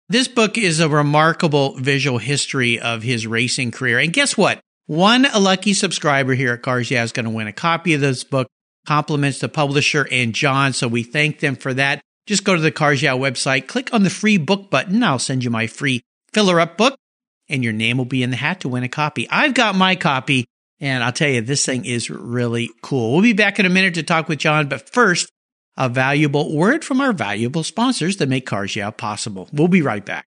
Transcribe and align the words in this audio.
This 0.07 0.27
book 0.27 0.57
is 0.57 0.79
a 0.79 0.89
remarkable 0.89 1.77
visual 1.77 2.17
history 2.17 2.79
of 2.79 3.03
his 3.03 3.27
racing 3.27 3.71
career. 3.71 3.99
And 3.99 4.13
guess 4.13 4.37
what? 4.37 4.59
One 4.89 5.27
lucky 5.37 5.75
subscriber 5.75 6.33
here 6.33 6.53
at 6.53 6.63
Cars 6.63 6.89
Yeah 6.89 7.03
is 7.03 7.11
going 7.11 7.25
to 7.25 7.29
win 7.29 7.45
a 7.45 7.53
copy 7.53 7.93
of 7.93 8.01
this 8.01 8.23
book. 8.23 8.47
Compliments 8.87 9.37
the 9.37 9.47
publisher 9.47 10.07
and 10.11 10.33
John. 10.33 10.73
So 10.73 10.87
we 10.87 11.03
thank 11.03 11.41
them 11.41 11.55
for 11.55 11.75
that. 11.75 12.01
Just 12.25 12.43
go 12.43 12.55
to 12.55 12.61
the 12.61 12.71
Cars 12.71 13.03
Yeah 13.03 13.11
website, 13.11 13.67
click 13.67 13.93
on 13.93 14.01
the 14.01 14.09
free 14.09 14.37
book 14.37 14.71
button. 14.71 15.03
I'll 15.03 15.19
send 15.19 15.43
you 15.43 15.51
my 15.51 15.67
free 15.67 16.01
filler 16.33 16.59
up 16.59 16.75
book 16.75 16.95
and 17.47 17.63
your 17.63 17.71
name 17.71 17.99
will 17.99 18.05
be 18.05 18.23
in 18.23 18.31
the 18.31 18.35
hat 18.35 18.61
to 18.61 18.67
win 18.67 18.81
a 18.81 18.89
copy. 18.89 19.29
I've 19.29 19.53
got 19.53 19.75
my 19.75 19.95
copy 19.95 20.45
and 20.79 21.03
I'll 21.03 21.11
tell 21.11 21.29
you, 21.29 21.41
this 21.41 21.63
thing 21.63 21.85
is 21.85 22.09
really 22.09 22.71
cool. 22.81 23.11
We'll 23.11 23.21
be 23.21 23.33
back 23.33 23.59
in 23.59 23.67
a 23.67 23.69
minute 23.69 23.93
to 23.93 24.01
talk 24.01 24.27
with 24.27 24.39
John, 24.39 24.69
but 24.69 24.89
first, 24.89 25.29
a 25.77 25.87
valuable 25.87 26.57
word 26.57 26.83
from 26.83 26.99
our 26.99 27.13
valuable 27.13 27.61
sponsors 27.61 28.17
that 28.17 28.27
make 28.27 28.47
Cars 28.47 28.75
Yeah 28.75 28.89
possible. 28.89 29.49
We'll 29.53 29.67
be 29.67 29.83
right 29.83 30.03
back. 30.03 30.25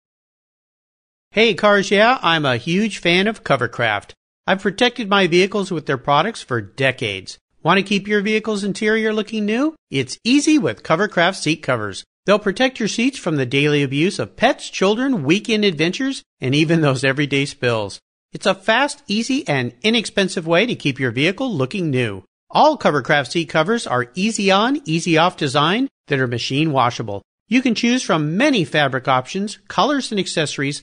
Hey, 1.33 1.55
Cars 1.55 1.91
Yeah, 1.91 2.21
I'm 2.22 2.45
a 2.45 2.59
huge 2.59 2.99
fan 2.99 3.27
of 3.27 3.43
Covercraft. 3.43 4.12
I've 4.44 4.62
protected 4.62 5.08
my 5.08 5.28
vehicles 5.28 5.70
with 5.70 5.86
their 5.86 5.98
products 5.98 6.42
for 6.42 6.60
decades. 6.60 7.38
Want 7.62 7.78
to 7.78 7.84
keep 7.84 8.08
your 8.08 8.22
vehicle's 8.22 8.64
interior 8.64 9.12
looking 9.12 9.47
new? 9.47 9.76
It's 9.88 10.19
easy 10.25 10.58
with 10.58 10.82
Covercraft 10.82 11.36
seat 11.36 11.62
covers. 11.62 12.03
They'll 12.26 12.41
protect 12.41 12.80
your 12.80 12.88
seats 12.88 13.19
from 13.19 13.36
the 13.36 13.47
daily 13.47 13.84
abuse 13.84 14.19
of 14.19 14.36
pets, 14.36 14.69
children, 14.69 15.22
weekend 15.22 15.64
adventures, 15.64 16.25
and 16.41 16.56
even 16.56 16.80
those 16.82 17.04
everyday 17.04 17.44
spills. 17.44 18.00
It's 18.32 18.47
a 18.47 18.54
fast, 18.54 19.04
easy, 19.06 19.47
and 19.47 19.75
inexpensive 19.82 20.47
way 20.47 20.66
to 20.66 20.74
keep 20.74 20.98
your 20.98 21.12
vehicle 21.12 21.53
looking 21.53 21.91
new. 21.91 22.24
All 22.50 22.76
Covercraft 22.76 23.30
seat 23.30 23.48
covers 23.48 23.86
are 23.86 24.10
easy 24.16 24.50
on, 24.50 24.80
easy 24.84 25.19
off 25.19 25.36
design 25.36 25.88
that 26.09 26.19
are 26.19 26.26
machine 26.26 26.72
washable. 26.72 27.22
You 27.47 27.62
can 27.62 27.76
choose 27.76 28.03
from 28.03 28.36
many 28.36 28.64
fabric 28.64 29.06
options, 29.06 29.59
colors, 29.69 30.10
and 30.10 30.19
accessories, 30.19 30.82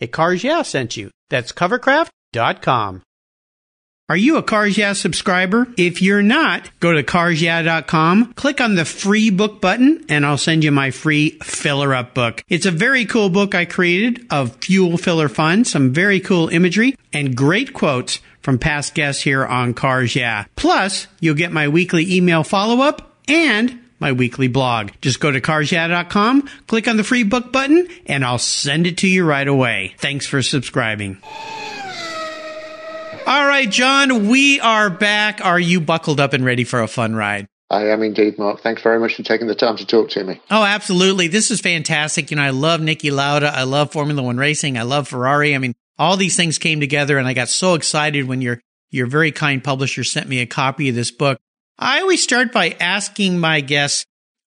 at 0.00 0.12
Cars 0.12 0.42
Yeah 0.44 0.62
sent 0.62 0.96
you. 0.96 1.10
That's 1.28 1.52
covercraft.com. 1.52 3.02
Are 4.10 4.16
you 4.16 4.38
a 4.38 4.42
Cars 4.42 4.76
Yeah 4.76 4.94
subscriber? 4.94 5.68
If 5.78 6.02
you're 6.02 6.20
not, 6.20 6.68
go 6.80 6.92
to 6.92 7.04
carsyeah.com, 7.04 8.32
click 8.32 8.60
on 8.60 8.74
the 8.74 8.84
free 8.84 9.30
book 9.30 9.60
button, 9.60 10.04
and 10.08 10.26
I'll 10.26 10.36
send 10.36 10.64
you 10.64 10.72
my 10.72 10.90
free 10.90 11.38
filler 11.44 11.94
up 11.94 12.12
book. 12.12 12.42
It's 12.48 12.66
a 12.66 12.72
very 12.72 13.04
cool 13.04 13.30
book 13.30 13.54
I 13.54 13.66
created 13.66 14.26
of 14.28 14.56
fuel 14.56 14.98
filler 14.98 15.28
fun, 15.28 15.64
some 15.64 15.92
very 15.92 16.18
cool 16.18 16.48
imagery, 16.48 16.96
and 17.12 17.36
great 17.36 17.72
quotes 17.72 18.18
from 18.42 18.58
past 18.58 18.96
guests 18.96 19.22
here 19.22 19.46
on 19.46 19.74
Cars 19.74 20.16
Yeah. 20.16 20.46
Plus, 20.56 21.06
you'll 21.20 21.36
get 21.36 21.52
my 21.52 21.68
weekly 21.68 22.12
email 22.12 22.42
follow 22.42 22.82
up 22.82 23.14
and 23.28 23.78
my 24.00 24.12
weekly 24.12 24.48
blog. 24.48 24.90
Just 25.00 25.20
go 25.20 25.30
to 25.30 25.40
carsyeah.com, 25.40 26.48
click 26.66 26.88
on 26.88 26.96
the 26.96 27.04
free 27.04 27.22
book 27.22 27.52
button, 27.52 27.86
and 28.06 28.24
I'll 28.24 28.38
send 28.38 28.86
it 28.86 28.98
to 28.98 29.08
you 29.08 29.24
right 29.24 29.46
away. 29.46 29.94
Thanks 29.98 30.26
for 30.26 30.42
subscribing. 30.42 31.18
All 33.26 33.46
right, 33.46 33.70
John, 33.70 34.28
we 34.28 34.58
are 34.58 34.90
back. 34.90 35.44
Are 35.44 35.60
you 35.60 35.80
buckled 35.80 36.18
up 36.18 36.32
and 36.32 36.44
ready 36.44 36.64
for 36.64 36.80
a 36.82 36.88
fun 36.88 37.14
ride? 37.14 37.46
I 37.70 37.86
am 37.86 38.02
indeed, 38.02 38.36
Mark. 38.36 38.62
Thanks 38.62 38.82
very 38.82 38.98
much 38.98 39.14
for 39.14 39.22
taking 39.22 39.46
the 39.46 39.54
time 39.54 39.76
to 39.76 39.86
talk 39.86 40.10
to 40.10 40.24
me. 40.24 40.40
Oh, 40.50 40.64
absolutely. 40.64 41.28
This 41.28 41.52
is 41.52 41.60
fantastic. 41.60 42.32
You 42.32 42.36
know, 42.36 42.42
I 42.42 42.50
love 42.50 42.80
Niki 42.80 43.12
Lauda. 43.12 43.52
I 43.54 43.62
love 43.62 43.92
Formula 43.92 44.20
One 44.20 44.38
racing. 44.38 44.76
I 44.76 44.82
love 44.82 45.06
Ferrari. 45.06 45.54
I 45.54 45.58
mean, 45.58 45.74
all 45.96 46.16
these 46.16 46.36
things 46.36 46.58
came 46.58 46.80
together 46.80 47.16
and 47.16 47.28
I 47.28 47.34
got 47.34 47.48
so 47.48 47.74
excited 47.74 48.26
when 48.26 48.40
your, 48.40 48.60
your 48.90 49.06
very 49.06 49.30
kind 49.30 49.62
publisher 49.62 50.02
sent 50.02 50.28
me 50.28 50.40
a 50.40 50.46
copy 50.46 50.88
of 50.88 50.96
this 50.96 51.12
book. 51.12 51.38
I 51.82 52.02
always 52.02 52.22
start 52.22 52.52
by 52.52 52.76
asking 52.78 53.38
my 53.38 53.62
guests 53.62 54.04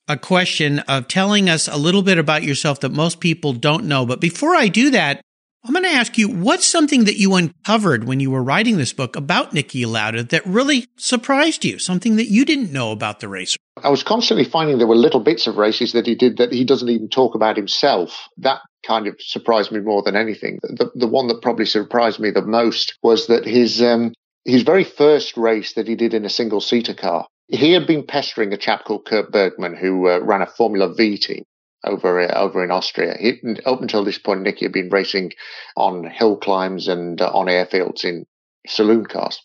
a 0.08 0.18
question 0.18 0.80
of 0.80 1.08
telling 1.08 1.50
us 1.50 1.68
a 1.68 1.78
little 1.78 2.04
bit 2.04 2.20
about 2.20 2.44
yourself 2.44 2.82
that 2.82 2.92
most 2.92 3.20
people 3.20 3.54
don't 3.54 3.86
know. 3.86 4.06
But 4.06 4.22
before 4.22 4.56
I 4.56 4.68
do 4.68 4.92
that, 4.92 5.20
I'm 5.66 5.74
going 5.74 5.84
to 5.84 5.90
ask 5.90 6.16
you, 6.20 6.30
what's 6.30 6.68
something 6.68 7.06
that 7.06 7.18
you 7.18 7.34
uncovered 7.34 8.04
when 8.04 8.20
you 8.20 8.30
were 8.30 8.44
writing 8.44 8.78
this 8.78 8.94
book 8.94 9.16
about 9.16 9.52
Niki 9.52 9.88
Lauda 9.88 10.24
that 10.26 10.46
really 10.46 10.86
surprised 10.98 11.66
you? 11.66 11.80
Something 11.80 12.18
that 12.18 12.28
you 12.28 12.46
didn't 12.46 12.72
know 12.72 12.92
about 12.92 13.20
the 13.20 13.28
racer? 13.28 13.58
I 13.82 13.90
was 13.90 14.04
constantly 14.04 14.46
finding 14.46 14.78
there 14.78 14.86
were 14.86 14.96
little 14.96 15.22
bits 15.22 15.48
of 15.48 15.58
races 15.58 15.94
that 15.94 16.06
he 16.06 16.14
did 16.14 16.38
that 16.38 16.52
he 16.52 16.64
doesn't 16.64 16.90
even 16.90 17.10
talk 17.10 17.34
about 17.34 17.58
himself. 17.58 18.30
That 18.38 18.60
kind 18.86 19.08
of 19.08 19.16
surprised 19.20 19.72
me 19.72 19.80
more 19.80 20.04
than 20.04 20.16
anything. 20.16 20.60
The, 20.62 20.92
the 20.94 21.08
one 21.08 21.30
that 21.30 21.42
probably 21.42 21.66
surprised 21.66 22.20
me 22.20 22.30
the 22.30 22.46
most 22.46 23.00
was 23.02 23.26
that 23.28 23.46
his, 23.46 23.82
um, 23.82 24.14
his 24.46 24.64
very 24.64 24.84
first 24.84 25.38
race 25.38 25.74
that 25.74 25.88
he 25.88 25.96
did 25.96 26.14
in 26.14 26.26
a 26.26 26.30
single 26.30 26.62
seater 26.62 26.94
car, 26.94 27.28
he 27.48 27.72
had 27.72 27.88
been 27.88 28.06
pestering 28.06 28.54
a 28.54 28.58
chap 28.58 28.86
called 28.86 29.06
Kurt 29.06 29.32
Bergmann, 29.32 29.76
who 29.76 30.10
uh, 30.10 30.20
ran 30.20 30.42
a 30.42 30.48
Formula 30.48 30.94
V 30.94 31.18
team 31.18 31.44
over 31.86 32.20
uh, 32.22 32.34
over 32.40 32.64
in 32.64 32.72
Austria. 32.72 33.16
He, 33.20 33.42
up 33.66 33.82
until 33.82 34.04
this 34.04 34.18
point, 34.18 34.46
Niki 34.46 34.62
had 34.62 34.72
been 34.72 34.90
racing 34.90 35.34
on 35.76 36.10
hill 36.10 36.38
climbs 36.38 36.88
and 36.88 37.22
uh, 37.22 37.30
on 37.32 37.48
airfields 37.48 38.04
in 38.04 38.26
saloon 38.68 39.06
cars, 39.06 39.42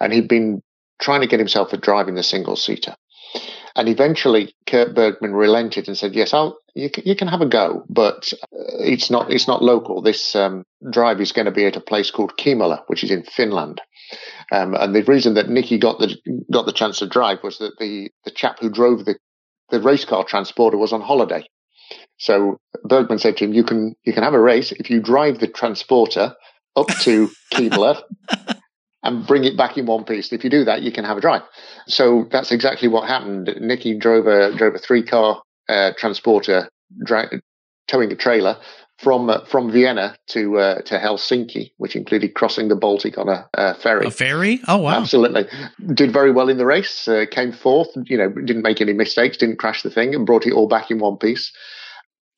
and 0.00 0.12
he'd 0.12 0.28
been 0.28 0.62
trying 1.00 1.20
to 1.20 1.26
get 1.26 1.40
himself 1.40 1.72
a 1.72 1.76
driving 1.76 2.14
the 2.14 2.22
single 2.22 2.56
seater. 2.56 2.94
And 3.74 3.88
eventually, 3.88 4.54
Kurt 4.66 4.94
Bergmann 4.94 5.32
relented 5.34 5.88
and 5.88 5.96
said, 5.96 6.14
"Yes, 6.14 6.34
I'll, 6.34 6.58
you, 6.74 6.90
can, 6.90 7.04
you 7.06 7.16
can 7.16 7.28
have 7.28 7.40
a 7.40 7.46
go, 7.46 7.84
but 7.88 8.32
uh, 8.42 8.80
it's 8.80 9.10
not 9.10 9.32
it's 9.32 9.48
not 9.48 9.62
local. 9.62 10.02
This 10.02 10.36
um, 10.36 10.64
drive 10.90 11.20
is 11.20 11.32
going 11.32 11.46
to 11.46 11.52
be 11.52 11.64
at 11.64 11.76
a 11.76 11.80
place 11.80 12.10
called 12.10 12.36
Keimola, 12.36 12.82
which 12.88 13.02
is 13.02 13.10
in 13.10 13.22
Finland." 13.22 13.80
Um, 14.50 14.74
and 14.74 14.94
the 14.94 15.02
reason 15.04 15.34
that 15.34 15.46
Niki 15.46 15.80
got 15.80 15.98
the 15.98 16.16
got 16.52 16.66
the 16.66 16.72
chance 16.72 16.98
to 16.98 17.06
drive 17.06 17.38
was 17.42 17.58
that 17.58 17.78
the 17.78 18.10
the 18.24 18.30
chap 18.30 18.58
who 18.60 18.70
drove 18.70 19.04
the 19.04 19.16
the 19.70 19.80
race 19.80 20.04
car 20.04 20.24
transporter 20.24 20.76
was 20.76 20.92
on 20.92 21.00
holiday. 21.00 21.46
So 22.18 22.58
Bergmann 22.84 23.18
said 23.18 23.38
to 23.38 23.44
him, 23.44 23.54
"You 23.54 23.64
can 23.64 23.94
you 24.04 24.12
can 24.12 24.22
have 24.22 24.34
a 24.34 24.40
race 24.40 24.72
if 24.72 24.90
you 24.90 25.00
drive 25.00 25.38
the 25.38 25.48
transporter 25.48 26.34
up 26.76 26.88
to 27.02 27.30
Keimola 27.52 28.02
and 29.02 29.26
bring 29.26 29.44
it 29.44 29.56
back 29.56 29.76
in 29.76 29.86
one 29.86 30.04
piece. 30.04 30.32
If 30.32 30.44
you 30.44 30.50
do 30.50 30.64
that, 30.64 30.82
you 30.82 30.92
can 30.92 31.04
have 31.04 31.16
a 31.16 31.20
drive." 31.20 31.42
So 31.86 32.26
that's 32.30 32.52
exactly 32.52 32.88
what 32.88 33.08
happened. 33.08 33.48
Niki 33.60 33.98
drove 33.98 34.26
a 34.26 34.54
drove 34.56 34.74
a 34.74 34.78
three 34.78 35.02
car 35.02 35.42
uh, 35.68 35.92
transporter, 35.96 36.68
dra- 37.04 37.30
towing 37.88 38.12
a 38.12 38.16
trailer 38.16 38.58
from 38.98 39.28
uh, 39.28 39.44
from 39.46 39.70
Vienna 39.70 40.16
to 40.28 40.58
uh, 40.58 40.82
to 40.82 40.98
Helsinki, 40.98 41.72
which 41.78 41.96
included 41.96 42.34
crossing 42.34 42.68
the 42.68 42.76
Baltic 42.76 43.18
on 43.18 43.28
a, 43.28 43.48
a 43.54 43.74
ferry. 43.74 44.06
A 44.06 44.10
ferry? 44.10 44.60
Oh 44.68 44.78
wow! 44.78 45.00
Absolutely, 45.00 45.46
did 45.94 46.12
very 46.12 46.30
well 46.30 46.48
in 46.48 46.58
the 46.58 46.66
race. 46.66 47.08
Uh, 47.08 47.24
came 47.30 47.52
fourth. 47.52 47.88
You 48.04 48.18
know, 48.18 48.28
didn't 48.30 48.62
make 48.62 48.80
any 48.80 48.92
mistakes. 48.92 49.36
Didn't 49.36 49.58
crash 49.58 49.82
the 49.82 49.90
thing, 49.90 50.14
and 50.14 50.26
brought 50.26 50.46
it 50.46 50.52
all 50.52 50.68
back 50.68 50.90
in 50.90 50.98
one 50.98 51.16
piece. 51.16 51.52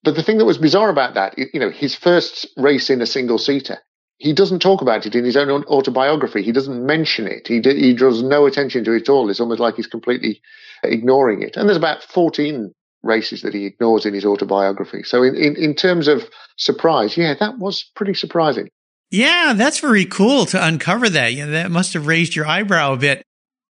But 0.02 0.16
the 0.16 0.22
thing 0.22 0.38
that 0.38 0.44
was 0.44 0.58
bizarre 0.58 0.90
about 0.90 1.14
that, 1.14 1.34
you 1.38 1.58
know, 1.58 1.70
his 1.70 1.94
first 1.94 2.46
race 2.58 2.90
in 2.90 3.00
a 3.00 3.06
single 3.06 3.38
seater, 3.38 3.78
he 4.18 4.32
doesn't 4.32 4.60
talk 4.60 4.80
about 4.80 5.06
it 5.06 5.14
in 5.14 5.24
his 5.24 5.36
own 5.36 5.50
autobiography. 5.64 6.42
He 6.42 6.52
doesn't 6.52 6.86
mention 6.86 7.26
it. 7.26 7.48
He 7.48 7.60
he 7.60 7.94
draws 7.94 8.22
no 8.22 8.46
attention 8.46 8.84
to 8.84 8.92
it 8.92 9.02
at 9.02 9.08
all. 9.08 9.28
It's 9.30 9.40
almost 9.40 9.60
like 9.60 9.76
he's 9.76 9.86
completely 9.86 10.40
ignoring 10.82 11.42
it. 11.42 11.56
And 11.56 11.68
there's 11.68 11.78
about 11.78 12.02
14 12.02 12.72
races 13.02 13.42
that 13.42 13.54
he 13.54 13.66
ignores 13.66 14.06
in 14.06 14.14
his 14.14 14.24
autobiography. 14.24 15.02
So 15.02 15.22
in, 15.22 15.34
in, 15.34 15.56
in 15.56 15.74
terms 15.74 16.08
of 16.08 16.28
surprise, 16.56 17.16
yeah, 17.16 17.34
that 17.38 17.58
was 17.58 17.90
pretty 17.94 18.14
surprising. 18.14 18.68
Yeah, 19.10 19.52
that's 19.54 19.80
very 19.80 20.06
cool 20.06 20.46
to 20.46 20.66
uncover 20.66 21.08
that. 21.10 21.34
You 21.34 21.46
know, 21.46 21.52
that 21.52 21.70
must 21.70 21.92
have 21.92 22.06
raised 22.06 22.34
your 22.34 22.46
eyebrow 22.46 22.94
a 22.94 22.96
bit. 22.96 23.22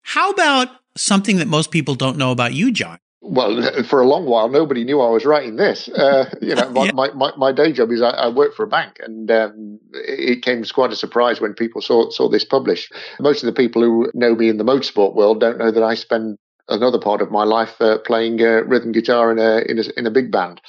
How 0.01 0.31
about 0.31 0.69
something 0.97 1.37
that 1.37 1.47
most 1.47 1.71
people 1.71 1.95
don't 1.95 2.17
know 2.17 2.31
about 2.31 2.53
you, 2.53 2.71
John? 2.71 2.97
Well, 3.21 3.83
for 3.89 4.01
a 4.01 4.07
long 4.07 4.25
while, 4.25 4.49
nobody 4.49 4.83
knew 4.83 5.01
I 5.01 5.09
was 5.09 5.25
writing 5.25 5.55
this. 5.55 5.87
Uh, 5.87 6.29
you 6.41 6.55
know, 6.55 6.69
my, 6.71 6.85
yeah. 6.85 6.91
my, 6.93 7.11
my, 7.11 7.31
my, 7.37 7.51
day 7.51 7.71
job 7.71 7.91
is 7.91 8.01
I, 8.01 8.09
I, 8.09 8.27
work 8.29 8.55
for 8.55 8.63
a 8.63 8.67
bank, 8.67 8.97
and 8.99 9.29
um, 9.29 9.79
it 9.93 10.41
came 10.41 10.61
as 10.61 10.71
quite 10.71 10.91
a 10.91 10.95
surprise 10.95 11.41
when 11.41 11.53
people 11.53 11.81
saw 11.81 12.09
saw 12.09 12.29
this 12.29 12.45
published. 12.45 12.93
Most 13.19 13.43
of 13.43 13.47
the 13.47 13.61
people 13.61 13.81
who 13.81 14.11
know 14.13 14.35
me 14.35 14.49
in 14.49 14.57
the 14.57 14.63
motorsport 14.63 15.15
world 15.15 15.39
don't 15.39 15.57
know 15.57 15.71
that 15.71 15.83
I 15.83 15.95
spend 15.95 16.37
another 16.69 16.99
part 16.99 17.21
of 17.21 17.31
my 17.31 17.43
life 17.43 17.81
uh, 17.81 17.97
playing 17.97 18.41
uh, 18.41 18.63
rhythm 18.63 18.91
guitar 18.91 19.31
in 19.31 19.39
a, 19.39 19.59
in 19.69 19.79
a 19.79 19.83
in 19.97 20.05
a 20.05 20.11
big 20.11 20.31
band. 20.31 20.61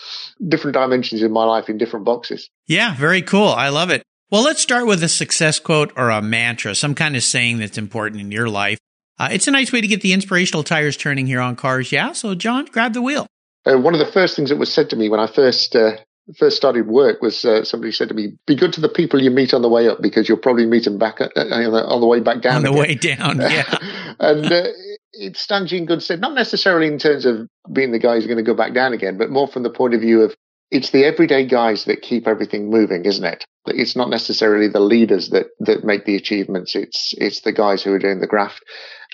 Different 0.46 0.74
dimensions 0.74 1.22
in 1.22 1.32
my 1.32 1.44
life 1.44 1.68
in 1.68 1.78
different 1.78 2.04
boxes. 2.04 2.48
Yeah, 2.66 2.94
very 2.96 3.22
cool. 3.22 3.48
I 3.48 3.68
love 3.68 3.90
it. 3.90 4.02
Well, 4.30 4.42
let's 4.42 4.62
start 4.62 4.86
with 4.86 5.02
a 5.02 5.08
success 5.08 5.58
quote 5.58 5.92
or 5.96 6.10
a 6.10 6.22
mantra, 6.22 6.74
some 6.74 6.94
kind 6.94 7.16
of 7.16 7.22
saying 7.24 7.58
that's 7.58 7.78
important 7.78 8.20
in 8.20 8.30
your 8.30 8.48
life. 8.48 8.78
Uh, 9.20 9.28
it's 9.30 9.46
a 9.46 9.50
nice 9.50 9.70
way 9.70 9.82
to 9.82 9.86
get 9.86 10.00
the 10.00 10.14
inspirational 10.14 10.64
tires 10.64 10.96
turning 10.96 11.26
here 11.26 11.40
on 11.40 11.54
cars. 11.54 11.92
Yeah. 11.92 12.12
So, 12.12 12.34
John, 12.34 12.64
grab 12.64 12.94
the 12.94 13.02
wheel. 13.02 13.26
Uh, 13.66 13.76
one 13.76 13.92
of 13.92 14.00
the 14.00 14.10
first 14.10 14.34
things 14.34 14.48
that 14.48 14.56
was 14.56 14.72
said 14.72 14.88
to 14.88 14.96
me 14.96 15.10
when 15.10 15.20
I 15.20 15.26
first 15.26 15.76
uh, 15.76 15.98
first 16.38 16.56
started 16.56 16.86
work 16.86 17.20
was 17.20 17.44
uh, 17.44 17.62
somebody 17.62 17.92
said 17.92 18.08
to 18.08 18.14
me, 18.14 18.32
"Be 18.46 18.56
good 18.56 18.72
to 18.72 18.80
the 18.80 18.88
people 18.88 19.20
you 19.20 19.30
meet 19.30 19.52
on 19.52 19.60
the 19.60 19.68
way 19.68 19.88
up 19.88 20.00
because 20.00 20.26
you'll 20.26 20.38
probably 20.38 20.64
meet 20.64 20.84
them 20.84 20.96
back 20.96 21.20
at, 21.20 21.36
uh, 21.36 21.42
on 21.42 22.00
the 22.00 22.06
way 22.06 22.20
back 22.20 22.40
down." 22.40 22.56
On 22.56 22.62
the 22.62 22.70
again. 22.70 22.80
way 22.80 22.94
down, 22.94 23.40
yeah. 23.40 23.78
and 24.20 24.46
uh, 24.50 24.68
it 25.12 25.36
stands 25.36 25.70
you 25.70 25.76
in 25.76 25.84
good 25.84 26.02
stead, 26.02 26.22
not 26.22 26.32
necessarily 26.32 26.86
in 26.86 26.98
terms 26.98 27.26
of 27.26 27.46
being 27.70 27.92
the 27.92 27.98
guy 27.98 28.14
who's 28.14 28.26
going 28.26 28.38
to 28.38 28.42
go 28.42 28.54
back 28.54 28.72
down 28.72 28.94
again, 28.94 29.18
but 29.18 29.28
more 29.28 29.48
from 29.48 29.64
the 29.64 29.70
point 29.70 29.92
of 29.92 30.00
view 30.00 30.22
of 30.22 30.34
it's 30.70 30.90
the 30.90 31.04
everyday 31.04 31.44
guys 31.44 31.84
that 31.84 32.00
keep 32.00 32.26
everything 32.26 32.70
moving, 32.70 33.04
isn't 33.04 33.24
it? 33.24 33.44
It's 33.66 33.96
not 33.96 34.08
necessarily 34.08 34.68
the 34.68 34.80
leaders 34.80 35.28
that 35.30 35.48
that 35.60 35.84
make 35.84 36.06
the 36.06 36.16
achievements. 36.16 36.74
It's 36.74 37.12
it's 37.18 37.42
the 37.42 37.52
guys 37.52 37.82
who 37.82 37.92
are 37.92 37.98
doing 37.98 38.20
the 38.20 38.26
graft, 38.26 38.64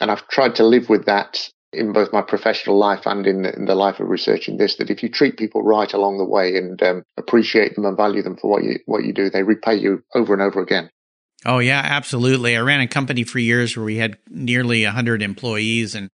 and 0.00 0.10
I've 0.10 0.26
tried 0.28 0.56
to 0.56 0.64
live 0.64 0.88
with 0.88 1.06
that 1.06 1.50
in 1.72 1.92
both 1.92 2.12
my 2.12 2.22
professional 2.22 2.78
life 2.78 3.06
and 3.06 3.26
in, 3.26 3.44
in 3.44 3.66
the 3.66 3.74
life 3.74 4.00
of 4.00 4.08
researching 4.08 4.56
this. 4.56 4.76
That 4.76 4.90
if 4.90 5.02
you 5.02 5.08
treat 5.08 5.36
people 5.36 5.62
right 5.62 5.92
along 5.92 6.18
the 6.18 6.24
way 6.24 6.56
and 6.56 6.82
um, 6.82 7.02
appreciate 7.16 7.74
them 7.74 7.84
and 7.84 7.96
value 7.96 8.22
them 8.22 8.36
for 8.36 8.50
what 8.50 8.64
you 8.64 8.78
what 8.86 9.04
you 9.04 9.12
do, 9.12 9.30
they 9.30 9.42
repay 9.42 9.76
you 9.76 10.02
over 10.14 10.32
and 10.32 10.42
over 10.42 10.60
again. 10.60 10.90
Oh, 11.44 11.58
yeah, 11.58 11.80
absolutely. 11.84 12.56
I 12.56 12.60
ran 12.60 12.80
a 12.80 12.88
company 12.88 13.22
for 13.22 13.38
years 13.38 13.76
where 13.76 13.84
we 13.84 13.98
had 13.98 14.16
nearly 14.28 14.84
100 14.84 15.22
employees, 15.22 15.94
and 15.94 16.08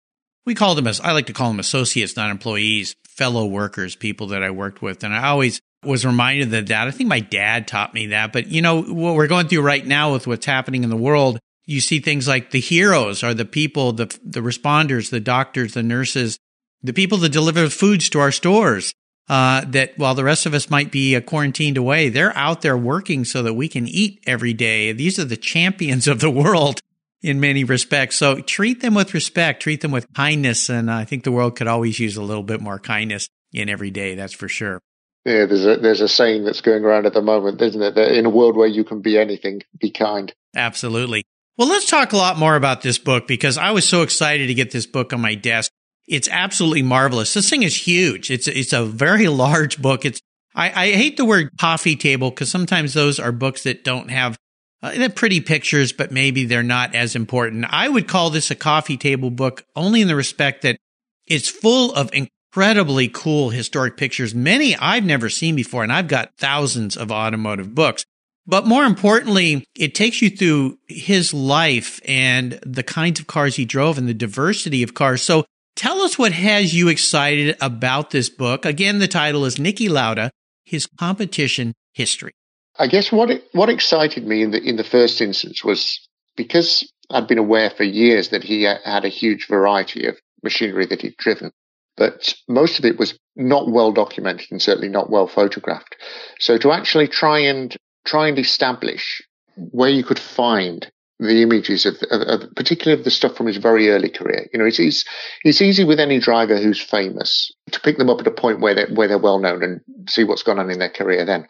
we 0.46 0.54
called 0.54 0.78
them, 0.78 0.86
as 0.86 1.00
I 1.00 1.12
like 1.12 1.26
to 1.26 1.32
call 1.32 1.48
them 1.48 1.60
associates, 1.60 2.16
not 2.16 2.30
employees, 2.30 2.94
fellow 3.06 3.44
workers, 3.44 3.96
people 3.96 4.28
that 4.28 4.42
I 4.42 4.50
worked 4.50 4.80
with. 4.80 5.02
And 5.02 5.12
I 5.12 5.28
always 5.28 5.60
was 5.84 6.06
reminded 6.06 6.54
of 6.54 6.68
that. 6.68 6.88
I 6.88 6.90
think 6.90 7.08
my 7.08 7.20
dad 7.20 7.68
taught 7.68 7.94
me 7.94 8.08
that. 8.08 8.32
But, 8.32 8.46
you 8.46 8.62
know, 8.62 8.82
what 8.82 9.14
we're 9.14 9.26
going 9.26 9.48
through 9.48 9.62
right 9.62 9.84
now 9.84 10.12
with 10.12 10.26
what's 10.26 10.46
happening 10.46 10.84
in 10.84 10.90
the 10.90 10.96
world, 10.96 11.38
you 11.68 11.82
see 11.82 12.00
things 12.00 12.26
like 12.26 12.50
the 12.50 12.60
heroes 12.60 13.22
are 13.22 13.34
the 13.34 13.44
people, 13.44 13.92
the, 13.92 14.06
the 14.24 14.40
responders, 14.40 15.10
the 15.10 15.20
doctors, 15.20 15.74
the 15.74 15.82
nurses, 15.82 16.38
the 16.82 16.94
people 16.94 17.18
that 17.18 17.28
deliver 17.28 17.68
foods 17.68 18.08
to 18.08 18.20
our 18.20 18.32
stores 18.32 18.94
uh, 19.28 19.62
that 19.66 19.92
while 19.98 20.14
the 20.14 20.24
rest 20.24 20.46
of 20.46 20.54
us 20.54 20.70
might 20.70 20.90
be 20.90 21.14
uh, 21.14 21.20
quarantined 21.20 21.76
away, 21.76 22.08
they're 22.08 22.34
out 22.34 22.62
there 22.62 22.76
working 22.76 23.22
so 23.22 23.42
that 23.42 23.52
we 23.52 23.68
can 23.68 23.86
eat 23.86 24.18
every 24.26 24.54
day. 24.54 24.92
These 24.92 25.18
are 25.18 25.26
the 25.26 25.36
champions 25.36 26.08
of 26.08 26.20
the 26.20 26.30
world 26.30 26.80
in 27.20 27.38
many 27.38 27.64
respects. 27.64 28.16
So 28.16 28.40
treat 28.40 28.80
them 28.80 28.94
with 28.94 29.12
respect, 29.12 29.62
treat 29.62 29.82
them 29.82 29.90
with 29.90 30.10
kindness. 30.14 30.70
And 30.70 30.90
I 30.90 31.04
think 31.04 31.24
the 31.24 31.32
world 31.32 31.54
could 31.54 31.66
always 31.66 32.00
use 32.00 32.16
a 32.16 32.22
little 32.22 32.42
bit 32.42 32.62
more 32.62 32.78
kindness 32.78 33.28
in 33.52 33.68
every 33.68 33.90
day. 33.90 34.14
That's 34.14 34.32
for 34.32 34.48
sure. 34.48 34.80
Yeah, 35.26 35.44
there's 35.44 35.66
a 35.66 35.76
there's 35.76 36.00
a 36.00 36.08
saying 36.08 36.44
that's 36.44 36.62
going 36.62 36.82
around 36.82 37.04
at 37.04 37.12
the 37.12 37.20
moment, 37.20 37.60
isn't 37.60 37.82
it? 37.82 37.94
That 37.96 38.16
in 38.16 38.24
a 38.24 38.30
world 38.30 38.56
where 38.56 38.68
you 38.68 38.84
can 38.84 39.02
be 39.02 39.18
anything, 39.18 39.60
be 39.78 39.90
kind. 39.90 40.32
Absolutely. 40.56 41.24
Well, 41.58 41.68
let's 41.68 41.90
talk 41.90 42.12
a 42.12 42.16
lot 42.16 42.38
more 42.38 42.54
about 42.54 42.82
this 42.82 42.98
book 42.98 43.26
because 43.26 43.58
I 43.58 43.72
was 43.72 43.86
so 43.86 44.02
excited 44.02 44.46
to 44.46 44.54
get 44.54 44.70
this 44.70 44.86
book 44.86 45.12
on 45.12 45.20
my 45.20 45.34
desk. 45.34 45.72
It's 46.06 46.28
absolutely 46.28 46.82
marvelous. 46.82 47.34
This 47.34 47.50
thing 47.50 47.64
is 47.64 47.76
huge. 47.76 48.30
It's 48.30 48.46
it's 48.46 48.72
a 48.72 48.84
very 48.84 49.26
large 49.44 49.82
book. 49.82 50.04
It's 50.04 50.20
I, 50.54 50.70
I 50.70 50.92
hate 50.92 51.16
the 51.16 51.24
word 51.24 51.50
coffee 51.58 51.96
table 51.96 52.30
because 52.30 52.48
sometimes 52.48 52.94
those 52.94 53.18
are 53.18 53.32
books 53.32 53.64
that 53.64 53.82
don't 53.82 54.08
have 54.08 54.38
uh, 54.84 55.08
pretty 55.16 55.40
pictures, 55.40 55.92
but 55.92 56.12
maybe 56.12 56.44
they're 56.44 56.62
not 56.62 56.94
as 56.94 57.16
important. 57.16 57.66
I 57.68 57.88
would 57.88 58.06
call 58.06 58.30
this 58.30 58.52
a 58.52 58.54
coffee 58.54 58.96
table 58.96 59.30
book 59.30 59.64
only 59.74 60.00
in 60.00 60.06
the 60.06 60.14
respect 60.14 60.62
that 60.62 60.78
it's 61.26 61.48
full 61.48 61.92
of 61.92 62.08
incredibly 62.12 63.08
cool 63.08 63.50
historic 63.50 63.96
pictures, 63.96 64.32
many 64.32 64.76
I've 64.76 65.04
never 65.04 65.28
seen 65.28 65.56
before, 65.56 65.82
and 65.82 65.92
I've 65.92 66.08
got 66.08 66.36
thousands 66.38 66.96
of 66.96 67.10
automotive 67.10 67.74
books. 67.74 68.04
But 68.48 68.66
more 68.66 68.84
importantly, 68.84 69.64
it 69.76 69.94
takes 69.94 70.20
you 70.20 70.30
through 70.30 70.78
his 70.88 71.32
life 71.32 72.00
and 72.08 72.58
the 72.64 72.82
kinds 72.82 73.20
of 73.20 73.28
cars 73.28 73.54
he 73.54 73.64
drove 73.64 73.98
and 73.98 74.08
the 74.08 74.14
diversity 74.14 74.82
of 74.82 74.94
cars. 74.94 75.22
So 75.22 75.44
Tell 75.78 76.02
us 76.02 76.18
what 76.18 76.32
has 76.32 76.74
you 76.74 76.88
excited 76.88 77.56
about 77.60 78.10
this 78.10 78.28
book. 78.28 78.64
Again, 78.64 78.98
the 78.98 79.06
title 79.06 79.44
is 79.44 79.58
Niki 79.58 79.88
Lauda, 79.88 80.32
His 80.64 80.88
Competition 80.98 81.72
History. 81.92 82.32
I 82.76 82.88
guess 82.88 83.12
what 83.12 83.30
what 83.52 83.68
excited 83.68 84.26
me 84.26 84.42
in 84.42 84.50
the 84.50 84.60
in 84.60 84.74
the 84.74 84.82
first 84.82 85.20
instance 85.20 85.62
was 85.62 86.00
because 86.36 86.92
I'd 87.10 87.28
been 87.28 87.38
aware 87.38 87.70
for 87.70 87.84
years 87.84 88.30
that 88.30 88.42
he 88.42 88.64
had 88.64 89.04
a 89.04 89.08
huge 89.08 89.46
variety 89.46 90.06
of 90.06 90.16
machinery 90.42 90.86
that 90.86 91.02
he'd 91.02 91.16
driven, 91.16 91.52
but 91.96 92.34
most 92.48 92.80
of 92.80 92.84
it 92.84 92.98
was 92.98 93.16
not 93.36 93.70
well 93.70 93.92
documented 93.92 94.48
and 94.50 94.60
certainly 94.60 94.88
not 94.88 95.10
well 95.10 95.28
photographed. 95.28 95.94
So 96.40 96.58
to 96.58 96.72
actually 96.72 97.06
try 97.06 97.38
and 97.38 97.76
try 98.08 98.26
and 98.28 98.38
establish 98.38 99.22
where 99.56 99.90
you 99.90 100.02
could 100.02 100.18
find 100.18 100.90
the 101.20 101.42
images 101.42 101.84
of, 101.84 101.96
of, 102.10 102.20
of, 102.22 102.54
particularly 102.54 102.98
of 102.98 103.04
the 103.04 103.10
stuff 103.10 103.36
from 103.36 103.46
his 103.46 103.56
very 103.56 103.90
early 103.90 104.08
career. 104.08 104.48
You 104.52 104.58
know, 104.58 104.64
it's, 104.64 104.78
it's, 104.78 105.04
it's 105.44 105.60
easy 105.60 105.84
with 105.84 106.00
any 106.00 106.18
driver 106.18 106.58
who's 106.58 106.80
famous 106.80 107.52
to 107.72 107.80
pick 107.80 107.98
them 107.98 108.08
up 108.08 108.20
at 108.20 108.26
a 108.26 108.30
point 108.30 108.60
where 108.60 108.74
they're, 108.74 108.88
where 108.94 109.08
they're 109.08 109.18
well 109.18 109.40
known 109.40 109.62
and 109.62 109.80
see 110.08 110.24
what's 110.24 110.44
gone 110.44 110.58
on 110.58 110.70
in 110.70 110.78
their 110.78 110.88
career 110.88 111.24
then. 111.24 111.46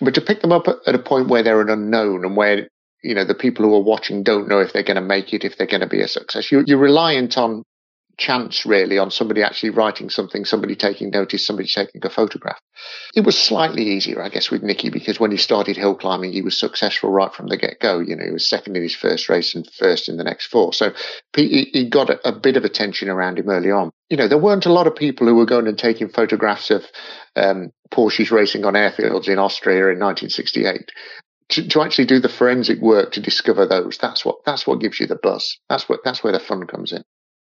But 0.00 0.14
to 0.14 0.20
pick 0.20 0.40
them 0.40 0.52
up 0.52 0.66
at 0.66 0.94
a 0.94 0.98
point 0.98 1.28
where 1.28 1.42
they're 1.42 1.60
an 1.60 1.68
unknown 1.68 2.24
and 2.24 2.36
where, 2.36 2.66
you 3.02 3.14
know, 3.14 3.24
the 3.24 3.34
people 3.34 3.64
who 3.64 3.74
are 3.74 3.82
watching 3.82 4.22
don't 4.22 4.48
know 4.48 4.58
if 4.58 4.72
they're 4.72 4.82
going 4.82 4.96
to 4.96 5.02
make 5.02 5.32
it, 5.32 5.44
if 5.44 5.58
they're 5.58 5.66
going 5.66 5.82
to 5.82 5.86
be 5.86 6.00
a 6.00 6.08
success, 6.08 6.50
you, 6.50 6.64
you're 6.66 6.78
reliant 6.78 7.36
on 7.36 7.62
chance 8.16 8.64
really 8.64 8.98
on 8.98 9.10
somebody 9.10 9.42
actually 9.42 9.70
writing 9.70 10.10
something, 10.10 10.44
somebody 10.44 10.74
taking 10.76 11.10
notice, 11.10 11.46
somebody 11.46 11.68
taking 11.68 12.04
a 12.04 12.10
photograph. 12.10 12.60
It 13.14 13.24
was 13.24 13.38
slightly 13.38 13.82
easier, 13.82 14.22
I 14.22 14.28
guess, 14.28 14.50
with 14.50 14.62
Niki 14.62 14.92
because 14.92 15.18
when 15.18 15.30
he 15.30 15.36
started 15.36 15.76
hill 15.76 15.94
climbing, 15.94 16.32
he 16.32 16.42
was 16.42 16.58
successful 16.58 17.10
right 17.10 17.32
from 17.32 17.48
the 17.48 17.56
get 17.56 17.80
go. 17.80 18.00
You 18.00 18.16
know, 18.16 18.24
he 18.24 18.32
was 18.32 18.48
second 18.48 18.76
in 18.76 18.82
his 18.82 18.94
first 18.94 19.28
race 19.28 19.54
and 19.54 19.68
first 19.78 20.08
in 20.08 20.16
the 20.16 20.24
next 20.24 20.46
four. 20.46 20.72
So 20.72 20.92
he, 21.34 21.88
got 21.88 22.10
a, 22.10 22.28
a 22.28 22.32
bit 22.32 22.56
of 22.56 22.64
attention 22.64 23.08
around 23.08 23.38
him 23.38 23.48
early 23.48 23.70
on. 23.70 23.90
You 24.10 24.16
know, 24.16 24.28
there 24.28 24.38
weren't 24.38 24.66
a 24.66 24.72
lot 24.72 24.86
of 24.86 24.96
people 24.96 25.26
who 25.26 25.34
were 25.34 25.46
going 25.46 25.66
and 25.66 25.78
taking 25.78 26.08
photographs 26.08 26.70
of 26.70 26.84
um, 27.36 27.72
Porsches 27.90 28.30
racing 28.30 28.64
on 28.64 28.74
airfields 28.74 29.28
in 29.28 29.38
Austria 29.38 29.92
in 29.92 29.98
1968. 29.98 30.90
To, 31.50 31.68
to, 31.68 31.82
actually 31.82 32.06
do 32.06 32.20
the 32.20 32.28
forensic 32.30 32.80
work 32.80 33.12
to 33.12 33.20
discover 33.20 33.66
those, 33.66 33.98
that's 33.98 34.24
what 34.24 34.36
that's 34.46 34.66
what 34.66 34.80
gives 34.80 34.98
you 34.98 35.06
the 35.06 35.18
buzz. 35.22 35.58
That's 35.68 35.86
what 35.90 36.00
that's 36.02 36.24
where 36.24 36.32
the 36.32 36.40
fun 36.40 36.66
comes 36.66 36.90
in. 36.90 37.04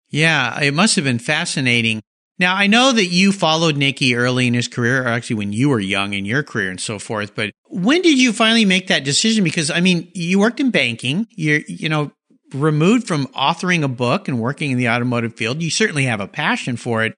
Yeah, 0.10 0.60
it 0.62 0.74
must 0.74 0.96
have 0.96 1.06
been 1.06 1.20
fascinating. 1.20 2.02
Now, 2.40 2.56
I 2.56 2.68
know 2.68 2.94
that 2.94 3.08
you 3.08 3.32
followed 3.32 3.76
Niki 3.76 4.16
early 4.16 4.48
in 4.48 4.54
his 4.54 4.68
career, 4.68 5.04
or 5.04 5.08
actually 5.08 5.36
when 5.36 5.52
you 5.52 5.70
were 5.70 5.80
young 5.80 6.14
in 6.14 6.24
your 6.26 6.42
career 6.42 6.70
and 6.70 6.80
so 6.80 6.98
forth, 6.98 7.36
but 7.36 7.52
when 7.66 8.02
did 8.02 8.18
you 8.18 8.32
finally 8.32 8.66
make 8.66 8.88
that 8.88 9.04
decision? 9.04 9.44
Because, 9.44 9.70
I 9.70 9.82
mean, 9.82 10.10
you 10.16 10.40
worked 10.40 10.60
in 10.60 10.72
banking. 10.72 11.28
You're, 11.32 11.62
you 11.68 11.90
know, 11.90 12.12
removed 12.54 13.08
from 13.08 13.28
authoring 13.28 13.84
a 13.84 13.90
book 13.90 14.28
and 14.28 14.40
working 14.40 14.72
in 14.72 14.78
the 14.78 14.90
automotive 14.90 15.36
field. 15.36 15.62
You 15.62 15.70
certainly 15.70 16.06
have 16.06 16.22
a 16.22 16.28
passion 16.28 16.78
for 16.78 17.04
it. 17.04 17.14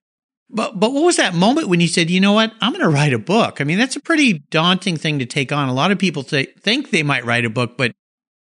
But 0.50 0.78
but 0.78 0.92
what 0.92 1.04
was 1.04 1.16
that 1.16 1.34
moment 1.34 1.68
when 1.68 1.80
you 1.80 1.88
said, 1.88 2.10
you 2.10 2.20
know 2.20 2.34
what, 2.34 2.52
I'm 2.60 2.72
going 2.72 2.84
to 2.84 2.90
write 2.90 3.14
a 3.14 3.18
book? 3.18 3.60
I 3.60 3.64
mean, 3.64 3.78
that's 3.78 3.96
a 3.96 4.00
pretty 4.00 4.40
daunting 4.50 4.98
thing 4.98 5.20
to 5.20 5.26
take 5.26 5.50
on. 5.50 5.68
A 5.68 5.74
lot 5.74 5.92
of 5.92 5.98
people 5.98 6.24
say, 6.24 6.46
think 6.60 6.90
they 6.90 7.02
might 7.02 7.24
write 7.24 7.46
a 7.46 7.50
book, 7.50 7.78
but 7.78 7.92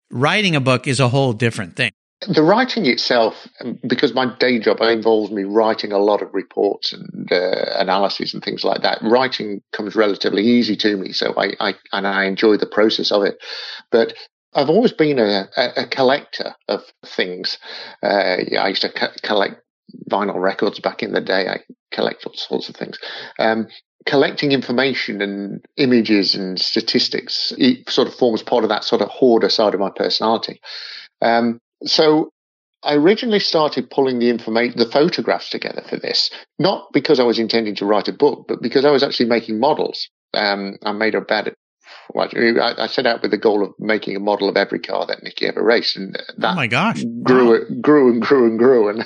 writing 0.10 0.56
a 0.56 0.62
book 0.62 0.88
is 0.88 1.00
a 1.00 1.10
whole 1.10 1.34
different 1.34 1.75
thing. 1.75 1.91
The 2.27 2.43
writing 2.43 2.85
itself, 2.85 3.47
because 3.88 4.13
my 4.13 4.35
day 4.39 4.59
job 4.59 4.81
involves 4.81 5.31
me 5.31 5.43
writing 5.43 5.93
a 5.93 5.99
lot 5.99 6.21
of 6.21 6.33
reports 6.33 6.91
and 6.91 7.31
uh, 7.31 7.65
analyses 7.77 8.33
and 8.33 8.43
things 8.43 8.65
like 8.65 8.81
that. 8.81 8.99
Writing 9.01 9.61
comes 9.71 9.95
relatively 9.95 10.43
easy 10.43 10.75
to 10.77 10.97
me, 10.97 11.13
so 11.13 11.33
I, 11.38 11.53
I 11.61 11.75
and 11.93 12.05
I 12.05 12.25
enjoy 12.25 12.57
the 12.57 12.65
process 12.65 13.13
of 13.13 13.23
it. 13.23 13.41
But 13.89 14.15
I've 14.53 14.69
always 14.69 14.91
been 14.91 15.17
a, 15.17 15.47
a, 15.55 15.83
a 15.83 15.88
collector 15.88 16.55
of 16.67 16.83
things. 17.05 17.57
Uh, 18.03 18.35
I 18.59 18.67
used 18.67 18.81
to 18.81 18.91
co- 18.91 19.15
collect 19.23 19.61
vinyl 20.09 20.41
records 20.41 20.79
back 20.79 21.01
in 21.01 21.13
the 21.13 21.21
day. 21.21 21.47
I 21.47 21.59
collect 21.91 22.25
all 22.25 22.33
sorts 22.33 22.67
of 22.67 22.75
things. 22.75 22.99
Um, 23.39 23.67
collecting 24.05 24.51
information 24.51 25.21
and 25.21 25.65
images 25.77 26.33
and 26.35 26.59
statistics 26.59 27.53
it 27.57 27.89
sort 27.89 28.07
of 28.07 28.15
forms 28.15 28.41
part 28.41 28.63
of 28.63 28.69
that 28.69 28.83
sort 28.83 29.01
of 29.01 29.09
hoarder 29.09 29.49
side 29.49 29.73
of 29.73 29.79
my 29.79 29.89
personality. 29.89 30.59
Um, 31.21 31.59
so 31.86 32.29
I 32.83 32.95
originally 32.95 33.39
started 33.39 33.89
pulling 33.89 34.19
the 34.19 34.29
information, 34.29 34.77
the 34.77 34.86
photographs 34.86 35.50
together 35.50 35.83
for 35.89 35.98
this, 35.98 36.29
not 36.57 36.88
because 36.93 37.19
I 37.19 37.24
was 37.24 37.39
intending 37.39 37.75
to 37.75 37.86
write 37.86 38.07
a 38.07 38.13
book, 38.13 38.45
but 38.48 38.62
because 38.62 38.86
I 38.86 38.91
was 38.91 39.03
actually 39.03 39.27
making 39.27 39.59
models. 39.59 40.09
Um, 40.33 40.77
I 40.83 40.91
made 40.93 41.15
about 41.15 41.48
well, 42.13 42.29
I, 42.36 42.88
set 42.88 43.05
out 43.05 43.22
with 43.22 43.31
the 43.31 43.38
goal 43.38 43.63
of 43.63 43.74
making 43.77 44.15
a 44.15 44.19
model 44.19 44.50
of 44.50 44.58
every 44.58 44.79
car 44.79 45.05
that 45.05 45.24
Niki 45.24 45.43
ever 45.43 45.63
raced, 45.63 45.96
and 45.96 46.17
that 46.38 46.51
oh 46.53 46.55
my 46.55 46.67
gosh, 46.67 47.03
grew, 47.24 47.60
wow. 47.60 47.65
grew 47.81 48.12
and 48.12 48.22
grew 48.22 48.48
and 48.48 48.58
grew, 48.58 48.89
and 48.89 49.05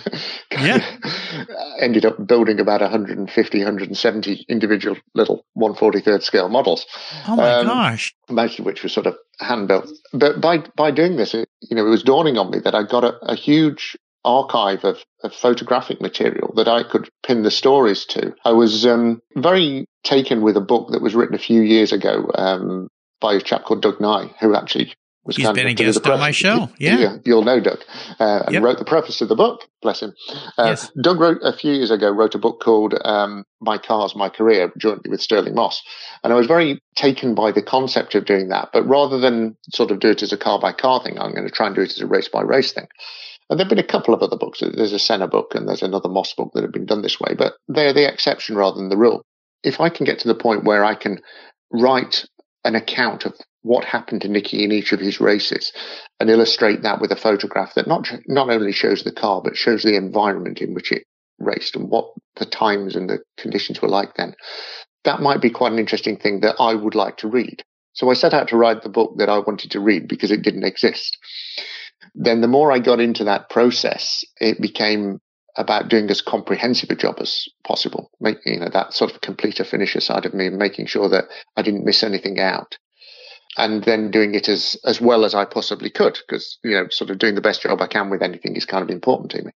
yeah. 0.51 0.83
ended 1.81 2.05
up 2.05 2.25
building 2.25 2.59
about 2.59 2.81
150, 2.81 3.57
170 3.57 4.45
individual 4.47 4.95
little 5.13 5.45
143rd 5.57 6.23
scale 6.23 6.49
models. 6.49 6.85
Oh 7.27 7.35
my 7.35 7.55
um, 7.55 7.67
gosh, 7.67 8.15
most 8.29 8.59
of 8.59 8.65
which 8.65 8.83
were 8.83 8.89
sort 8.89 9.07
of 9.07 9.15
hand 9.39 9.67
built. 9.67 9.89
But 10.13 10.39
by 10.39 10.59
by 10.75 10.91
doing 10.91 11.17
this, 11.17 11.33
it, 11.33 11.49
you 11.61 11.75
know, 11.75 11.85
it 11.85 11.89
was 11.89 12.03
dawning 12.03 12.37
on 12.37 12.51
me 12.51 12.59
that 12.59 12.75
I 12.75 12.83
got 12.83 13.03
a, 13.03 13.17
a 13.23 13.35
huge 13.35 13.97
archive 14.25 14.83
of, 14.83 14.97
of, 15.23 15.33
photographic 15.33 16.01
material 16.01 16.53
that 16.55 16.67
I 16.67 16.83
could 16.83 17.09
pin 17.25 17.43
the 17.43 17.51
stories 17.51 18.05
to. 18.05 18.33
I 18.45 18.51
was 18.51 18.85
um, 18.85 19.21
very 19.35 19.85
taken 20.03 20.41
with 20.41 20.57
a 20.57 20.61
book 20.61 20.91
that 20.91 21.01
was 21.01 21.15
written 21.15 21.35
a 21.35 21.39
few 21.39 21.61
years 21.61 21.91
ago 21.91 22.29
um, 22.35 22.87
by 23.19 23.33
a 23.33 23.41
chap 23.41 23.63
called 23.65 23.81
Doug 23.81 23.99
Nye, 23.99 24.33
who 24.39 24.55
actually 24.55 24.93
was 25.25 25.37
He's 25.37 25.49
been 25.51 25.67
a 25.67 25.73
guest 25.73 26.05
on 26.05 26.19
my 26.19 26.31
show. 26.31 26.69
Yeah. 26.77 26.97
yeah. 26.97 27.17
You'll 27.23 27.43
know 27.43 27.59
Doug. 27.59 27.79
Uh, 28.19 28.43
and 28.45 28.53
yep. 28.53 28.63
wrote 28.63 28.77
the 28.77 28.85
preface 28.85 29.19
to 29.19 29.25
the 29.25 29.35
book. 29.35 29.61
Bless 29.81 30.01
him. 30.01 30.13
Uh, 30.57 30.65
yes. 30.65 30.91
Doug 31.01 31.19
wrote 31.19 31.39
a 31.43 31.53
few 31.53 31.71
years 31.71 31.91
ago, 31.91 32.09
wrote 32.09 32.35
a 32.35 32.39
book 32.39 32.61
called 32.61 32.93
um, 33.05 33.45
My 33.61 33.77
Cars, 33.77 34.15
My 34.15 34.29
Career, 34.29 34.71
jointly 34.77 35.09
with 35.09 35.21
Stirling 35.21 35.55
Moss. 35.55 35.81
And 36.23 36.33
I 36.33 36.35
was 36.35 36.47
very 36.47 36.81
taken 36.95 37.35
by 37.35 37.51
the 37.51 37.61
concept 37.61 38.15
of 38.15 38.25
doing 38.25 38.49
that. 38.49 38.69
But 38.73 38.83
rather 38.83 39.17
than 39.17 39.55
sort 39.73 39.91
of 39.91 39.99
do 39.99 40.09
it 40.09 40.23
as 40.23 40.33
a 40.33 40.37
car 40.37 40.59
by 40.59 40.73
car 40.73 41.01
thing, 41.01 41.17
I'm 41.17 41.33
going 41.33 41.47
to 41.47 41.53
try 41.53 41.67
and 41.67 41.75
do 41.75 41.81
it 41.81 41.91
as 41.91 42.01
a 42.01 42.07
race 42.07 42.27
by 42.27 42.41
race 42.41 42.73
thing. 42.73 42.87
And 43.53 43.59
there 43.59 43.65
have 43.65 43.69
been 43.69 43.77
a 43.77 43.83
couple 43.83 44.15
of 44.15 44.23
other 44.23 44.35
books. 44.35 44.61
There's 44.61 44.93
a 44.93 44.97
Senna 44.97 45.27
book 45.27 45.53
and 45.53 45.67
there's 45.67 45.83
another 45.83 46.09
Moss 46.09 46.33
book 46.33 46.49
that 46.55 46.63
have 46.63 46.71
been 46.71 46.87
done 46.87 47.03
this 47.03 47.19
way, 47.19 47.35
but 47.37 47.53
they're 47.67 47.93
the 47.93 48.11
exception 48.11 48.55
rather 48.55 48.77
than 48.77 48.89
the 48.89 48.97
rule. 48.97 49.21
If 49.61 49.79
I 49.79 49.89
can 49.89 50.07
get 50.07 50.17
to 50.19 50.27
the 50.27 50.33
point 50.33 50.63
where 50.63 50.83
I 50.83 50.95
can 50.95 51.21
write 51.71 52.25
an 52.65 52.73
account 52.73 53.27
of 53.27 53.35
what 53.61 53.85
happened 53.85 54.23
to 54.23 54.27
Niki 54.27 54.63
in 54.63 54.71
each 54.71 54.91
of 54.91 54.99
his 54.99 55.21
races 55.21 55.71
and 56.19 56.31
illustrate 56.31 56.81
that 56.81 56.99
with 56.99 57.11
a 57.11 57.15
photograph 57.15 57.75
that 57.75 57.85
not 57.85 58.11
not 58.25 58.49
only 58.49 58.71
shows 58.71 59.03
the 59.03 59.11
car 59.11 59.39
but 59.39 59.55
shows 59.55 59.83
the 59.83 59.97
environment 59.97 60.59
in 60.59 60.73
which 60.73 60.91
it 60.91 61.03
raced 61.37 61.75
and 61.75 61.91
what 61.91 62.09
the 62.37 62.45
times 62.47 62.95
and 62.95 63.07
the 63.07 63.19
conditions 63.37 63.83
were 63.83 63.87
like 63.87 64.15
then 64.15 64.33
that 65.03 65.21
might 65.21 65.41
be 65.41 65.51
quite 65.51 65.71
an 65.71 65.77
interesting 65.77 66.17
thing 66.17 66.39
that 66.39 66.55
I 66.59 66.73
would 66.73 66.95
like 66.95 67.17
to 67.17 67.27
read 67.27 67.61
so 67.93 68.09
I 68.09 68.15
set 68.15 68.33
out 68.33 68.47
to 68.47 68.57
write 68.57 68.81
the 68.81 68.89
book 68.89 69.13
that 69.19 69.29
I 69.29 69.37
wanted 69.37 69.69
to 69.71 69.79
read 69.79 70.07
because 70.07 70.31
it 70.31 70.41
didn't 70.41 70.63
exist 70.63 71.15
then 72.15 72.41
the 72.41 72.47
more 72.47 72.71
I 72.71 72.79
got 72.79 72.99
into 72.99 73.23
that 73.25 73.49
process, 73.49 74.23
it 74.39 74.61
became 74.61 75.19
about 75.55 75.89
doing 75.89 76.09
as 76.09 76.21
comprehensive 76.21 76.89
a 76.89 76.95
job 76.95 77.15
as 77.19 77.45
possible. 77.63 78.09
Make, 78.19 78.37
you 78.45 78.59
know, 78.59 78.69
that 78.69 78.93
sort 78.93 79.11
of 79.11 79.21
completer 79.21 79.63
finisher 79.63 79.99
side 79.99 80.25
of 80.25 80.33
me, 80.33 80.49
making 80.49 80.87
sure 80.87 81.09
that 81.09 81.25
I 81.55 81.61
didn't 81.61 81.85
miss 81.85 82.03
anything 82.03 82.39
out. 82.39 82.77
And 83.55 83.83
then 83.83 84.09
doing 84.09 84.33
it 84.33 84.49
as, 84.49 84.77
as 84.83 84.99
well 84.99 85.25
as 85.25 85.35
I 85.35 85.45
possibly 85.45 85.91
could, 85.91 86.17
because, 86.25 86.57
you 86.63 86.71
know, 86.71 86.87
sort 86.89 87.11
of 87.11 87.19
doing 87.19 87.35
the 87.35 87.41
best 87.41 87.61
job 87.61 87.81
I 87.81 87.87
can 87.87 88.09
with 88.09 88.23
anything 88.23 88.55
is 88.55 88.65
kind 88.65 88.83
of 88.83 88.89
important 88.89 89.29
to 89.31 89.43
me. 89.43 89.51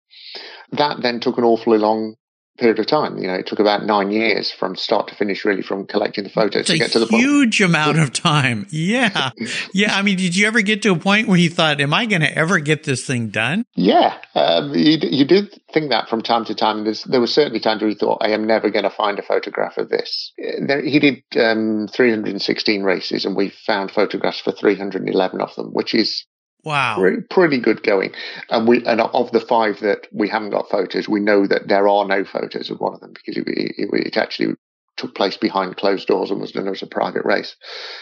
That 0.72 1.02
then 1.02 1.20
took 1.20 1.40
an 1.40 1.44
awfully 1.44 1.80
long 1.80 2.16
period 2.58 2.80
of 2.80 2.88
time. 2.88 3.18
You 3.18 3.28
know, 3.28 3.36
it 3.36 3.48
took 3.48 3.60
about 3.60 3.86
nine 3.86 4.12
years 4.12 4.52
from 4.52 4.76
start 4.76 5.08
to 5.10 5.16
finish, 5.16 5.46
really, 5.46 5.62
from 5.62 5.86
collecting 5.86 6.24
the 6.24 6.30
photos 6.30 6.62
it's 6.62 6.70
to 6.72 6.78
get 6.78 6.92
to 6.92 7.00
the 7.00 7.08
point. 7.08 7.22
Huge 7.22 7.62
amount 7.62 8.00
of 8.00 8.14
time. 8.14 8.68
Yeah, 8.70 9.32
yeah. 9.74 9.96
I 9.96 10.02
mean, 10.02 10.18
did 10.18 10.36
you 10.36 10.48
ever 10.48 10.62
get 10.62 10.82
to 10.84 10.92
a 10.92 11.00
point 11.00 11.28
where 11.28 11.38
you 11.38 11.50
thought, 11.50 11.80
"Am 11.80 11.94
I 11.94 12.06
going 12.06 12.22
to 12.22 12.38
ever 12.38 12.60
get 12.60 12.84
this 12.84 13.06
thing 13.06 13.30
done?" 13.30 13.66
Yeah, 13.76 14.18
um, 14.36 14.74
you, 14.74 14.98
you 15.02 15.26
did 15.26 15.60
think 15.74 15.90
that 15.92 16.10
from 16.10 16.22
time 16.22 16.46
to 16.46 16.56
time. 16.56 16.84
There's, 16.84 17.04
there 17.04 17.20
were 17.20 17.28
certainly 17.28 17.60
times 17.60 17.82
where 17.82 17.90
you 17.90 17.96
thought, 17.96 18.20
"I 18.22 18.30
am 18.30 18.46
never 18.46 18.70
going 18.70 18.84
to 18.84 18.90
find 18.90 19.20
a 19.20 19.24
photograph 19.24 19.78
of 19.78 19.90
this." 19.90 20.34
There, 20.38 20.82
he 20.82 21.00
did 21.00 21.24
um, 21.40 21.88
316 21.88 22.84
races, 22.84 23.26
and 23.26 23.36
we 23.36 23.50
found 23.50 23.92
photographs 23.92 24.42
for 24.42 24.52
311 24.52 25.42
of 25.42 25.56
them, 25.56 25.70
which 25.72 25.94
is 25.94 26.26
Wow. 26.68 26.98
Pretty, 26.98 27.22
pretty, 27.22 27.60
good 27.60 27.82
going. 27.82 28.12
And 28.50 28.68
we, 28.68 28.86
and 28.86 29.00
of 29.00 29.32
the 29.32 29.40
five 29.40 29.80
that 29.80 30.06
we 30.12 30.28
haven't 30.28 30.50
got 30.50 30.70
photos, 30.70 31.08
we 31.08 31.22
know 31.22 31.48
that 31.48 31.70
there 31.70 31.88
are 31.88 32.06
no 32.06 32.26
photos 32.26 32.70
of 32.70 32.82
one 32.82 32.94
of 32.94 33.00
them 33.00 33.14
because 33.14 33.38
it, 33.38 33.48
it, 33.48 33.90
it 33.94 34.18
actually 34.18 34.56
took 34.98 35.16
place 35.16 35.38
behind 35.38 35.78
closed 35.78 36.10
doors 36.10 36.30
and 36.30 36.42
was 36.42 36.52
done 36.52 36.68
as 36.68 36.82
a 36.82 36.88
private 36.88 37.24
race. 37.24 37.56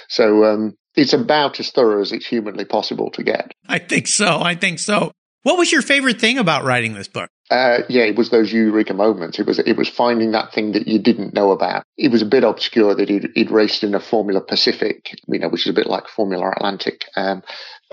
So, 0.09 0.45
um, 0.45 0.75
it's 0.95 1.13
about 1.13 1.59
as 1.59 1.69
thorough 1.69 2.01
as 2.01 2.11
it's 2.11 2.25
humanly 2.25 2.65
possible 2.65 3.11
to 3.11 3.23
get. 3.23 3.51
I 3.67 3.77
think 3.77 4.07
so. 4.07 4.41
I 4.41 4.55
think 4.55 4.79
so. 4.79 5.11
What 5.45 5.59
was 5.59 5.71
your 5.71 5.83
favorite 5.83 6.19
thing 6.19 6.39
about 6.39 6.63
writing 6.63 6.95
this 6.95 7.07
book? 7.07 7.29
Uh, 7.51 7.81
yeah, 7.87 8.01
it 8.01 8.15
was 8.15 8.31
those 8.31 8.51
eureka 8.51 8.95
moments. 8.95 9.37
It 9.37 9.45
was 9.45 9.59
it 9.59 9.77
was 9.77 9.87
finding 9.87 10.31
that 10.31 10.51
thing 10.51 10.71
that 10.71 10.87
you 10.87 10.97
didn't 10.97 11.35
know 11.35 11.51
about. 11.51 11.83
It 11.99 12.11
was 12.11 12.23
a 12.23 12.25
bit 12.25 12.43
obscure 12.43 12.95
that 12.95 13.09
he'd, 13.09 13.29
he'd 13.35 13.51
raced 13.51 13.83
in 13.83 13.93
a 13.93 13.99
Formula 13.99 14.41
Pacific, 14.41 15.15
you 15.27 15.37
know, 15.37 15.47
which 15.49 15.67
is 15.67 15.69
a 15.69 15.75
bit 15.75 15.85
like 15.85 16.07
Formula 16.07 16.49
Atlantic. 16.49 17.05
Um, 17.15 17.43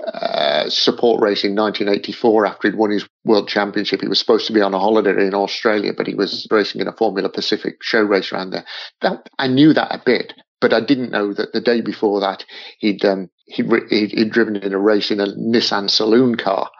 uh, 0.03 0.67
support 0.67 1.21
race 1.21 1.43
in 1.43 1.53
1984 1.53 2.47
after 2.47 2.67
he'd 2.67 2.75
won 2.75 2.89
his 2.89 3.07
world 3.23 3.47
championship. 3.47 4.01
He 4.01 4.07
was 4.07 4.17
supposed 4.17 4.47
to 4.47 4.53
be 4.53 4.61
on 4.61 4.73
a 4.73 4.79
holiday 4.79 5.27
in 5.27 5.35
Australia, 5.35 5.93
but 5.95 6.07
he 6.07 6.15
was 6.15 6.47
racing 6.49 6.81
in 6.81 6.87
a 6.87 6.91
Formula 6.91 7.29
Pacific 7.29 7.83
show 7.83 8.01
race 8.01 8.33
around 8.33 8.49
there. 8.49 8.65
That, 9.01 9.29
I 9.37 9.45
knew 9.45 9.73
that 9.73 9.93
a 9.93 10.01
bit, 10.03 10.33
but 10.59 10.73
I 10.73 10.81
didn't 10.81 11.11
know 11.11 11.35
that 11.35 11.53
the 11.53 11.61
day 11.61 11.81
before 11.81 12.19
that 12.21 12.45
he'd, 12.79 13.05
um, 13.05 13.29
he'd, 13.45 13.69
he'd, 13.91 14.11
he'd 14.11 14.31
driven 14.31 14.55
in 14.55 14.73
a 14.73 14.79
race 14.79 15.11
in 15.11 15.19
a 15.19 15.27
Nissan 15.27 15.87
saloon 15.91 16.33
car, 16.33 16.71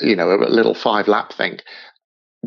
you 0.00 0.16
know, 0.16 0.32
a 0.32 0.48
little 0.48 0.74
five 0.74 1.08
lap 1.08 1.32
thing. 1.32 1.58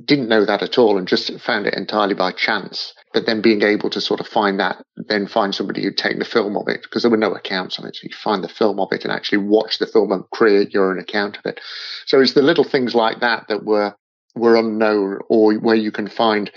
Didn't 0.04 0.30
know 0.30 0.46
that 0.46 0.64
at 0.64 0.78
all 0.78 0.98
and 0.98 1.08
just 1.08 1.40
found 1.40 1.68
it 1.68 1.74
entirely 1.74 2.14
by 2.16 2.32
chance 2.32 2.94
but 3.14 3.26
then 3.26 3.42
being 3.42 3.64
able 3.64 3.90
to 3.90 4.02
sort 4.02 4.20
of 4.20 4.28
find 4.28 4.60
that, 4.60 4.84
then 4.96 5.28
find 5.28 5.54
somebody 5.54 5.82
who'd 5.82 5.98
take 5.98 6.20
the 6.20 6.26
film 6.26 6.56
of 6.56 6.68
it 6.68 6.84
because 6.84 7.02
there 7.02 7.12
were 7.12 7.18
no 7.18 7.34
accounts 7.34 7.80
on 7.80 7.88
it. 7.88 7.96
So 7.96 8.02
you 8.04 8.16
find 8.16 8.44
the 8.44 8.50
film 8.50 8.80
of 8.80 8.90
it 8.92 9.04
and 9.04 9.12
actually 9.12 9.40
watch 9.40 9.80
the 9.80 9.88
film 9.88 10.12
and 10.12 10.30
create 10.32 10.74
your 10.74 10.92
own 10.92 11.00
account 11.00 11.38
of 11.38 11.46
it. 11.46 11.60
So 12.06 12.22
it's 12.22 12.34
the 12.34 12.44
little 12.44 12.64
things 12.64 12.94
like 12.94 13.20
that 13.22 13.48
that 13.48 13.66
were, 13.66 13.96
were 14.36 14.56
unknown 14.56 15.20
or 15.28 15.56
where 15.56 15.76
you 15.76 15.92
can 15.92 16.08
find, 16.08 16.52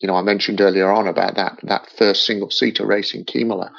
you 0.00 0.06
know, 0.06 0.14
I 0.14 0.22
mentioned 0.22 0.60
earlier 0.60 0.90
on 0.90 1.08
about 1.08 1.34
that, 1.34 1.58
that 1.64 1.90
first 1.96 2.24
single 2.24 2.50
seater 2.50 2.86
race 2.86 3.14
in 3.14 3.24
Keimola 3.24 3.70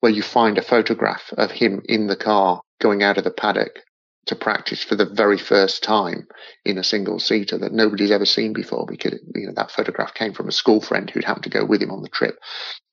where 0.00 0.12
you 0.12 0.22
find 0.22 0.56
a 0.56 0.62
photograph 0.62 1.32
of 1.36 1.50
him 1.50 1.82
in 1.86 2.06
the 2.06 2.16
car 2.16 2.60
going 2.80 3.02
out 3.02 3.18
of 3.18 3.24
the 3.24 3.30
paddock 3.30 3.80
to 4.26 4.36
practice 4.36 4.82
for 4.82 4.96
the 4.96 5.06
very 5.06 5.38
first 5.38 5.82
time 5.82 6.26
in 6.64 6.78
a 6.78 6.84
single 6.84 7.18
seater 7.18 7.58
that 7.58 7.72
nobody's 7.72 8.10
ever 8.10 8.26
seen 8.26 8.52
before 8.52 8.84
because 8.86 9.18
you 9.34 9.46
know 9.46 9.52
that 9.54 9.70
photograph 9.70 10.14
came 10.14 10.32
from 10.32 10.48
a 10.48 10.52
school 10.52 10.80
friend 10.80 11.08
who'd 11.08 11.24
happened 11.24 11.44
to 11.44 11.50
go 11.50 11.64
with 11.64 11.80
him 11.80 11.90
on 11.90 12.02
the 12.02 12.08
trip. 12.08 12.36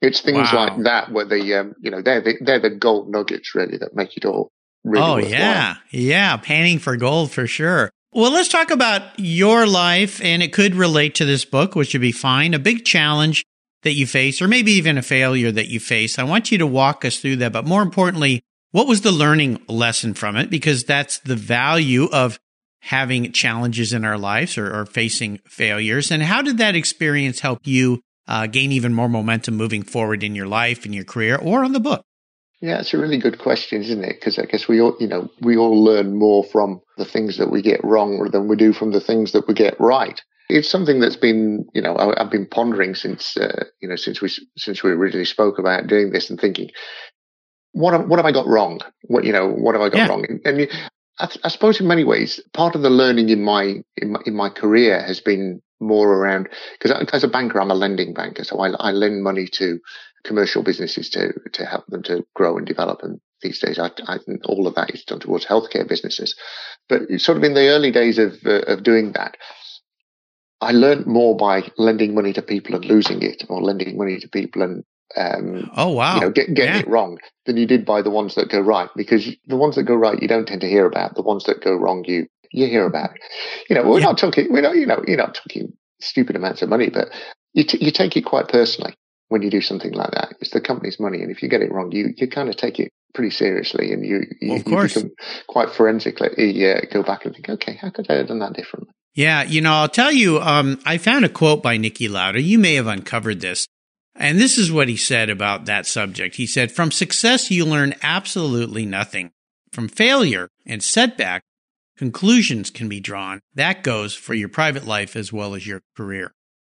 It's 0.02 0.22
things 0.22 0.52
wow. 0.54 0.68
like 0.68 0.84
that 0.84 1.12
where 1.12 1.26
the 1.26 1.54
um, 1.56 1.74
you 1.82 1.92
know 1.92 2.02
they're 2.02 2.22
the, 2.22 2.36
they're 2.42 2.60
the 2.60 2.70
gold 2.70 3.10
nuggets 3.10 3.56
really 3.56 3.78
that 3.78 3.96
make 3.96 4.16
it 4.16 4.26
all 4.26 4.52
really. 4.84 5.06
Oh 5.06 5.16
worthwhile. 5.16 5.32
yeah, 5.32 5.76
yeah, 5.92 6.38
panning 6.38 6.80
for 6.80 6.98
gold 6.98 7.32
for 7.32 7.48
sure. 7.48 7.90
Well, 8.16 8.32
let's 8.32 8.50
talk 8.50 8.70
about 8.70 9.02
your 9.18 9.66
life, 9.66 10.22
and 10.22 10.44
it 10.44 10.54
could 10.54 10.76
relate 10.76 11.16
to 11.16 11.26
this 11.26 11.46
book, 11.46 11.76
which 11.76 11.94
would 11.94 12.02
be 12.02 12.12
fine. 12.12 12.54
A 12.54 12.60
big 12.60 12.86
challenge 12.86 13.44
that 13.82 13.94
you 13.94 14.06
face, 14.06 14.40
or 14.40 14.48
maybe 14.48 14.72
even 14.74 15.00
a 15.00 15.02
failure 15.02 15.52
that 15.52 15.68
you 15.68 15.80
face. 15.80 16.20
I 16.20 16.24
want 16.24 16.52
you 16.52 16.60
to 16.60 16.68
walk 16.68 17.04
us 17.06 17.18
through 17.18 17.38
that, 17.38 17.52
but 17.52 17.66
more 17.66 17.82
importantly, 17.82 18.44
what 18.74 18.88
was 18.88 19.02
the 19.02 19.12
learning 19.12 19.62
lesson 19.70 20.16
from 20.16 20.36
it? 20.36 20.50
Because 20.50 20.84
that's 20.84 21.20
the 21.20 21.36
value 21.36 22.10
of 22.12 22.40
having 22.82 23.32
challenges 23.32 23.94
in 23.94 24.04
our 24.04 24.18
lives 24.18 24.58
or, 24.58 24.76
or 24.76 24.86
facing 24.88 25.38
failures. 25.46 26.12
And 26.12 26.24
how 26.24 26.42
did 26.42 26.58
that 26.58 26.76
experience 26.76 27.40
help 27.40 27.60
you 27.64 28.02
uh, 28.28 28.48
gain 28.48 28.72
even 28.72 28.92
more 28.92 29.08
momentum 29.08 29.56
moving 29.56 29.84
forward 29.84 30.24
in 30.24 30.34
your 30.34 30.48
life, 30.48 30.88
in 30.88 30.92
your 30.92 31.04
career, 31.04 31.38
or 31.38 31.64
on 31.64 31.74
the 31.74 31.80
book? 31.80 32.04
Yeah, 32.62 32.80
it's 32.80 32.96
a 32.96 32.98
really 32.98 33.20
good 33.20 33.38
question, 33.38 33.82
isn't 33.84 34.04
it? 34.04 34.16
Because 34.20 34.40
I 34.40 34.46
guess 34.46 34.68
we 34.68 34.82
all, 34.82 34.96
you 35.00 35.08
know, 35.08 35.30
we 35.40 35.56
all 35.56 35.84
learn 35.84 36.16
more 36.16 36.44
from 36.44 36.82
the 36.98 37.06
things 37.06 37.38
that 37.38 37.52
we 37.52 37.62
get 37.62 37.84
wrong 37.84 38.28
than 38.32 38.48
we 38.48 38.56
do 38.56 38.74
from 38.74 38.92
the 38.92 39.02
things 39.02 39.34
that 39.34 39.48
we 39.48 39.54
get 39.54 39.80
right. 39.80 40.20
It's 40.50 40.70
something 40.70 41.00
that's 41.00 41.16
been, 41.16 41.66
you 41.76 41.82
know, 41.82 41.96
I, 41.96 42.24
have 42.24 42.32
been 42.32 42.48
pondering 42.48 42.96
since, 42.96 43.38
uh, 43.38 43.66
you 43.82 43.88
know, 43.88 43.96
since 43.96 44.20
we 44.20 44.30
since 44.58 44.82
we 44.82 44.92
originally 44.92 45.26
spoke 45.26 45.60
about 45.60 45.88
doing 45.88 46.12
this 46.12 46.30
and 46.30 46.40
thinking, 46.40 46.70
what 47.74 47.94
have, 47.94 48.08
what 48.08 48.18
have 48.18 48.26
I 48.26 48.32
got 48.32 48.48
wrong? 48.48 48.80
What 49.04 49.26
you 49.26 49.34
know, 49.34 49.50
what 49.50 49.76
have 49.76 49.82
I 49.82 49.90
got 49.90 49.98
yeah. 49.98 50.08
wrong? 50.08 50.26
And 50.46 50.68
I, 51.20 51.30
I, 51.44 51.48
suppose 51.50 51.80
in 51.80 51.88
many 51.88 52.04
ways, 52.04 52.40
part 52.54 52.76
of 52.76 52.82
the 52.82 52.90
learning 52.90 53.30
in 53.30 53.44
my 53.44 53.84
in 53.98 54.14
my, 54.14 54.20
in 54.26 54.36
my 54.36 54.50
career 54.50 55.02
has 55.02 55.20
been 55.20 55.62
more 55.80 56.14
around 56.14 56.50
because 56.80 57.04
as 57.12 57.24
a 57.24 57.28
banker, 57.28 57.60
I'm 57.60 57.72
a 57.72 57.76
lending 57.76 58.14
banker, 58.14 58.44
so 58.44 58.60
I, 58.60 58.70
I 58.80 58.92
lend 58.92 59.24
money 59.24 59.48
to 59.54 59.80
commercial 60.24 60.64
businesses 60.64 61.10
to 61.10 61.34
to 61.52 61.66
help 61.66 61.86
them 61.88 62.04
to 62.04 62.26
grow 62.36 62.58
and 62.58 62.66
develop. 62.66 63.00
And 63.04 63.20
these 63.42 63.60
days, 63.60 63.78
I, 63.80 63.92
I 64.08 64.20
all 64.46 64.68
of 64.68 64.76
that 64.76 64.92
is 64.92 65.04
done 65.04 65.20
towards 65.20 65.46
healthcare 65.46 65.88
businesses. 65.88 66.36
But 66.90 67.02
sort 67.20 67.38
of 67.38 67.44
in 67.44 67.54
the 67.54 67.70
early 67.70 67.92
days 67.92 68.18
of 68.18 68.36
uh, 68.46 68.62
of 68.68 68.84
doing 68.84 69.14
that, 69.14 69.36
I 70.62 70.72
learned 70.72 71.08
more 71.08 71.36
by 71.36 71.70
lending 71.78 72.16
money 72.16 72.34
to 72.34 72.42
people 72.42 72.76
and 72.76 72.86
losing 72.86 73.22
it, 73.24 73.44
or 73.50 73.62
lending 73.62 73.98
money 73.98 74.20
to 74.20 74.30
people 74.30 74.62
and 74.62 74.84
um, 75.18 75.70
oh 75.76 75.90
wow, 75.90 76.16
you 76.16 76.22
know, 76.22 76.32
get, 76.32 76.54
getting 76.54 76.76
yeah. 76.76 76.82
it 76.82 76.88
wrong 76.88 77.18
than 77.46 77.58
you 77.58 77.66
did 77.66 77.86
by 77.86 78.02
the 78.02 78.10
ones 78.10 78.36
that 78.36 78.50
go 78.50 78.60
right. 78.60 78.90
Because 78.96 79.28
the 79.48 79.58
ones 79.58 79.76
that 79.76 79.84
go 79.84 79.96
right, 79.96 80.22
you 80.22 80.28
don't 80.28 80.48
tend 80.48 80.62
to 80.62 80.70
hear 80.70 80.86
about. 80.86 81.16
The 81.16 81.22
ones 81.22 81.46
that 81.46 81.64
go 81.64 81.76
wrong, 81.76 82.04
you 82.06 82.28
you 82.52 82.68
hear 82.68 82.86
about. 82.86 83.12
You 83.70 83.76
know, 83.76 83.88
we're 83.88 84.00
yeah. 84.00 84.06
not 84.06 84.18
talking. 84.18 84.52
We're 84.52 84.62
not. 84.62 84.76
You 84.76 84.86
know, 84.86 85.04
you're 85.08 85.18
not 85.18 85.36
talking 85.36 85.74
stupid 86.00 86.36
amounts 86.36 86.62
of 86.62 86.70
money, 86.70 86.90
but 86.90 87.10
you 87.54 87.64
t- 87.64 87.84
you 87.84 87.92
take 87.92 88.18
it 88.18 88.26
quite 88.26 88.48
personally 88.48 88.96
when 89.30 89.42
you 89.42 89.50
do 89.50 89.62
something 89.62 89.94
like 89.94 90.12
that. 90.12 90.36
It's 90.40 90.52
the 90.52 90.62
company's 90.62 91.00
money, 91.00 91.22
and 91.22 91.32
if 91.32 91.44
you 91.44 91.50
get 91.50 91.62
it 91.62 91.72
wrong, 91.72 91.92
you 91.92 92.14
you 92.18 92.28
kind 92.28 92.50
of 92.50 92.56
take 92.56 92.80
it 92.80 92.92
pretty 93.14 93.32
seriously, 93.32 93.94
and 93.94 94.06
you 94.06 94.24
you, 94.42 94.50
well, 94.50 94.58
of 94.58 94.66
course. 94.66 94.96
you 94.96 95.04
become 95.04 95.16
quite 95.48 95.70
forensically 95.72 96.28
uh, 96.72 96.82
go 96.92 97.04
back 97.04 97.26
and 97.26 97.34
think, 97.34 97.50
okay, 97.50 97.76
how 97.76 97.90
could 97.90 98.10
I 98.10 98.16
have 98.16 98.28
done 98.28 98.40
that 98.40 98.54
differently? 98.54 98.92
Yeah, 99.16 99.44
you 99.44 99.62
know, 99.62 99.74
I'll 99.74 99.90
tell 99.90 100.12
you, 100.12 100.40
um, 100.40 100.80
I 100.86 100.98
found 100.98 101.24
a 101.24 101.30
quote 101.30 101.62
by 101.62 101.78
Niki 101.78 102.10
Lauda. 102.10 102.42
You 102.42 102.58
may 102.58 102.74
have 102.76 102.88
uncovered 102.88 103.42
this. 103.42 103.68
And 104.16 104.40
this 104.40 104.58
is 104.58 104.72
what 104.72 104.90
he 104.90 104.98
said 104.98 105.30
about 105.30 105.66
that 105.66 105.88
subject. 105.88 106.36
He 106.36 106.46
said, 106.46 106.72
From 106.72 106.92
success, 106.92 107.50
you 107.50 107.66
learn 107.66 107.96
absolutely 108.04 108.86
nothing. 108.86 109.32
From 109.72 109.88
failure 109.88 110.50
and 110.66 110.84
setback, 110.84 111.44
conclusions 111.98 112.70
can 112.70 112.88
be 112.88 113.00
drawn. 113.00 113.40
That 113.56 113.84
goes 113.84 114.14
for 114.14 114.34
your 114.34 114.50
private 114.50 114.86
life 114.86 115.16
as 115.16 115.34
well 115.34 115.56
as 115.56 115.66
your 115.66 115.82
career. 115.98 116.34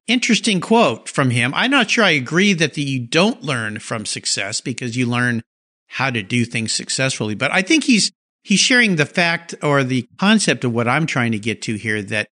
Interesting 0.07 0.61
quote 0.61 1.09
from 1.09 1.31
him. 1.31 1.53
I'm 1.55 1.71
not 1.71 1.91
sure 1.91 2.05
I 2.05 2.11
agree 2.11 2.53
that 2.53 2.75
the, 2.75 2.83
you 2.83 3.01
don't 3.01 3.43
learn 3.43 3.79
from 3.79 4.05
success 4.05 4.61
because 4.61 4.97
you 4.97 5.07
learn 5.07 5.43
how 5.89 6.11
to 6.11 6.23
do 6.23 6.45
things 6.45 6.73
successfully. 6.73 7.35
But 7.35 7.53
I 7.53 7.63
think 7.63 7.85
he's, 7.85 8.13
he's 8.43 8.61
sharing 8.61 8.97
the 8.97 9.07
fact 9.07 9.55
or 9.63 9.83
the 9.83 10.07
concept 10.19 10.63
of 10.65 10.73
what 10.75 10.89
I'm 10.89 11.07
trying 11.07 11.33
to 11.33 11.39
get 11.39 11.63
to 11.63 11.77
here 11.77 12.03
that 12.03 12.29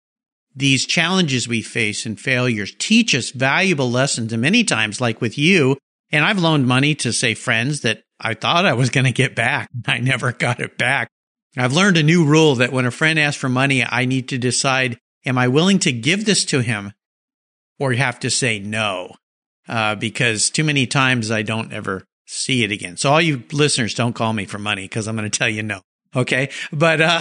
these 0.54 0.86
challenges 0.86 1.46
we 1.46 1.62
face 1.62 2.06
and 2.06 2.18
failures 2.18 2.74
teach 2.78 3.14
us 3.14 3.30
valuable 3.30 3.90
lessons. 3.90 4.32
And 4.32 4.42
many 4.42 4.64
times, 4.64 5.00
like 5.00 5.20
with 5.20 5.38
you, 5.38 5.76
and 6.12 6.24
I've 6.24 6.38
loaned 6.38 6.66
money 6.66 6.94
to 6.96 7.12
say 7.12 7.34
friends 7.34 7.82
that 7.82 8.02
I 8.18 8.34
thought 8.34 8.66
I 8.66 8.74
was 8.74 8.90
going 8.90 9.06
to 9.06 9.12
get 9.12 9.34
back. 9.34 9.70
I 9.86 9.98
never 9.98 10.32
got 10.32 10.60
it 10.60 10.76
back. 10.76 11.08
I've 11.56 11.72
learned 11.72 11.96
a 11.96 12.02
new 12.02 12.24
rule 12.24 12.56
that 12.56 12.72
when 12.72 12.86
a 12.86 12.90
friend 12.90 13.18
asks 13.18 13.40
for 13.40 13.48
money, 13.48 13.84
I 13.84 14.04
need 14.04 14.28
to 14.28 14.38
decide, 14.38 14.98
am 15.26 15.36
I 15.36 15.48
willing 15.48 15.80
to 15.80 15.92
give 15.92 16.24
this 16.24 16.44
to 16.46 16.60
him 16.60 16.92
or 17.78 17.92
have 17.92 18.20
to 18.20 18.30
say 18.30 18.60
no? 18.60 19.14
Uh, 19.68 19.94
because 19.94 20.50
too 20.50 20.64
many 20.64 20.86
times 20.86 21.30
I 21.30 21.42
don't 21.42 21.72
ever 21.72 22.04
see 22.26 22.62
it 22.62 22.70
again. 22.70 22.96
So 22.96 23.12
all 23.12 23.20
you 23.20 23.42
listeners 23.52 23.94
don't 23.94 24.12
call 24.12 24.32
me 24.32 24.44
for 24.44 24.58
money 24.58 24.82
because 24.82 25.08
I'm 25.08 25.16
going 25.16 25.28
to 25.28 25.38
tell 25.38 25.48
you 25.48 25.62
no. 25.62 25.80
Okay. 26.14 26.50
But, 26.72 27.00
uh, 27.00 27.20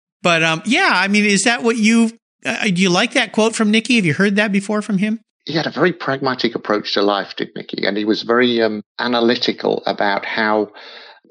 but, 0.22 0.42
um, 0.42 0.62
yeah, 0.64 0.90
I 0.92 1.08
mean, 1.08 1.24
is 1.24 1.44
that 1.44 1.62
what 1.62 1.76
you, 1.76 2.10
uh, 2.44 2.64
do 2.64 2.82
you 2.82 2.90
like 2.90 3.12
that 3.12 3.32
quote 3.32 3.54
from 3.54 3.72
Niki? 3.72 3.96
Have 3.96 4.04
you 4.04 4.14
heard 4.14 4.36
that 4.36 4.52
before 4.52 4.82
from 4.82 4.98
him? 4.98 5.20
He 5.44 5.54
had 5.54 5.66
a 5.66 5.70
very 5.70 5.92
pragmatic 5.92 6.54
approach 6.54 6.94
to 6.94 7.02
life, 7.02 7.34
did 7.36 7.54
Niki? 7.54 7.86
And 7.86 7.96
he 7.96 8.04
was 8.04 8.22
very 8.22 8.60
um, 8.62 8.82
analytical 8.98 9.82
about 9.86 10.24
how, 10.24 10.70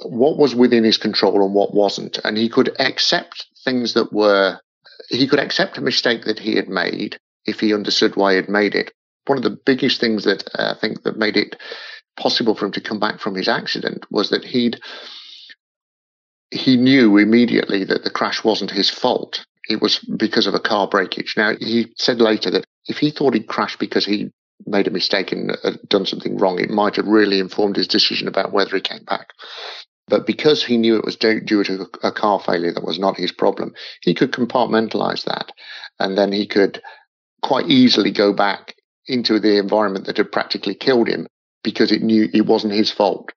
what 0.04 0.38
was 0.38 0.56
within 0.56 0.84
his 0.84 0.98
control 0.98 1.44
and 1.44 1.54
what 1.54 1.74
wasn't. 1.74 2.20
And 2.24 2.38
he 2.38 2.50
could 2.50 2.76
accept 2.80 3.46
things 3.64 3.94
that 3.94 4.12
were, 4.12 4.60
he 5.10 5.28
could 5.28 5.40
accept 5.40 5.78
a 5.78 5.82
mistake 5.82 6.26
that 6.26 6.40
he 6.40 6.56
had 6.56 6.68
made 6.68 7.20
if 7.46 7.60
he 7.60 7.74
understood 7.74 8.16
why 8.16 8.32
he 8.32 8.38
had 8.38 8.50
made 8.50 8.76
it. 8.76 8.92
One 9.28 9.38
of 9.38 9.44
the 9.44 9.60
biggest 9.66 10.00
things 10.00 10.24
that 10.24 10.48
uh, 10.56 10.74
I 10.76 10.80
think 10.80 11.04
that 11.04 11.18
made 11.18 11.38
it 11.38 11.56
possible 12.18 12.56
for 12.56 12.66
him 12.66 12.72
to 12.74 12.82
come 12.82 13.00
back 13.00 13.20
from 13.20 13.36
his 13.36 13.48
accident 13.48 14.06
was 14.10 14.32
that 14.32 14.44
he'd 14.44 14.80
he 16.50 16.78
knew 16.78 17.18
immediately 17.18 17.84
that 17.84 18.04
the 18.04 18.10
crash 18.10 18.44
wasn't 18.44 18.72
his 18.72 18.90
fault. 18.90 19.46
It 19.70 19.82
was 19.82 20.00
because 20.00 20.48
of 20.48 20.54
a 20.54 20.60
car 20.60 20.88
breakage. 20.88 21.36
Now 21.36 21.54
he 21.60 21.94
said 21.98 22.22
later 22.22 22.52
that 22.52 22.66
if 22.88 22.98
he 22.98 23.12
thought 23.12 23.34
he'd 23.34 23.48
crashed 23.48 23.80
because 23.80 24.06
he 24.06 24.32
made 24.66 24.88
a 24.88 24.92
mistake 24.92 25.32
and 25.32 25.56
had 25.64 25.80
done 25.88 26.06
something 26.06 26.38
wrong, 26.38 26.60
it 26.60 26.70
might 26.70 26.96
have 26.96 27.08
really 27.08 27.40
informed 27.40 27.76
his 27.76 27.88
decision 27.88 28.28
about 28.28 28.54
whether 28.54 28.76
he 28.76 28.82
came 28.82 29.04
back. 29.04 29.28
But 30.08 30.26
because 30.26 30.64
he 30.64 30.78
knew 30.78 30.96
it 30.96 31.06
was 31.06 31.18
due 31.18 31.64
to 31.64 31.86
a 32.02 32.12
car 32.12 32.40
failure 32.40 32.72
that 32.72 32.86
was 32.86 32.98
not 32.98 33.18
his 33.18 33.32
problem, 33.32 33.74
he 34.02 34.14
could 34.14 34.32
compartmentalize 34.32 35.26
that. 35.26 35.52
And 36.00 36.18
then 36.18 36.32
he 36.32 36.48
could 36.48 36.82
quite 37.42 37.68
easily 37.68 38.12
go 38.12 38.34
back 38.34 38.76
into 39.08 39.40
the 39.40 39.58
environment 39.58 40.06
that 40.06 40.18
had 40.18 40.32
practically 40.32 40.76
killed 40.76 41.08
him 41.08 41.28
because 41.64 41.92
it 41.92 42.02
knew 42.02 42.30
it 42.34 42.46
wasn't 42.46 42.74
his 42.74 42.92
fault. 42.92 43.32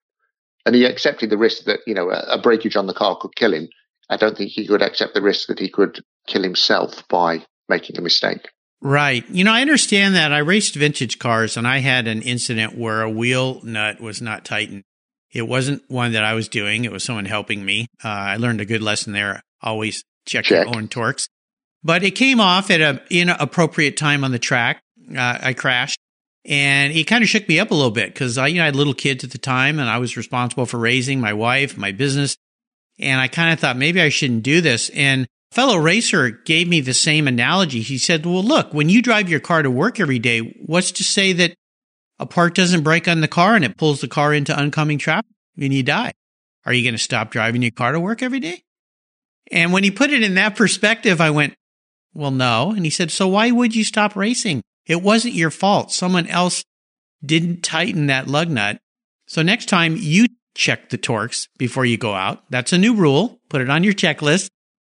And 0.64 0.74
he 0.74 0.84
accepted 0.84 1.30
the 1.30 1.38
risk 1.38 1.64
that, 1.64 1.80
you 1.86 1.94
know, 1.94 2.10
a 2.10 2.40
breakage 2.40 2.76
on 2.76 2.86
the 2.86 2.94
car 2.94 3.16
could 3.20 3.34
kill 3.34 3.52
him. 3.52 3.68
I 4.10 4.16
don't 4.16 4.36
think 4.36 4.50
he 4.50 4.66
could 4.66 4.82
accept 4.82 5.14
the 5.14 5.22
risk 5.22 5.46
that 5.48 5.60
he 5.60 5.68
could 5.68 6.02
kill 6.26 6.42
himself 6.42 7.06
by 7.08 7.44
making 7.68 7.96
a 7.96 8.02
mistake. 8.02 8.48
Right. 8.82 9.28
You 9.30 9.44
know, 9.44 9.52
I 9.52 9.60
understand 9.60 10.16
that. 10.16 10.32
I 10.32 10.38
raced 10.38 10.74
vintage 10.74 11.18
cars 11.18 11.56
and 11.56 11.66
I 11.66 11.78
had 11.78 12.08
an 12.08 12.22
incident 12.22 12.76
where 12.76 13.02
a 13.02 13.10
wheel 13.10 13.60
nut 13.62 14.00
was 14.00 14.20
not 14.20 14.44
tightened. 14.44 14.82
It 15.32 15.42
wasn't 15.42 15.88
one 15.88 16.12
that 16.12 16.24
I 16.24 16.34
was 16.34 16.48
doing. 16.48 16.84
It 16.84 16.90
was 16.90 17.04
someone 17.04 17.26
helping 17.26 17.64
me. 17.64 17.86
Uh, 18.02 18.08
I 18.08 18.36
learned 18.36 18.60
a 18.60 18.64
good 18.64 18.82
lesson 18.82 19.12
there. 19.12 19.42
Always 19.62 20.02
check, 20.26 20.44
check. 20.44 20.66
your 20.66 20.76
own 20.76 20.88
torques. 20.88 21.28
But 21.84 22.02
it 22.02 22.12
came 22.12 22.40
off 22.40 22.70
at 22.70 22.80
a 22.80 23.02
inappropriate 23.10 23.96
time 23.96 24.24
on 24.24 24.32
the 24.32 24.38
track. 24.38 24.82
Uh, 25.16 25.38
I 25.40 25.54
crashed 25.54 26.00
and 26.44 26.92
it 26.92 27.04
kind 27.04 27.22
of 27.22 27.28
shook 27.28 27.48
me 27.48 27.60
up 27.60 27.70
a 27.70 27.74
little 27.74 27.90
bit 27.90 28.12
because 28.12 28.38
I, 28.38 28.48
you 28.48 28.56
know, 28.56 28.62
I 28.62 28.66
had 28.66 28.76
little 28.76 28.94
kids 28.94 29.24
at 29.24 29.30
the 29.30 29.38
time 29.38 29.78
and 29.78 29.88
I 29.88 29.98
was 29.98 30.16
responsible 30.16 30.66
for 30.66 30.78
raising 30.78 31.20
my 31.20 31.32
wife, 31.32 31.76
my 31.76 31.92
business. 31.92 32.36
And 33.00 33.20
I 33.20 33.28
kind 33.28 33.52
of 33.52 33.58
thought 33.58 33.76
maybe 33.76 34.00
I 34.00 34.08
shouldn't 34.08 34.42
do 34.42 34.60
this. 34.60 34.90
And 34.90 35.26
fellow 35.50 35.76
racer 35.76 36.30
gave 36.30 36.68
me 36.68 36.80
the 36.80 36.94
same 36.94 37.26
analogy. 37.26 37.80
He 37.80 37.98
said, 37.98 38.24
well, 38.24 38.42
look, 38.42 38.72
when 38.72 38.88
you 38.88 39.02
drive 39.02 39.28
your 39.28 39.40
car 39.40 39.62
to 39.62 39.70
work 39.70 39.98
every 39.98 40.18
day, 40.18 40.40
what's 40.64 40.92
to 40.92 41.04
say 41.04 41.32
that 41.32 41.54
a 42.18 42.26
part 42.26 42.54
doesn't 42.54 42.82
break 42.82 43.08
on 43.08 43.20
the 43.20 43.28
car 43.28 43.54
and 43.54 43.64
it 43.64 43.78
pulls 43.78 44.00
the 44.00 44.08
car 44.08 44.34
into 44.34 44.56
oncoming 44.58 44.98
traffic 44.98 45.30
and 45.58 45.72
you 45.72 45.82
die? 45.82 46.12
Are 46.66 46.72
you 46.72 46.82
going 46.82 46.94
to 46.94 46.98
stop 46.98 47.30
driving 47.30 47.62
your 47.62 47.70
car 47.70 47.92
to 47.92 48.00
work 48.00 48.22
every 48.22 48.40
day? 48.40 48.62
And 49.50 49.72
when 49.72 49.82
he 49.82 49.90
put 49.90 50.10
it 50.10 50.22
in 50.22 50.34
that 50.34 50.54
perspective, 50.54 51.20
I 51.20 51.30
went, 51.30 51.54
well, 52.12 52.30
no. 52.30 52.72
And 52.72 52.84
he 52.84 52.90
said, 52.90 53.10
so 53.10 53.28
why 53.28 53.50
would 53.50 53.74
you 53.74 53.84
stop 53.84 54.14
racing? 54.14 54.62
It 54.86 55.02
wasn't 55.02 55.34
your 55.34 55.50
fault. 55.50 55.92
Someone 55.92 56.26
else 56.26 56.64
didn't 57.24 57.62
tighten 57.62 58.06
that 58.06 58.28
lug 58.28 58.50
nut. 58.50 58.78
So 59.26 59.42
next 59.42 59.68
time 59.68 59.96
you 59.96 60.26
check 60.54 60.90
the 60.90 60.98
torques 60.98 61.48
before 61.58 61.84
you 61.84 61.96
go 61.96 62.14
out. 62.14 62.42
That's 62.50 62.72
a 62.72 62.78
new 62.78 62.94
rule. 62.94 63.40
Put 63.48 63.60
it 63.60 63.70
on 63.70 63.84
your 63.84 63.92
checklist, 63.92 64.50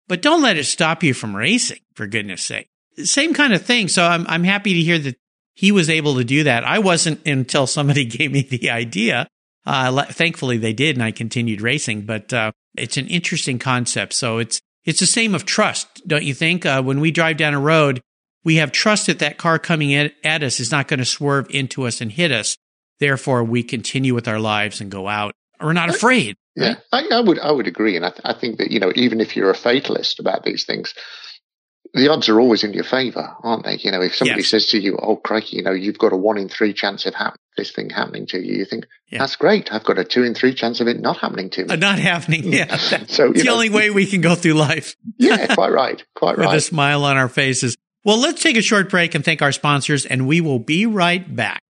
but 0.09 0.23
don't 0.23 0.43
let 0.43 0.57
it 0.57 0.65
stop 0.65 1.03
you 1.03 1.15
from 1.15 1.37
racing 1.37 1.81
for 1.95 2.07
goodness 2.07 2.43
sake. 2.43 2.69
Same 2.99 3.35
kind 3.35 3.53
of 3.53 3.65
thing. 3.65 3.89
So 3.89 4.05
I'm, 4.05 4.27
I'm 4.29 4.45
happy 4.45 4.75
to 4.75 4.81
hear 4.81 4.99
that 4.99 5.17
he 5.55 5.73
was 5.73 5.91
able 5.91 6.17
to 6.17 6.25
do 6.25 6.45
that. 6.45 6.65
I 6.65 6.79
wasn't 6.79 7.27
until 7.27 7.67
somebody 7.67 8.05
gave 8.05 8.33
me 8.33 8.43
the 8.43 8.71
idea. 8.71 9.29
Uh, 9.67 10.05
thankfully 10.05 10.59
they 10.59 10.73
did 10.73 10.97
and 10.97 11.03
I 11.03 11.11
continued 11.11 11.63
racing, 11.63 12.03
but, 12.03 12.33
uh, 12.33 12.53
it's 12.77 12.97
an 12.97 13.07
interesting 13.07 13.59
concept. 13.59 14.13
So 14.13 14.39
it's, 14.39 14.61
it's 14.85 15.01
the 15.01 15.07
same 15.07 15.35
of 15.35 15.47
trust, 15.47 16.07
don't 16.07 16.25
you 16.25 16.35
think? 16.35 16.67
Uh, 16.67 16.83
when 16.83 17.01
we 17.01 17.11
drive 17.11 17.37
down 17.37 17.55
a 17.55 17.61
road, 17.61 18.03
we 18.45 18.57
have 18.57 18.73
trust 18.73 19.07
that 19.07 19.21
that 19.21 19.39
car 19.39 19.59
coming 19.59 19.95
at, 19.95 20.13
at 20.23 20.43
us 20.43 20.61
is 20.61 20.71
not 20.71 20.89
going 20.89 20.99
to 20.99 21.05
swerve 21.05 21.47
into 21.51 21.87
us 21.87 22.01
and 22.01 22.13
hit 22.13 22.31
us. 22.31 22.57
Therefore, 23.01 23.43
we 23.43 23.63
continue 23.63 24.15
with 24.15 24.29
our 24.29 24.39
lives 24.39 24.81
and 24.81 24.91
go 24.91 25.09
out. 25.09 25.35
We're 25.65 25.73
not 25.73 25.89
afraid. 25.89 26.37
Yeah, 26.55 26.75
I, 26.93 27.09
I, 27.11 27.21
would 27.21 27.39
I 27.39 27.51
would 27.51 27.67
agree, 27.67 27.97
and 27.97 28.05
I, 28.05 28.11
th- 28.11 28.21
I 28.25 28.35
think 28.35 28.59
that 28.59 28.71
you 28.71 28.81
know 28.81 28.93
even 28.95 29.21
if 29.21 29.35
you're 29.35 29.51
a 29.51 29.57
fatalist 29.57 30.21
about 30.21 30.45
these 30.45 30.65
things, 30.65 30.95
the 31.95 32.11
odds 32.11 32.29
are 32.29 32.39
always 32.39 32.65
in 32.65 32.75
your 32.75 32.85
favour, 32.85 33.35
aren't 33.43 33.65
they? 33.65 33.79
You 33.79 33.91
know, 33.91 34.03
if 34.03 34.15
somebody 34.15 34.43
yes. 34.43 34.51
says 34.51 34.67
to 34.69 34.79
you, 34.79 34.99
"Oh, 35.01 35.17
crikey, 35.17 35.57
you 35.57 35.63
know, 35.63 35.73
you've 35.73 35.99
got 35.99 36.13
a 36.13 36.17
one 36.17 36.37
in 36.37 36.49
three 36.49 36.75
chance 36.75 37.07
of 37.07 37.15
ha- 37.15 37.35
this 37.57 37.73
thing 37.73 37.89
happening 37.89 38.27
to 38.27 38.39
you," 38.39 38.59
you 38.59 38.65
think 38.67 38.87
yeah. 39.09 39.21
that's 39.21 39.37
great. 39.37 39.73
I've 39.73 39.85
got 39.85 39.99
a 39.99 40.05
two 40.05 40.23
in 40.23 40.35
three 40.35 40.55
chance 40.55 40.81
of 40.81 40.87
it 40.87 41.01
not 41.01 41.17
happening 41.17 41.49
to 41.51 41.65
me. 41.65 41.71
Uh, 41.71 41.77
not 41.77 41.99
happening. 41.99 42.53
Yeah, 42.53 42.77
so 42.77 42.97
it's 43.31 43.39
the 43.39 43.45
know, 43.45 43.55
only 43.55 43.71
way 43.71 43.91
we 43.91 44.07
can 44.07 44.21
go 44.21 44.35
through 44.35 44.55
life. 44.55 44.95
yeah, 45.19 45.47
quite 45.55 45.73
right. 45.73 46.05
Quite 46.15 46.37
right. 46.37 46.49
With 46.49 46.57
a 46.57 46.61
smile 46.61 47.05
on 47.05 47.17
our 47.17 47.29
faces. 47.29 47.75
Well, 48.05 48.19
let's 48.19 48.43
take 48.43 48.59
a 48.59 48.63
short 48.63 48.91
break 48.91 49.15
and 49.15 49.25
thank 49.25 49.41
our 49.41 49.53
sponsors, 49.53 50.05
and 50.05 50.29
we 50.29 50.43
will 50.43 50.59
be 50.59 50.85
right 50.85 51.35
back. 51.35 51.64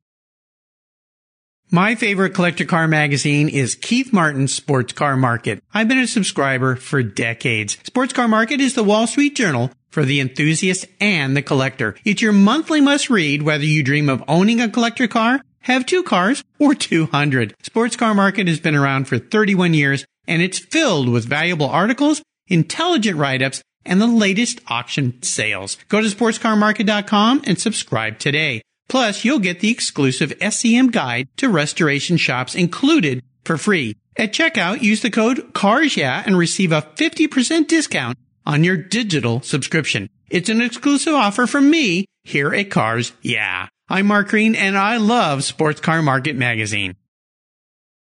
My 1.73 1.95
favorite 1.95 2.35
collector 2.35 2.65
car 2.65 2.87
magazine 2.87 3.49
is 3.49 3.73
Keith 3.73 4.13
Martin's 4.13 4.53
Sports 4.53 4.93
Car 4.93 5.17
Market. 5.17 5.63
I've 5.73 5.87
been 5.87 5.97
a 5.97 6.05
subscriber 6.05 6.75
for 6.75 7.01
decades. 7.01 7.79
Sports 7.81 8.13
Car 8.13 8.27
Market 8.27 8.61
is 8.61 8.75
the 8.75 8.83
Wall 8.83 9.07
Street 9.07 9.35
Journal 9.35 9.71
for 9.89 10.05
the 10.05 10.19
enthusiast 10.19 10.85
and 11.01 11.35
the 11.35 11.41
collector. 11.41 11.95
It's 12.05 12.21
your 12.21 12.31
monthly 12.31 12.79
must 12.79 13.09
read 13.09 13.41
whether 13.41 13.65
you 13.65 13.81
dream 13.81 14.07
of 14.07 14.23
owning 14.27 14.61
a 14.61 14.69
collector 14.69 15.07
car, 15.07 15.41
have 15.61 15.87
two 15.87 16.03
cars, 16.03 16.43
or 16.59 16.75
200. 16.75 17.55
Sports 17.63 17.95
Car 17.95 18.13
Market 18.13 18.47
has 18.47 18.59
been 18.59 18.75
around 18.75 19.07
for 19.07 19.17
31 19.17 19.73
years 19.73 20.05
and 20.27 20.43
it's 20.43 20.59
filled 20.59 21.09
with 21.09 21.25
valuable 21.25 21.69
articles, 21.69 22.21
intelligent 22.49 23.17
write-ups, 23.17 23.63
and 23.83 23.99
the 23.99 24.05
latest 24.05 24.61
auction 24.67 25.23
sales. 25.23 25.79
Go 25.89 26.01
to 26.01 26.07
sportscarmarket.com 26.07 27.41
and 27.47 27.59
subscribe 27.59 28.19
today. 28.19 28.61
Plus, 28.89 29.25
you'll 29.25 29.39
get 29.39 29.59
the 29.59 29.71
exclusive 29.71 30.31
SCM 30.39 30.91
guide 30.91 31.27
to 31.37 31.49
restoration 31.49 32.17
shops 32.17 32.55
included 32.55 33.23
for 33.43 33.57
free. 33.57 33.95
At 34.17 34.33
checkout, 34.33 34.81
use 34.81 35.01
the 35.01 35.09
code 35.09 35.53
CARSYEAH 35.53 36.27
and 36.27 36.37
receive 36.37 36.71
a 36.71 36.81
50% 36.81 37.67
discount 37.67 38.17
on 38.45 38.63
your 38.63 38.77
digital 38.77 39.41
subscription. 39.41 40.09
It's 40.29 40.49
an 40.49 40.61
exclusive 40.61 41.13
offer 41.13 41.47
from 41.47 41.69
me 41.69 42.05
here 42.23 42.53
at 42.53 42.69
Cars 42.69 43.13
Yeah. 43.21 43.67
I'm 43.89 44.07
Mark 44.07 44.29
Green 44.29 44.55
and 44.55 44.77
I 44.77 44.97
love 44.97 45.43
Sports 45.43 45.81
Car 45.81 46.01
Market 46.01 46.35
Magazine. 46.35 46.95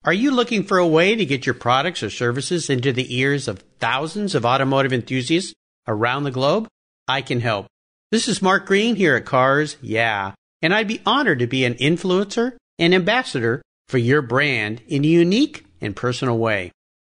Are 0.05 0.13
you 0.13 0.31
looking 0.31 0.65
for 0.65 0.79
a 0.79 0.87
way 0.87 1.15
to 1.15 1.27
get 1.27 1.45
your 1.45 1.55
products 1.55 2.03
or 2.03 2.11
services 2.11 2.71
into 2.71 2.93
the 2.93 3.17
ears 3.17 3.49
of 3.49 3.65
thousands 3.79 4.35
of 4.35 4.47
automotive 4.47 4.93
enthusiasts 4.93 5.55
around 5.87 6.25
the 6.25 6.31
globe? 6.31 6.69
I 7.07 7.21
can 7.21 7.41
help. 7.41 7.67
This 8.11 8.29
is 8.29 8.41
Mark 8.41 8.67
Green 8.67 8.97
here 8.97 9.17
at 9.17 9.27
Cars 9.27 9.77
Yeah 9.83 10.33
and 10.63 10.75
I'd 10.75 10.89
be 10.89 11.01
honored 11.07 11.39
to 11.41 11.47
be 11.47 11.65
an 11.65 11.75
influencer 11.75 12.57
and 12.79 12.95
ambassador 12.95 13.63
for 13.89 13.99
your 13.99 14.23
brand 14.23 14.83
in 14.87 15.05
a 15.05 15.09
unique 15.09 15.65
and 15.81 15.95
personal 15.95 16.39
way. 16.39 16.73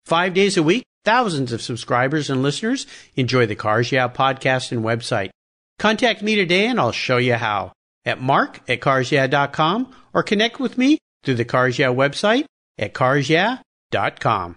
Five 0.07 0.35
days 0.35 0.57
a 0.57 0.62
week, 0.62 0.85
thousands 1.05 1.52
of 1.52 1.62
subscribers 1.62 2.31
and 2.31 2.42
listeners 2.42 2.87
enjoy 3.16 3.46
the 3.46 3.55
Cars 3.55 3.92
Yeah 3.92 4.09
podcast 4.09 4.72
and 4.72 4.85
website. 4.85 5.31
Contact 5.78 6.22
me 6.22 6.35
today 6.35 6.66
and 6.66 6.81
I'll 6.81 6.92
show 6.92 7.18
you 7.18 7.35
how 7.35 7.72
at 8.05 8.20
mark 8.20 8.61
at 8.68 8.81
or 10.14 10.22
connect 10.22 10.61
with 10.61 10.78
me 10.78 10.98
through 11.24 11.37
the 11.37 11.44
Cars 11.44 11.78
Yeah 11.78 11.88
website 11.88 12.44
at 12.78 12.94
carsyeah.com. 12.94 14.57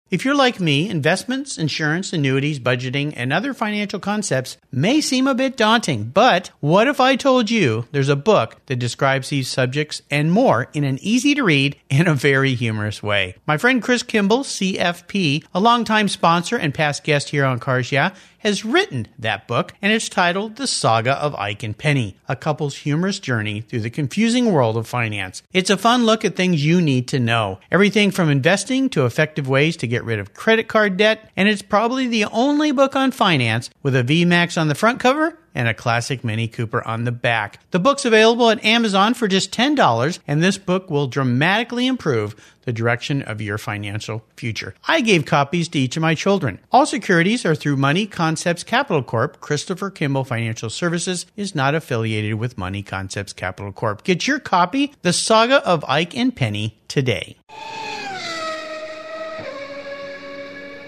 If 0.11 0.25
you're 0.25 0.35
like 0.35 0.59
me, 0.59 0.89
investments, 0.89 1.57
insurance, 1.57 2.11
annuities, 2.11 2.59
budgeting, 2.59 3.13
and 3.15 3.31
other 3.31 3.53
financial 3.53 3.97
concepts 3.97 4.57
may 4.69 4.99
seem 4.99 5.25
a 5.25 5.33
bit 5.33 5.55
daunting, 5.55 6.03
but 6.03 6.51
what 6.59 6.89
if 6.89 6.99
I 6.99 7.15
told 7.15 7.49
you 7.49 7.87
there's 7.93 8.09
a 8.09 8.17
book 8.17 8.57
that 8.65 8.75
describes 8.75 9.29
these 9.29 9.47
subjects 9.47 10.01
and 10.11 10.29
more 10.29 10.67
in 10.73 10.83
an 10.83 10.99
easy 11.01 11.33
to 11.35 11.43
read 11.43 11.77
and 11.89 12.09
a 12.09 12.13
very 12.13 12.55
humorous 12.55 13.01
way? 13.01 13.35
My 13.47 13.55
friend 13.55 13.81
Chris 13.81 14.03
Kimball, 14.03 14.43
CFP, 14.43 15.45
a 15.53 15.61
longtime 15.61 16.09
sponsor 16.09 16.57
and 16.57 16.73
past 16.73 17.05
guest 17.05 17.29
here 17.29 17.45
on 17.45 17.59
Cars 17.59 17.93
Yeah, 17.93 18.13
has 18.41 18.65
written 18.65 19.07
that 19.19 19.47
book, 19.47 19.71
and 19.81 19.93
it's 19.93 20.09
titled 20.09 20.55
The 20.55 20.65
Saga 20.65 21.13
of 21.13 21.35
Ike 21.35 21.61
and 21.61 21.77
Penny, 21.77 22.17
a 22.27 22.35
couple's 22.35 22.77
humorous 22.77 23.19
journey 23.19 23.61
through 23.61 23.81
the 23.81 23.89
confusing 23.91 24.51
world 24.51 24.77
of 24.77 24.87
finance. 24.87 25.43
It's 25.53 25.69
a 25.69 25.77
fun 25.77 26.05
look 26.05 26.25
at 26.25 26.35
things 26.35 26.65
you 26.65 26.81
need 26.81 27.07
to 27.09 27.19
know. 27.19 27.59
Everything 27.71 28.09
from 28.09 28.31
investing 28.31 28.89
to 28.89 29.05
effective 29.05 29.47
ways 29.47 29.77
to 29.77 29.87
get 29.87 30.00
rid 30.03 30.19
of 30.19 30.33
credit 30.33 30.67
card 30.67 30.97
debt, 30.97 31.29
and 31.35 31.47
it's 31.47 31.61
probably 31.61 32.07
the 32.07 32.25
only 32.25 32.71
book 32.71 32.95
on 32.95 33.11
finance 33.11 33.69
with 33.83 33.95
a 33.95 34.03
VMAX 34.03 34.59
on 34.59 34.67
the 34.67 34.75
front 34.75 34.99
cover 34.99 35.37
and 35.53 35.67
a 35.67 35.73
classic 35.73 36.23
Mini 36.23 36.47
Cooper 36.47 36.85
on 36.87 37.03
the 37.03 37.11
back. 37.11 37.59
The 37.71 37.79
book's 37.79 38.05
available 38.05 38.49
at 38.49 38.63
Amazon 38.63 39.13
for 39.13 39.27
just 39.27 39.51
$10, 39.51 40.19
and 40.27 40.41
this 40.41 40.57
book 40.57 40.89
will 40.89 41.07
dramatically 41.07 41.87
improve 41.87 42.35
the 42.63 42.73
direction 42.73 43.21
of 43.23 43.41
your 43.41 43.57
financial 43.57 44.23
future. 44.37 44.75
I 44.87 45.01
gave 45.01 45.25
copies 45.25 45.67
to 45.69 45.79
each 45.79 45.97
of 45.97 46.01
my 46.01 46.15
children. 46.15 46.59
All 46.71 46.85
securities 46.85 47.45
are 47.45 47.55
through 47.55 47.77
Money 47.77 48.05
Concepts 48.05 48.63
Capital 48.63 49.03
Corp. 49.03 49.41
Christopher 49.41 49.89
Kimball 49.89 50.23
Financial 50.23 50.69
Services 50.69 51.25
is 51.35 51.55
not 51.55 51.75
affiliated 51.75 52.35
with 52.35 52.57
Money 52.57 52.83
Concepts 52.83 53.33
Capital 53.33 53.71
Corp. 53.71 54.03
Get 54.03 54.27
your 54.27 54.39
copy, 54.39 54.93
The 55.01 55.13
Saga 55.13 55.65
of 55.67 55.83
Ike 55.85 56.15
and 56.15 56.35
Penny, 56.35 56.79
today. 56.87 57.37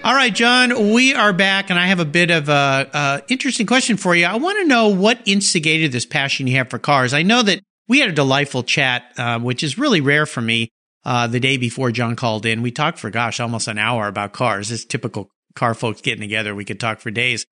All 0.04 0.14
right, 0.14 0.34
John, 0.34 0.92
we 0.92 1.14
are 1.14 1.32
back, 1.32 1.70
and 1.70 1.78
I 1.78 1.86
have 1.86 1.98
a 1.98 2.04
bit 2.04 2.30
of 2.30 2.50
a, 2.50 2.90
a 2.92 3.22
interesting 3.28 3.64
question 3.66 3.96
for 3.96 4.14
you. 4.14 4.26
I 4.26 4.36
want 4.36 4.58
to 4.58 4.68
know 4.68 4.88
what 4.88 5.18
instigated 5.24 5.92
this 5.92 6.04
passion 6.04 6.46
you 6.46 6.58
have 6.58 6.68
for 6.68 6.78
cars. 6.78 7.14
I 7.14 7.22
know 7.22 7.42
that 7.42 7.62
we 7.88 8.00
had 8.00 8.10
a 8.10 8.12
delightful 8.12 8.64
chat, 8.64 9.04
uh, 9.16 9.38
which 9.38 9.62
is 9.62 9.78
really 9.78 10.02
rare 10.02 10.26
for 10.26 10.42
me. 10.42 10.68
Uh, 11.06 11.26
the 11.26 11.40
day 11.40 11.56
before 11.56 11.90
John 11.90 12.16
called 12.16 12.44
in, 12.44 12.60
we 12.60 12.70
talked 12.70 12.98
for 12.98 13.08
gosh 13.08 13.40
almost 13.40 13.66
an 13.66 13.78
hour 13.78 14.06
about 14.06 14.34
cars. 14.34 14.70
It's 14.70 14.84
typical 14.84 15.30
car 15.54 15.72
folks 15.72 16.02
getting 16.02 16.20
together. 16.20 16.54
We 16.54 16.66
could 16.66 16.80
talk 16.80 17.00
for 17.00 17.10
days. 17.10 17.46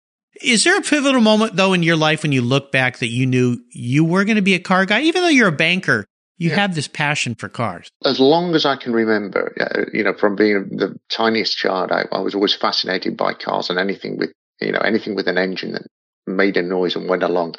Is 0.44 0.66
there 0.66 0.78
a 0.78 0.82
pivotal 0.82 1.22
moment 1.22 1.56
though 1.56 1.72
in 1.72 1.84
your 1.84 1.96
life 1.96 2.24
when 2.24 2.34
you 2.34 2.42
look 2.42 2.70
back 2.70 2.98
that 2.98 3.12
you 3.12 3.26
knew 3.28 3.60
you 3.72 4.04
were 4.04 4.26
going 4.26 4.36
to 4.36 4.42
be 4.42 4.56
a 4.56 4.60
car 4.60 4.86
guy, 4.86 5.04
even 5.04 5.22
though 5.22 5.30
you're 5.30 5.48
a 5.48 5.54
banker? 5.54 6.06
You 6.42 6.50
yeah. 6.50 6.56
have 6.56 6.74
this 6.74 6.88
passion 6.88 7.36
for 7.36 7.50
cars. 7.50 7.92
As 8.04 8.20
long 8.20 8.56
as 8.56 8.66
I 8.66 8.76
can 8.76 8.94
remember, 8.94 9.54
you 9.94 10.04
know, 10.04 10.16
from 10.16 10.36
being 10.36 10.70
the 10.72 10.98
tiniest 11.08 11.56
child, 11.56 11.92
I, 11.92 12.06
I 12.12 12.22
was 12.22 12.34
always 12.34 12.56
fascinated 12.56 13.16
by 13.16 13.36
cars 13.36 13.70
and 13.70 13.78
anything 13.78 14.18
with, 14.18 14.32
you 14.60 14.72
know, 14.72 14.80
anything 14.80 15.14
with 15.14 15.28
an 15.28 15.38
engine 15.38 15.74
that 15.74 15.86
made 16.26 16.58
a 16.58 16.64
noise 16.64 16.96
and 16.96 17.08
went 17.08 17.22
along. 17.22 17.58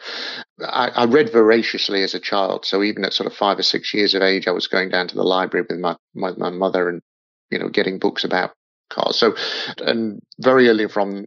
I, 0.61 0.88
I, 0.88 1.05
read 1.05 1.31
voraciously 1.31 2.03
as 2.03 2.14
a 2.14 2.18
child. 2.18 2.66
So 2.66 2.83
even 2.83 3.05
at 3.05 3.12
sort 3.12 3.29
of 3.29 3.37
five 3.37 3.57
or 3.61 3.62
six 3.62 3.95
years 3.95 4.14
of 4.14 4.23
age, 4.23 4.49
I 4.49 4.51
was 4.51 4.66
going 4.66 4.88
down 4.88 5.07
to 5.07 5.14
the 5.14 5.23
library 5.23 5.64
with 5.71 5.79
my, 5.79 5.97
my, 6.12 6.33
my 6.33 6.51
mother 6.51 6.88
and, 6.88 7.03
you 7.53 7.61
know, 7.61 7.68
getting 7.68 8.01
books 8.01 8.25
about 8.25 8.51
cars. 8.90 9.16
So, 9.16 9.37
and 9.79 10.21
very 10.40 10.68
early 10.68 10.88
from 10.88 11.27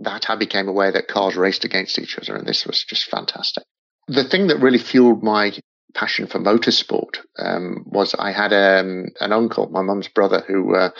that, 0.00 0.28
I 0.28 0.36
became 0.36 0.68
aware 0.68 0.92
that 0.92 1.08
cars 1.08 1.36
raced 1.36 1.64
against 1.64 1.98
each 1.98 2.18
other. 2.18 2.36
And 2.36 2.46
this 2.46 2.66
was 2.66 2.84
just 2.84 3.08
fantastic. 3.08 3.64
The 4.08 4.24
thing 4.24 4.48
that 4.48 4.60
really 4.60 4.78
fueled 4.78 5.22
my 5.22 5.52
passion 5.94 6.26
for 6.26 6.38
motorsport 6.38 7.18
um, 7.38 7.84
was 7.86 8.14
I 8.18 8.32
had 8.32 8.52
um, 8.52 9.06
an 9.20 9.32
uncle, 9.32 9.68
my 9.70 9.82
mum's 9.82 10.08
brother, 10.08 10.42
who 10.46 10.74
uh, 10.74 10.90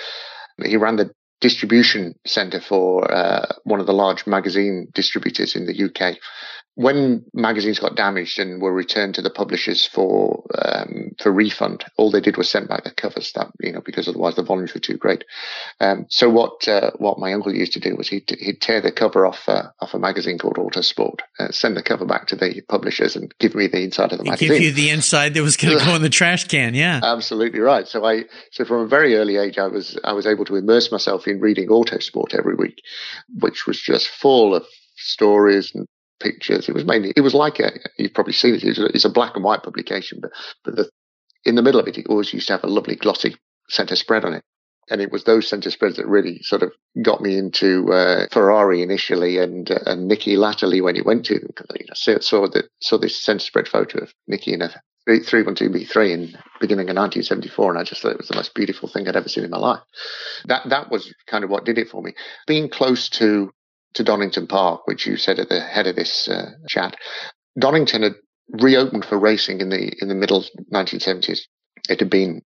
he 0.65 0.77
ran 0.77 0.97
the 0.97 1.13
distribution 1.41 2.15
center 2.25 2.61
for 2.61 3.11
uh, 3.11 3.47
one 3.65 3.81
of 3.81 3.87
the 3.87 3.93
large 3.93 4.27
magazine 4.27 4.89
distributors 4.95 5.57
in 5.57 5.67
the 5.67 5.85
UK 5.85 6.17
when 6.75 7.25
magazines 7.35 7.79
got 7.79 7.97
damaged 7.97 8.39
and 8.39 8.63
were 8.63 8.73
returned 8.73 9.15
to 9.17 9.23
the 9.23 9.31
publishers 9.31 9.87
for 9.87 10.45
um, 10.59 11.11
for 11.21 11.31
refund, 11.31 11.85
all 11.99 12.11
they 12.11 12.21
did 12.21 12.39
was 12.39 12.49
send 12.49 12.69
back 12.69 12.85
the 12.85 12.91
covers. 12.91 13.33
That 13.33 13.49
you 13.61 13.73
know 13.73 13.83
because 13.83 14.09
otherwise 14.09 14.37
the 14.37 14.43
volumes 14.43 14.73
were 14.73 14.81
too 14.81 14.97
great. 14.97 15.25
Um, 15.81 16.07
so 16.09 16.31
what 16.31 16.67
uh, 16.67 16.93
what 16.97 17.19
my 17.19 17.35
uncle 17.35 17.55
used 17.55 17.75
to 17.75 17.81
do 17.81 17.95
was 17.95 18.09
he'd, 18.09 18.31
he'd 18.41 18.63
tear 18.63 18.81
the 18.81 18.91
cover 18.91 19.27
off 19.27 19.49
uh, 19.49 19.65
off 19.81 19.93
a 19.93 19.99
magazine 19.99 20.39
called 20.39 20.57
Autosport, 20.57 21.19
uh, 21.39 21.51
send 21.51 21.77
the 21.77 21.83
cover 21.83 22.07
back 22.07 22.29
to 22.29 22.37
the 22.37 22.63
publishers, 22.69 23.17
and 23.17 23.35
give 23.39 23.55
me 23.55 23.67
the 23.67 23.83
inside 23.83 24.13
of 24.13 24.19
the 24.19 24.25
magazine. 24.25 24.49
Give 24.49 24.63
you 24.63 24.73
the 24.73 24.89
inside 24.89 25.35
that 25.35 25.43
was 25.43 25.59
going 25.59 25.79
to 25.79 25.85
go 25.85 25.95
in 25.95 26.03
the 26.03 26.09
trash 26.09 26.45
can. 26.49 26.75
Yeah, 26.75 27.01
absolutely 27.05 27.61
right. 27.61 27.87
So 27.87 28.03
I 28.07 28.25
so 28.51 28.65
from 28.65 28.81
a 28.81 28.89
very 28.89 29.17
early 29.17 29.37
age, 29.37 29.59
I 29.59 29.67
was 29.67 29.99
I 30.05 30.15
was 30.15 30.27
able 30.27 30.47
to 30.47 30.57
immerse 30.57 30.91
myself 30.91 31.29
in 31.29 31.39
reading 31.41 31.69
Autosport 31.69 32.35
every 32.35 32.55
week, 32.55 32.81
which 33.41 33.67
was 33.67 33.79
just 33.79 34.09
full 34.09 34.55
of 34.55 34.65
stories 34.97 35.73
and 35.75 35.87
pictures. 36.23 36.69
It 36.69 36.75
was 36.75 36.85
mainly, 36.85 37.13
it 37.17 37.21
was 37.21 37.35
like 37.35 37.59
a, 37.59 37.73
you've 37.99 38.15
probably 38.15 38.33
seen 38.33 38.55
it, 38.55 38.63
it's 38.65 39.05
a, 39.05 39.11
black 39.11 39.35
and 39.35 39.45
white 39.45 39.63
publication, 39.63 40.21
but, 40.21 40.31
but 40.65 40.77
the, 40.77 40.91
in 41.45 41.57
the 41.57 41.63
middle 41.63 41.81
of 41.81 41.89
it, 41.89 41.99
it 41.99 42.07
always 42.09 42.33
used 42.33 42.47
to 42.47 42.55
have 42.55 42.65
a 42.65 42.69
lovely 42.69 42.97
glossy 42.97 43.37
center 43.69 43.97
spread 43.97 44.25
on 44.25 44.35
it. 44.35 44.43
And 44.91 45.01
it 45.01 45.13
was 45.13 45.25
those 45.25 45.49
center 45.49 45.71
spreads 45.71 45.97
that 45.97 46.07
really 46.07 46.43
sort 46.43 46.63
of 46.63 46.73
got 47.03 47.21
me 47.21 47.39
into 47.39 47.93
uh, 47.93 48.27
Ferrari 48.33 48.83
initially 48.83 49.39
and 49.39 49.71
uh, 49.71 49.79
and 49.87 50.11
Niki 50.11 50.37
latterly 50.37 50.81
when 50.81 50.97
he 50.97 51.03
went 51.03 51.25
to 51.27 51.39
them 51.39 51.47
because 51.47 51.67
you 51.79 51.87
know, 51.87 51.95
saw, 51.95 52.19
saw, 52.19 52.49
the, 52.49 52.65
saw 52.81 52.99
this 52.99 53.17
center 53.17 53.39
spread 53.39 53.69
photo 53.69 54.03
of 54.03 54.13
Niki 54.29 54.49
in 54.49 54.61
a 54.61 54.83
312B3 55.09 56.11
in 56.11 56.39
beginning 56.61 56.91
of 56.91 56.97
1974 56.97 57.71
and 57.71 57.79
I 57.79 57.85
just 57.85 58.03
thought 58.03 58.13
it 58.13 58.19
was 58.19 58.29
the 58.29 58.37
most 58.37 58.55
beautiful 58.55 58.89
thing 58.89 59.09
I'd 59.09 59.17
ever 59.17 59.29
seen 59.29 59.45
in 59.45 59.51
my 59.51 59.59
life. 59.59 59.81
That 60.47 60.69
that 60.69 60.91
was 60.91 61.15
kind 61.27 61.45
of 61.45 61.51
what 61.51 61.65
did 61.65 61.79
it 61.79 61.89
for 61.89 62.03
me. 62.03 62.15
Being 62.47 62.69
close 62.69 63.09
to 63.11 63.53
to 63.95 64.05
Donington 64.05 64.47
Park, 64.47 64.87
which 64.87 65.07
you 65.07 65.17
said 65.17 65.39
at 65.39 65.49
the 65.49 65.61
head 65.61 65.87
of 65.87 65.97
this 65.97 66.29
uh, 66.29 66.51
chat, 66.69 66.97
Donington 67.59 68.03
had 68.03 68.15
reopened 68.49 69.05
for 69.05 69.19
racing 69.19 69.61
in 69.61 69.71
the 69.71 69.93
in 70.01 70.09
the 70.09 70.15
middle 70.15 70.45
1970s. 70.73 71.43
It 71.89 72.01
had 72.01 72.11
been 72.11 72.43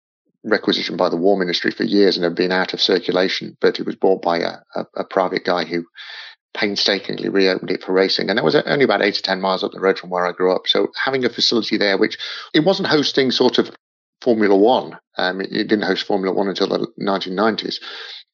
requisitioned 0.44 0.98
by 0.98 1.10
the 1.10 1.18
War 1.18 1.38
Ministry 1.38 1.72
for 1.72 1.84
years 1.84 2.18
and 2.18 2.24
had 2.24 2.36
been 2.36 2.52
out 2.52 2.74
of 2.74 2.82
circulation, 2.82 3.58
but 3.62 3.80
it 3.80 3.86
was 3.86 3.96
bought 3.96 4.22
by 4.22 4.40
a, 4.40 4.58
a, 4.76 4.86
a 4.98 5.04
private 5.06 5.46
guy 5.46 5.64
who 5.64 5.86
painstakingly 6.54 7.30
reopened 7.30 7.72
it 7.72 7.84
for 7.84 7.94
racing. 7.94 8.30
And 8.30 8.38
that 8.38 8.46
was 8.46 8.56
only 8.56 8.84
about 8.84 9.02
eight 9.02 9.16
to 9.16 9.22
10 9.22 9.42
miles 9.42 9.64
up 9.64 9.72
the 9.72 9.80
road 9.80 9.98
from 9.98 10.10
where 10.10 10.26
I 10.26 10.32
grew 10.32 10.54
up. 10.54 10.68
So 10.68 10.90
having 11.04 11.26
a 11.26 11.30
facility 11.30 11.78
there, 11.78 11.98
which 11.98 12.18
it 12.54 12.64
wasn't 12.64 12.90
hosting 12.90 13.32
sort 13.32 13.58
of 13.58 13.72
Formula 14.24 14.56
One. 14.56 14.98
Um, 15.18 15.42
it, 15.42 15.52
it, 15.52 15.68
didn't 15.68 15.86
host 15.86 16.08
Formula 16.08 16.36
One 16.36 16.48
until 16.48 16.68
the 16.68 16.88
1990s, 17.00 17.76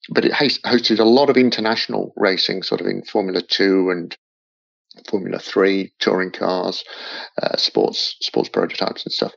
but 0.10 0.26
it 0.26 0.32
hosted 0.32 1.00
a 1.00 1.04
lot 1.04 1.30
of 1.30 1.38
international 1.38 2.14
racing, 2.16 2.64
sort 2.64 2.82
of 2.82 2.88
in 2.88 3.04
Formula 3.04 3.42
Two 3.42 3.90
and 3.90 4.16
Formula 5.10 5.40
Three, 5.40 5.94
touring 6.00 6.32
cars, 6.32 6.84
uh, 7.42 7.58
sports 7.58 8.16
sports 8.22 8.50
prototypes 8.50 9.06
and 9.06 9.12
stuff. 9.12 9.34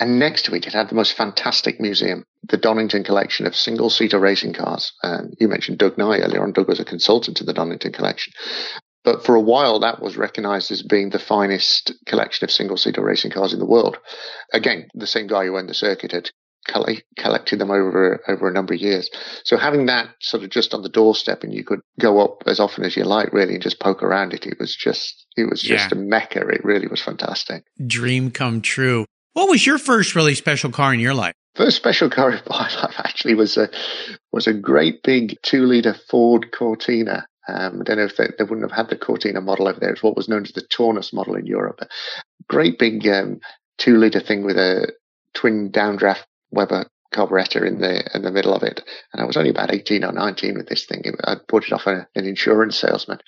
And 0.00 0.18
next 0.18 0.44
to 0.46 0.54
it, 0.54 0.66
it 0.66 0.72
had 0.72 0.88
the 0.88 0.96
most 0.96 1.12
fantastic 1.12 1.80
museum, 1.80 2.24
the 2.42 2.56
Donington 2.56 3.04
collection 3.04 3.46
of 3.46 3.54
single 3.54 3.90
seater 3.90 4.18
racing 4.18 4.52
cars. 4.52 4.92
Um, 5.04 5.30
you 5.38 5.46
mentioned 5.46 5.78
Doug 5.78 5.96
Nye 5.96 6.18
earlier 6.18 6.42
on. 6.42 6.52
Doug 6.52 6.68
was 6.68 6.80
a 6.80 6.84
consultant 6.84 7.36
to 7.36 7.44
the 7.44 7.52
Donington 7.52 7.92
collection. 7.92 8.32
But 9.04 9.24
for 9.24 9.34
a 9.34 9.40
while, 9.40 9.80
that 9.80 10.00
was 10.00 10.16
recognized 10.16 10.72
as 10.72 10.82
being 10.82 11.10
the 11.10 11.18
finest 11.18 11.92
collection 12.06 12.44
of 12.44 12.50
single 12.50 12.78
seater 12.78 13.04
racing 13.04 13.30
cars 13.32 13.52
in 13.52 13.58
the 13.58 13.66
world. 13.66 13.98
Again, 14.52 14.88
the 14.94 15.06
same 15.06 15.26
guy 15.26 15.44
who 15.44 15.56
owned 15.56 15.68
the 15.68 15.74
circuit 15.74 16.12
had 16.12 16.30
collected 17.18 17.58
them 17.58 17.70
over 17.70 18.20
over 18.26 18.48
a 18.48 18.52
number 18.52 18.72
of 18.72 18.80
years. 18.80 19.10
So 19.44 19.56
having 19.56 19.86
that 19.86 20.08
sort 20.20 20.42
of 20.42 20.50
just 20.50 20.72
on 20.72 20.82
the 20.82 20.88
doorstep, 20.88 21.42
and 21.42 21.52
you 21.52 21.64
could 21.64 21.80
go 22.00 22.20
up 22.20 22.44
as 22.46 22.58
often 22.58 22.84
as 22.84 22.96
you 22.96 23.04
like, 23.04 23.32
really, 23.32 23.54
and 23.54 23.62
just 23.62 23.80
poke 23.80 24.02
around 24.02 24.32
it. 24.32 24.46
It 24.46 24.58
was 24.58 24.74
just 24.74 25.26
it 25.36 25.48
was 25.48 25.60
just 25.60 25.92
yeah. 25.92 25.98
a 25.98 26.00
mecca. 26.00 26.40
It 26.48 26.64
really 26.64 26.86
was 26.86 27.02
fantastic. 27.02 27.64
Dream 27.86 28.30
come 28.30 28.62
true. 28.62 29.04
What 29.34 29.50
was 29.50 29.66
your 29.66 29.78
first 29.78 30.14
really 30.14 30.34
special 30.34 30.70
car 30.70 30.94
in 30.94 31.00
your 31.00 31.14
life? 31.14 31.34
First 31.54 31.76
special 31.76 32.08
car 32.08 32.30
in 32.30 32.40
my 32.48 32.74
life 32.82 32.94
actually 32.98 33.34
was 33.34 33.56
a 33.56 33.68
was 34.32 34.46
a 34.46 34.54
great 34.54 35.02
big 35.02 35.36
two 35.42 35.66
liter 35.66 35.94
Ford 36.08 36.50
Cortina. 36.52 37.26
Um, 37.48 37.80
I 37.80 37.84
don't 37.84 37.98
know 37.98 38.04
if 38.04 38.16
they, 38.16 38.28
they, 38.38 38.44
wouldn't 38.44 38.62
have 38.62 38.76
had 38.76 38.88
the 38.88 38.96
Cortina 38.96 39.40
model 39.40 39.68
over 39.68 39.78
there. 39.78 39.90
It's 39.90 40.02
what 40.02 40.16
was 40.16 40.28
known 40.28 40.44
as 40.44 40.52
the 40.52 40.62
Taunus 40.62 41.12
model 41.12 41.34
in 41.34 41.46
Europe. 41.46 41.80
A 41.82 41.88
great 42.48 42.78
big 42.78 43.06
um, 43.06 43.40
two 43.78 43.96
liter 43.96 44.20
thing 44.20 44.44
with 44.44 44.56
a 44.56 44.92
twin 45.34 45.70
downdraft 45.70 46.24
Weber 46.50 46.86
carburetor 47.12 47.64
in 47.64 47.80
the 47.80 48.04
in 48.14 48.22
the 48.22 48.30
middle 48.30 48.54
of 48.54 48.62
it, 48.62 48.82
and 49.12 49.22
I 49.22 49.24
was 49.24 49.36
only 49.36 49.50
about 49.50 49.72
eighteen 49.72 50.04
or 50.04 50.12
nineteen 50.12 50.56
with 50.56 50.68
this 50.68 50.84
thing. 50.84 51.02
I 51.24 51.36
bought 51.48 51.64
it 51.64 51.72
off 51.72 51.86
a, 51.86 52.06
an 52.14 52.26
insurance 52.26 52.78
salesman, 52.78 53.18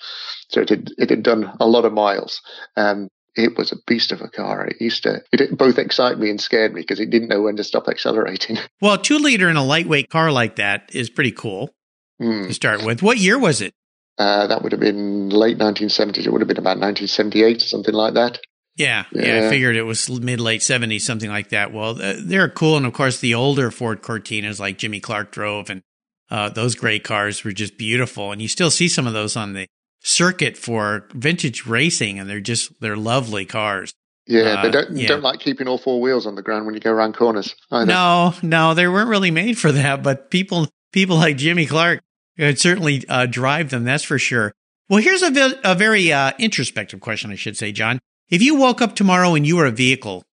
so 0.49 0.61
it 0.61 0.69
had 0.69 0.91
it 0.99 1.11
had 1.11 1.23
done 1.23 1.53
a 1.61 1.67
lot 1.67 1.85
of 1.85 1.93
miles. 1.93 2.41
Um, 2.77 3.09
it 3.37 3.57
was 3.57 3.71
a 3.71 3.77
beast 3.87 4.13
of 4.13 4.23
a 4.23 4.29
car. 4.29 4.67
It 4.67 4.81
used 4.81 5.03
to 5.05 5.23
it 5.33 5.57
both 5.57 5.79
excite 5.79 6.19
me 6.19 6.31
and 6.31 6.41
scared 6.41 6.75
me 6.75 6.81
because 6.81 7.01
it 7.01 7.11
didn't 7.11 7.29
know 7.29 7.43
when 7.43 7.57
to 7.57 7.65
stop 7.65 7.89
accelerating. 7.89 8.59
Well, 8.83 8.99
two 8.99 9.19
liter 9.19 9.49
in 9.49 9.57
a 9.57 9.65
lightweight 9.65 10.11
car 10.11 10.31
like 10.31 10.57
that 10.57 10.91
is 10.93 11.09
pretty 11.09 11.33
cool 11.33 11.75
mm. 12.21 12.47
to 12.47 12.55
start 12.55 12.85
with. 12.85 13.03
What 13.03 13.17
year 13.19 13.39
was 13.39 13.63
it? 13.63 13.73
Uh, 14.19 14.47
that 14.47 14.63
would 14.63 14.73
have 14.73 14.81
been 14.81 15.29
late 15.29 15.59
1970s. 15.59 16.27
It 16.27 16.31
would 16.31 16.41
have 16.41 16.49
been 16.49 16.59
about 16.59 16.79
1978 16.79 17.57
or 17.57 17.61
something 17.61 17.95
like 17.95 18.15
that. 18.15 18.39
Yeah, 18.77 19.05
yeah, 19.13 19.41
yeah, 19.41 19.47
I 19.47 19.51
figured 19.51 19.77
it 19.77 19.85
was 19.85 20.09
mid 20.11 20.39
late 20.39 20.61
70s, 20.61 21.01
something 21.01 21.31
like 21.31 21.49
that. 21.49 21.73
Well, 21.73 22.01
uh, 22.01 22.15
they're 22.19 22.49
cool. 22.49 22.77
And 22.77 22.85
of 22.85 22.93
course, 22.93 23.21
the 23.21 23.35
older 23.35 23.71
Ford 23.71 24.03
Cortinas 24.03 24.61
like 24.61 24.77
Jimmy 24.77 25.01
Clark 25.01 25.33
drove 25.33 25.71
and 25.71 25.83
uh, 26.31 26.51
those 26.51 26.75
great 26.75 27.05
cars 27.05 27.43
were 27.43 27.53
just 27.53 27.79
beautiful. 27.79 28.33
And 28.33 28.43
you 28.43 28.49
still 28.49 28.71
see 28.71 28.89
some 28.89 29.07
of 29.07 29.15
those 29.15 29.37
on 29.37 29.55
the 29.55 29.67
circuit 30.01 30.57
for 30.57 31.09
vintage 31.13 31.67
racing, 31.67 32.19
and 32.19 32.29
they're 32.29 32.41
just, 32.41 32.79
they're 32.81 32.97
lovely 32.97 33.47
cars. 33.47 33.95
Yeah, 34.27 34.41
uh, 34.41 34.63
they 34.63 34.71
don't 34.71 34.97
yeah. 34.97 35.07
don't 35.07 35.23
like 35.23 35.39
keeping 35.39 35.69
all 35.69 35.79
four 35.79 36.01
wheels 36.01 36.27
on 36.27 36.35
the 36.35 36.43
ground 36.43 36.67
when 36.67 36.75
you 36.75 36.81
go 36.81 36.91
around 36.91 37.15
corners. 37.15 37.55
Either. 37.71 37.87
No, 37.87 38.35
no, 38.43 38.75
they 38.75 38.89
weren't 38.89 39.09
really 39.09 39.31
made 39.31 39.57
for 39.57 39.71
that. 39.71 40.03
But 40.03 40.31
people 40.33 40.67
people 40.93 41.17
like 41.17 41.37
Jimmy 41.37 41.65
Clark 41.65 42.03
could 42.45 42.59
certainly 42.59 43.05
uh, 43.09 43.27
drive 43.27 43.71
them. 43.71 43.85
That's 43.85 44.05
for 44.05 44.19
sure. 44.19 44.53
Well, 44.89 45.03
here's 45.03 45.23
a, 45.23 45.31
vi- 45.31 45.59
a 45.65 45.75
very 45.75 46.13
uh, 46.13 46.33
introspective 46.39 47.01
question, 47.01 47.31
I 47.31 47.37
should 47.37 47.57
say, 47.57 47.73
John. 47.73 47.99
If 48.29 48.43
you 48.43 48.57
woke 48.57 48.83
up 48.83 48.95
tomorrow 48.95 49.35
and 49.35 49.47
you 49.47 49.57
were 49.57 49.67
a 49.67 49.71
vehicle, 49.71 50.25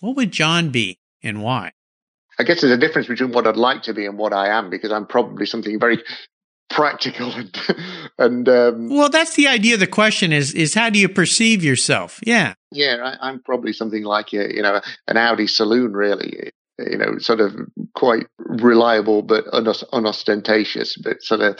what 0.00 0.16
would 0.16 0.32
John 0.32 0.70
be 0.70 0.98
and 1.22 1.42
why? 1.42 1.72
I 2.38 2.42
guess 2.42 2.60
there's 2.60 2.72
a 2.72 2.78
difference 2.78 3.06
between 3.06 3.32
what 3.32 3.46
I'd 3.46 3.56
like 3.56 3.82
to 3.82 3.94
be 3.94 4.06
and 4.06 4.16
what 4.16 4.32
I 4.32 4.48
am 4.48 4.70
because 4.70 4.90
I'm 4.90 5.06
probably 5.06 5.46
something 5.46 5.78
very 5.78 6.02
practical 6.70 7.32
and 7.32 7.60
and 8.18 8.48
um, 8.48 8.88
well 8.88 9.10
that's 9.10 9.34
the 9.34 9.48
idea 9.48 9.74
of 9.74 9.80
the 9.80 9.86
question 9.88 10.32
is 10.32 10.54
is 10.54 10.72
how 10.72 10.88
do 10.88 11.00
you 11.00 11.08
perceive 11.08 11.64
yourself 11.64 12.20
yeah 12.24 12.54
yeah 12.70 13.16
I, 13.20 13.28
am 13.28 13.42
probably 13.42 13.72
something 13.72 14.04
like 14.04 14.32
a, 14.32 14.54
you 14.54 14.62
know 14.62 14.80
an 15.08 15.16
audi 15.16 15.48
saloon 15.48 15.92
really 15.92 16.50
you 16.88 16.98
know, 16.98 17.18
sort 17.18 17.40
of 17.40 17.54
quite 17.94 18.26
reliable 18.38 19.22
but 19.22 19.44
unostentatious, 19.52 20.96
but 20.96 21.22
sort 21.22 21.40
of 21.40 21.58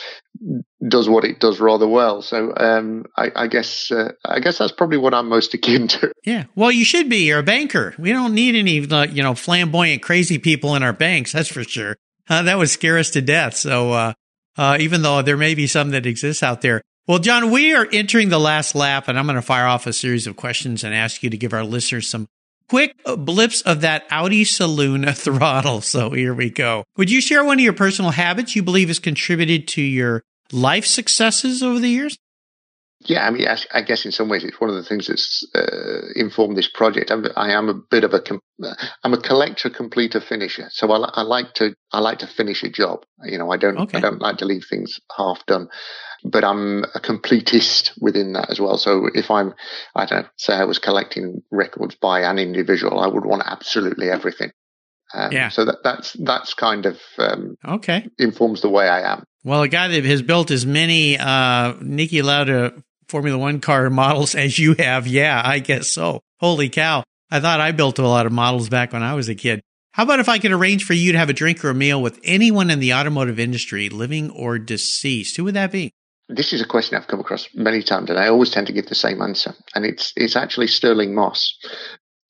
does 0.86 1.08
what 1.08 1.24
it 1.24 1.40
does 1.40 1.60
rather 1.60 1.86
well. 1.86 2.22
So 2.22 2.52
um, 2.56 3.04
I, 3.16 3.30
I, 3.34 3.46
guess 3.46 3.90
uh, 3.90 4.12
I 4.24 4.40
guess 4.40 4.58
that's 4.58 4.72
probably 4.72 4.98
what 4.98 5.14
I'm 5.14 5.28
most 5.28 5.54
akin 5.54 5.88
to. 5.88 6.12
Yeah, 6.24 6.44
well, 6.54 6.70
you 6.70 6.84
should 6.84 7.08
be. 7.08 7.26
You're 7.26 7.40
a 7.40 7.42
banker. 7.42 7.94
We 7.98 8.12
don't 8.12 8.34
need 8.34 8.54
any 8.54 8.74
you 8.74 9.22
know 9.22 9.34
flamboyant, 9.34 10.02
crazy 10.02 10.38
people 10.38 10.74
in 10.74 10.82
our 10.82 10.92
banks. 10.92 11.32
That's 11.32 11.48
for 11.48 11.64
sure. 11.64 11.96
Uh, 12.28 12.42
that 12.42 12.58
would 12.58 12.70
scare 12.70 12.98
us 12.98 13.10
to 13.10 13.20
death. 13.20 13.56
So 13.56 13.92
uh, 13.92 14.12
uh, 14.56 14.76
even 14.80 15.02
though 15.02 15.22
there 15.22 15.36
may 15.36 15.54
be 15.54 15.66
some 15.66 15.90
that 15.90 16.06
exists 16.06 16.42
out 16.42 16.60
there. 16.60 16.82
Well, 17.06 17.18
John, 17.18 17.50
we 17.50 17.74
are 17.74 17.88
entering 17.90 18.28
the 18.28 18.38
last 18.38 18.74
lap, 18.74 19.08
and 19.08 19.18
I'm 19.18 19.26
going 19.26 19.36
to 19.36 19.42
fire 19.42 19.66
off 19.66 19.86
a 19.86 19.92
series 19.92 20.26
of 20.26 20.36
questions 20.36 20.84
and 20.84 20.94
ask 20.94 21.22
you 21.22 21.30
to 21.30 21.36
give 21.36 21.52
our 21.52 21.64
listeners 21.64 22.08
some 22.08 22.28
quick 22.70 22.94
blips 23.18 23.62
of 23.62 23.80
that 23.80 24.06
Audi 24.12 24.44
saloon 24.44 25.04
throttle. 25.12 25.80
So 25.80 26.10
here 26.10 26.32
we 26.32 26.50
go. 26.50 26.84
Would 26.96 27.10
you 27.10 27.20
share 27.20 27.44
one 27.44 27.58
of 27.58 27.64
your 27.64 27.72
personal 27.72 28.12
habits 28.12 28.54
you 28.54 28.62
believe 28.62 28.86
has 28.86 29.00
contributed 29.00 29.66
to 29.68 29.82
your 29.82 30.22
life 30.52 30.86
successes 30.86 31.64
over 31.64 31.80
the 31.80 31.88
years? 31.88 32.16
Yeah, 33.02 33.26
I 33.26 33.30
mean, 33.30 33.48
I, 33.72 33.80
guess 33.80 34.04
in 34.04 34.12
some 34.12 34.28
ways 34.28 34.44
it's 34.44 34.60
one 34.60 34.68
of 34.68 34.76
the 34.76 34.84
things 34.84 35.06
that's 35.06 35.46
uh, 35.54 36.12
informed 36.14 36.58
this 36.58 36.68
project. 36.68 37.10
I'm, 37.10 37.24
I 37.34 37.52
am 37.52 37.70
a 37.70 37.74
bit 37.74 38.04
of 38.04 38.12
a, 38.12 38.22
I'm 39.02 39.14
a 39.14 39.20
collector, 39.20 39.70
completer, 39.70 40.20
finisher. 40.20 40.68
So 40.70 40.92
I, 40.92 41.08
I, 41.14 41.22
like 41.22 41.54
to, 41.54 41.74
I 41.92 42.00
like 42.00 42.18
to 42.18 42.26
finish 42.26 42.62
a 42.62 42.68
job. 42.68 43.04
You 43.24 43.38
know, 43.38 43.50
I 43.50 43.56
don't, 43.56 43.78
okay. 43.78 43.96
I 43.96 44.00
don't 44.02 44.20
like 44.20 44.36
to 44.38 44.44
leave 44.44 44.66
things 44.68 45.00
half 45.16 45.44
done 45.46 45.68
but 46.24 46.44
I'm 46.44 46.84
a 46.94 47.00
completist 47.00 47.92
within 48.00 48.34
that 48.34 48.50
as 48.50 48.60
well. 48.60 48.76
So 48.76 49.08
if 49.14 49.30
I'm, 49.30 49.54
I 49.94 50.06
don't 50.06 50.22
know, 50.22 50.28
say 50.36 50.54
I 50.54 50.64
was 50.64 50.78
collecting 50.78 51.42
records 51.50 51.94
by 51.94 52.20
an 52.20 52.38
individual, 52.38 53.00
I 53.00 53.06
would 53.06 53.24
want 53.24 53.42
absolutely 53.46 54.10
everything. 54.10 54.50
Um, 55.12 55.32
yeah. 55.32 55.48
So 55.48 55.64
that, 55.64 55.78
that's 55.82 56.12
that's 56.12 56.54
kind 56.54 56.86
of 56.86 56.96
um, 57.18 57.56
okay 57.64 58.06
informs 58.18 58.60
the 58.60 58.68
way 58.68 58.88
I 58.88 59.12
am. 59.12 59.24
Well, 59.42 59.62
a 59.62 59.68
guy 59.68 59.88
that 59.88 60.04
has 60.04 60.22
built 60.22 60.52
as 60.52 60.64
many 60.64 61.18
uh, 61.18 61.74
Niki 61.74 62.22
Lauda 62.22 62.74
Formula 63.10 63.36
One 63.36 63.60
car 63.60 63.90
models 63.90 64.34
as 64.34 64.58
you 64.58 64.74
have, 64.78 65.06
yeah, 65.06 65.42
I 65.44 65.58
guess 65.58 65.88
so. 65.88 66.20
Holy 66.38 66.68
cow! 66.68 67.04
I 67.30 67.40
thought 67.40 67.60
I 67.60 67.72
built 67.72 67.98
a 67.98 68.06
lot 68.06 68.26
of 68.26 68.32
models 68.32 68.68
back 68.68 68.92
when 68.92 69.02
I 69.02 69.14
was 69.14 69.28
a 69.28 69.34
kid. 69.34 69.60
How 69.92 70.04
about 70.04 70.20
if 70.20 70.28
I 70.28 70.38
could 70.38 70.52
arrange 70.52 70.84
for 70.84 70.94
you 70.94 71.12
to 71.12 71.18
have 71.18 71.28
a 71.28 71.34
drink 71.34 71.64
or 71.64 71.70
a 71.70 71.74
meal 71.74 72.00
with 72.00 72.18
anyone 72.24 72.70
in 72.70 72.78
the 72.78 72.94
automotive 72.94 73.38
industry, 73.38 73.88
living 73.88 74.30
or 74.30 74.58
deceased? 74.58 75.36
Who 75.36 75.44
would 75.44 75.54
that 75.54 75.72
be? 75.72 75.92
this 76.30 76.52
is 76.52 76.62
a 76.62 76.66
question 76.66 76.96
I've 76.96 77.08
come 77.08 77.20
across 77.20 77.48
many 77.54 77.82
times, 77.82 78.08
and 78.08 78.18
I 78.18 78.28
always 78.28 78.50
tend 78.50 78.68
to 78.68 78.72
give 78.72 78.86
the 78.86 78.94
same 78.94 79.20
answer, 79.20 79.54
and 79.74 79.84
it's 79.84 80.12
it's 80.16 80.36
actually 80.36 80.68
Stirling 80.68 81.14
Moss. 81.14 81.58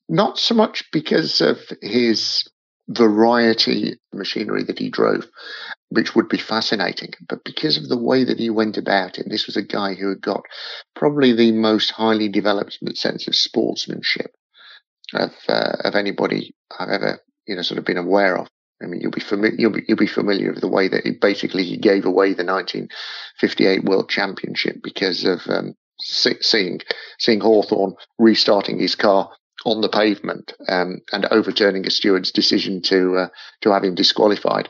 Not 0.08 0.38
so 0.38 0.54
much 0.54 0.84
because 0.92 1.40
of 1.40 1.58
his 1.82 2.48
variety 2.90 3.92
of 3.92 3.98
machinery 4.12 4.64
that 4.64 4.78
he 4.78 4.90
drove, 4.90 5.26
which 5.90 6.14
would 6.14 6.28
be 6.28 6.38
fascinating, 6.38 7.10
but 7.28 7.44
because 7.44 7.76
of 7.76 7.88
the 7.88 7.98
way 7.98 8.24
that 8.24 8.38
he 8.38 8.50
went 8.50 8.76
about 8.76 9.18
it. 9.18 9.28
This 9.28 9.46
was 9.46 9.56
a 9.56 9.62
guy 9.62 9.94
who 9.94 10.08
had 10.08 10.20
got 10.20 10.42
probably 10.96 11.32
the 11.32 11.52
most 11.52 11.92
highly 11.92 12.28
developed 12.28 12.78
sense 12.94 13.28
of 13.28 13.34
sportsmanship 13.34 14.34
of 15.14 15.30
uh, 15.48 15.76
of 15.84 15.94
anybody 15.94 16.54
I've 16.78 16.88
ever 16.88 17.20
you 17.46 17.56
know 17.56 17.62
sort 17.62 17.78
of 17.78 17.84
been 17.84 17.96
aware 17.96 18.36
of. 18.36 18.48
I 18.82 18.86
mean, 18.86 19.00
you'll 19.00 19.10
be 19.10 19.20
familiar. 19.20 19.56
You'll 19.58 19.72
be, 19.72 19.82
you'll 19.86 19.98
be 19.98 20.06
familiar 20.06 20.52
with 20.52 20.60
the 20.60 20.68
way 20.68 20.88
that 20.88 21.04
he 21.04 21.12
basically 21.12 21.64
he 21.64 21.76
gave 21.76 22.04
away 22.04 22.32
the 22.32 22.44
1958 22.44 23.84
World 23.84 24.08
Championship 24.08 24.76
because 24.82 25.24
of 25.24 25.40
um, 25.48 25.74
seeing 26.00 26.80
seeing 27.18 27.40
Hawthorn 27.40 27.94
restarting 28.18 28.78
his 28.78 28.94
car 28.94 29.30
on 29.64 29.80
the 29.80 29.88
pavement 29.88 30.52
um, 30.68 31.00
and 31.12 31.26
overturning 31.26 31.86
a 31.86 31.90
steward's 31.90 32.32
decision 32.32 32.82
to 32.82 33.16
uh, 33.16 33.28
to 33.62 33.72
have 33.72 33.84
him 33.84 33.94
disqualified. 33.94 34.68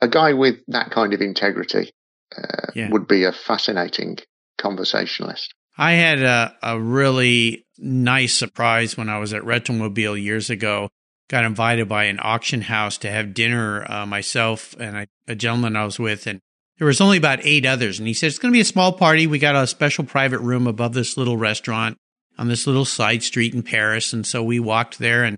A 0.00 0.08
guy 0.08 0.32
with 0.32 0.56
that 0.68 0.90
kind 0.90 1.14
of 1.14 1.20
integrity 1.20 1.92
uh, 2.36 2.72
yeah. 2.74 2.90
would 2.90 3.06
be 3.06 3.24
a 3.24 3.32
fascinating 3.32 4.18
conversationalist. 4.58 5.54
I 5.78 5.92
had 5.92 6.20
a, 6.20 6.56
a 6.62 6.80
really 6.80 7.66
nice 7.78 8.34
surprise 8.34 8.96
when 8.96 9.08
I 9.08 9.18
was 9.18 9.32
at 9.32 9.42
Retromobile 9.42 10.22
years 10.22 10.50
ago 10.50 10.90
got 11.28 11.44
invited 11.44 11.88
by 11.88 12.04
an 12.04 12.18
auction 12.20 12.60
house 12.60 12.98
to 12.98 13.10
have 13.10 13.32
dinner, 13.32 13.90
uh, 13.90 14.04
myself 14.04 14.74
and 14.78 14.96
I, 14.98 15.06
a 15.26 15.34
gentleman 15.34 15.76
I 15.76 15.84
was 15.84 15.98
with, 15.98 16.26
and 16.26 16.40
there 16.76 16.86
was 16.86 17.00
only 17.00 17.16
about 17.16 17.40
eight 17.42 17.64
others. 17.64 17.98
And 17.98 18.06
he 18.06 18.12
said, 18.12 18.26
it's 18.26 18.38
going 18.38 18.52
to 18.52 18.56
be 18.56 18.60
a 18.60 18.66
small 18.66 18.92
party. 18.92 19.26
We 19.26 19.38
got 19.38 19.56
a 19.56 19.66
special 19.66 20.04
private 20.04 20.40
room 20.40 20.66
above 20.66 20.92
this 20.92 21.16
little 21.16 21.38
restaurant 21.38 21.96
on 22.38 22.48
this 22.48 22.66
little 22.66 22.84
side 22.84 23.22
street 23.22 23.54
in 23.54 23.62
Paris. 23.62 24.12
And 24.12 24.26
so 24.26 24.42
we 24.42 24.58
walked 24.58 24.98
there 24.98 25.24
and 25.24 25.36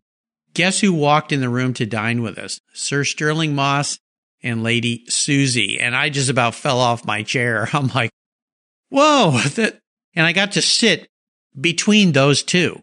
guess 0.54 0.80
who 0.80 0.92
walked 0.92 1.33
in 1.33 1.40
the 1.40 1.48
room 1.48 1.74
to 1.74 1.87
dine 1.87 2.22
with 2.22 2.38
us? 2.38 2.61
Sir 2.72 3.04
Stirling 3.04 3.54
Moss 3.54 3.98
and 4.42 4.62
Lady 4.62 5.04
Susie. 5.09 5.80
And 5.80 5.96
I 5.96 6.09
just 6.09 6.30
about 6.30 6.54
fell 6.54 6.78
off 6.78 7.07
my 7.07 7.22
chair. 7.22 7.68
I'm 7.72 7.88
like, 7.88 8.11
whoa, 8.90 9.33
that, 9.54 9.78
and 10.14 10.26
I 10.26 10.33
got 10.33 10.52
to 10.52 10.62
sit 10.62 11.09
between 11.61 12.12
those 12.12 12.42
two. 12.42 12.80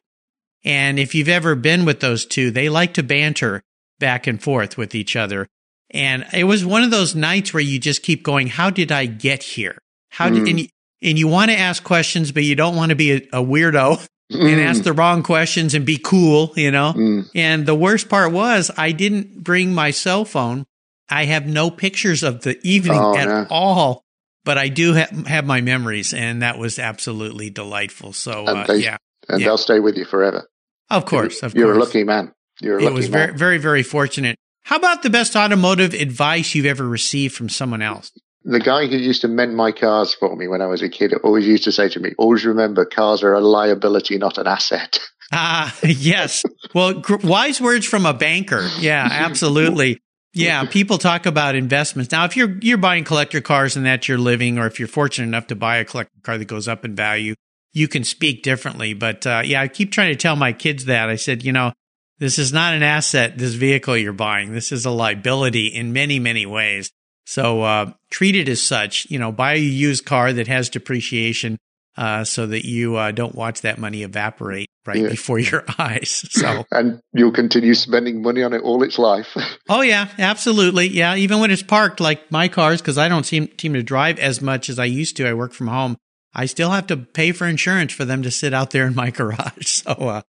And 0.64 1.00
if 1.00 1.16
you've 1.16 1.30
ever 1.30 1.56
been 1.56 1.86
with 1.86 2.02
those 2.02 2.26
two, 2.26 2.52
they 2.52 2.70
like 2.70 2.94
to 2.96 3.04
banter, 3.04 3.64
back 4.00 4.28
and 4.28 4.42
forth 4.42 4.78
with 4.78 4.94
each 4.94 5.16
other. 5.16 5.48
And 5.92 6.26
it 6.34 6.46
was 6.46 6.66
one 6.66 6.84
of 6.84 6.92
those 6.92 7.16
nights 7.16 7.54
where 7.54 7.62
you 7.62 7.80
just 7.80 8.04
keep 8.04 8.24
going, 8.24 8.48
how 8.48 8.70
did 8.70 8.92
I 8.92 9.06
get 9.06 9.44
here? 9.44 9.78
How 10.10 10.30
did, 10.30 10.40
hmm. 10.42 10.48
and 10.48 10.60
you, 10.62 10.68
and 11.02 11.18
you 11.20 11.28
want 11.28 11.52
to 11.52 11.58
ask 11.58 11.84
questions, 11.84 12.32
but 12.32 12.44
you 12.44 12.56
don't 12.56 12.76
want 12.76 12.90
to 12.90 12.96
be 12.96 13.12
a, 13.12 13.16
a 13.34 13.44
weirdo 13.44 14.06
and 14.30 14.62
ask 14.62 14.84
the 14.84 14.94
wrong 14.94 15.24
questions 15.24 15.74
and 15.74 15.86
be 15.86 15.98
cool, 15.98 16.54
you 16.56 16.72
know? 16.72 16.94
Mm. 16.96 17.30
And 17.36 17.66
the 17.66 17.76
worst 17.76 18.08
part 18.08 18.32
was 18.32 18.72
I 18.78 18.92
didn't 18.94 19.44
bring 19.44 19.74
my 19.74 19.92
cell 19.92 20.24
phone. 20.26 20.66
I 21.10 21.26
have 21.26 21.46
no 21.46 21.70
pictures 21.70 22.24
of 22.24 22.42
the 22.42 22.58
evening 22.66 22.98
Oh, 22.98 23.18
at 23.18 23.28
no. 23.28 23.48
all, 23.50 24.04
but 24.46 24.58
I 24.58 24.70
do 24.70 24.94
ha- 24.96 25.10
have 25.28 25.46
my 25.46 25.60
memories, 25.60 26.14
and 26.14 26.42
that 26.44 26.58
was 26.58 26.80
absolutely 26.80 27.50
delightful. 27.50 28.14
So, 28.14 28.46
uh, 28.46 28.66
they- 28.68 28.78
yeah, 28.78 28.96
and 29.28 29.42
Yeah. 29.42 29.48
they'll 29.48 29.58
stay 29.58 29.80
with 29.82 29.98
you 29.98 30.06
forever. 30.06 30.48
of 30.90 31.06
course, 31.06 31.42
of 31.44 31.54
You're 31.56 31.74
course. 31.74 31.78
a 31.78 31.80
lucky 31.80 32.04
man. 32.06 32.32
You're 32.62 32.78
a 32.78 32.82
It 32.82 32.86
lucky 32.86 32.96
was 32.96 33.10
man. 33.10 33.28
very, 33.28 33.38
very, 33.38 33.58
very 33.58 33.84
fortunate. 33.84 34.38
How 34.64 34.76
about 34.78 35.04
the 35.04 35.10
best 35.10 35.36
automotive 35.36 35.94
advice 35.94 36.54
you've 36.56 36.66
ever 36.66 36.88
received 36.88 37.34
from 37.36 37.50
someone 37.50 37.82
else? 37.82 38.12
The 38.44 38.60
guy 38.60 38.88
who 38.88 38.98
used 38.98 39.22
to 39.22 39.28
mend 39.28 39.56
my 39.56 39.72
cars 39.72 40.14
for 40.14 40.36
me 40.36 40.48
when 40.48 40.62
I 40.62 40.68
was 40.68 40.82
a 40.82 40.90
kid 40.90 41.14
always 41.24 41.46
used 41.46 41.66
to 41.66 41.72
say 41.72 41.90
to 41.90 42.00
me, 42.00 42.14
always 42.18 42.46
remember 42.46 42.86
cars 42.86 43.24
are 43.24 43.34
a 43.34 43.42
liability, 43.42 44.18
not 44.18 44.38
an 44.38 44.48
asset. 44.48 45.00
Ah, 45.34 45.74
yes. 45.82 46.44
Well, 46.76 46.96
gr- 47.00 47.16
wise 47.24 47.62
words 47.62 47.86
from 47.86 48.06
a 48.06 48.14
banker. 48.14 48.68
Yeah, 48.80 49.08
absolutely. 49.10 50.02
Yeah, 50.34 50.66
people 50.66 50.98
talk 50.98 51.26
about 51.26 51.56
investments. 51.56 52.12
Now, 52.12 52.26
if 52.26 52.36
you're 52.36 52.58
you're 52.60 52.78
buying 52.78 53.06
collector 53.06 53.40
cars 53.40 53.78
and 53.78 53.86
that's 53.86 54.10
your 54.10 54.18
living, 54.18 54.58
or 54.58 54.68
if 54.68 54.78
you're 54.78 54.90
fortunate 54.90 55.28
enough 55.28 55.48
to 55.48 55.56
buy 55.56 55.78
a 55.78 55.86
collector 55.86 56.20
car 56.24 56.38
that 56.38 56.46
goes 56.46 56.68
up 56.68 56.84
in 56.84 56.96
value, 56.96 57.36
you 57.72 57.88
can 57.88 58.04
speak 58.04 58.44
differently. 58.44 58.94
But 58.94 59.26
uh, 59.26 59.42
yeah, 59.46 59.62
I 59.62 59.70
keep 59.70 59.94
trying 59.94 60.12
to 60.12 60.18
tell 60.18 60.36
my 60.36 60.52
kids 60.52 60.84
that. 60.86 61.08
I 61.08 61.16
said, 61.16 61.44
you 61.44 61.54
know, 61.54 61.72
this 62.20 62.38
is 62.38 62.52
not 62.52 62.74
an 62.74 62.84
asset. 62.84 63.38
This 63.38 63.54
vehicle 63.54 63.96
you're 63.96 64.12
buying, 64.12 64.52
this 64.52 64.74
is 64.74 64.86
a 64.86 64.92
liability 64.92 65.68
in 65.68 65.94
many 65.94 66.20
many 66.20 66.46
ways. 66.46 66.92
So 67.26 67.62
uh, 67.62 67.94
treat 68.12 68.36
it 68.36 68.48
as 68.48 68.62
such. 68.62 69.08
You 69.10 69.18
know, 69.18 69.32
buy 69.32 69.54
a 69.54 69.58
used 69.58 70.06
car 70.06 70.32
that 70.34 70.48
has 70.48 70.70
depreciation 70.70 71.58
uh, 71.98 72.24
so 72.24 72.46
that 72.48 72.66
you 72.66 72.96
uh, 72.96 73.12
don't 73.12 73.34
watch 73.36 73.62
that 73.62 73.78
money 73.80 74.04
evaporate 74.04 74.70
right 74.86 74.98
Yeah. 74.98 75.10
before 75.10 75.40
your 75.40 75.64
eyes. 75.80 76.26
So, 76.30 76.66
and 76.72 77.00
you'll 77.14 77.34
continue 77.34 77.74
spending 77.74 78.22
money 78.22 78.44
on 78.44 78.54
it 78.54 78.62
all 78.62 78.84
its 78.84 78.98
life. 79.00 79.36
oh 79.70 79.82
yeah, 79.82 80.08
absolutely, 80.20 80.88
yeah. 80.88 81.16
Even 81.16 81.40
when 81.40 81.52
it's 81.52 81.64
parked, 81.64 82.00
like 82.00 82.32
my 82.32 82.48
cars, 82.48 82.82
because 82.82 82.98
I 82.98 83.08
don't 83.10 83.26
seem 83.26 83.50
seem 83.60 83.74
to 83.74 83.84
drive 83.84 84.20
as 84.20 84.42
much 84.42 84.70
as 84.70 84.78
I 84.80 84.86
used 84.86 85.18
to. 85.18 85.28
I 85.28 85.34
work 85.34 85.54
from 85.54 85.68
home. 85.68 85.98
I 86.34 86.46
still 86.46 86.70
have 86.70 86.88
to 86.88 86.98
pay 86.98 87.34
for 87.34 87.46
insurance 87.46 87.92
for 87.92 88.06
them 88.06 88.22
to 88.24 88.32
sit 88.32 88.54
out 88.54 88.72
there 88.72 88.86
in 88.88 88.96
my 88.96 89.10
garage. 89.12 89.66
So, 89.68 89.92
uh, 89.92 90.22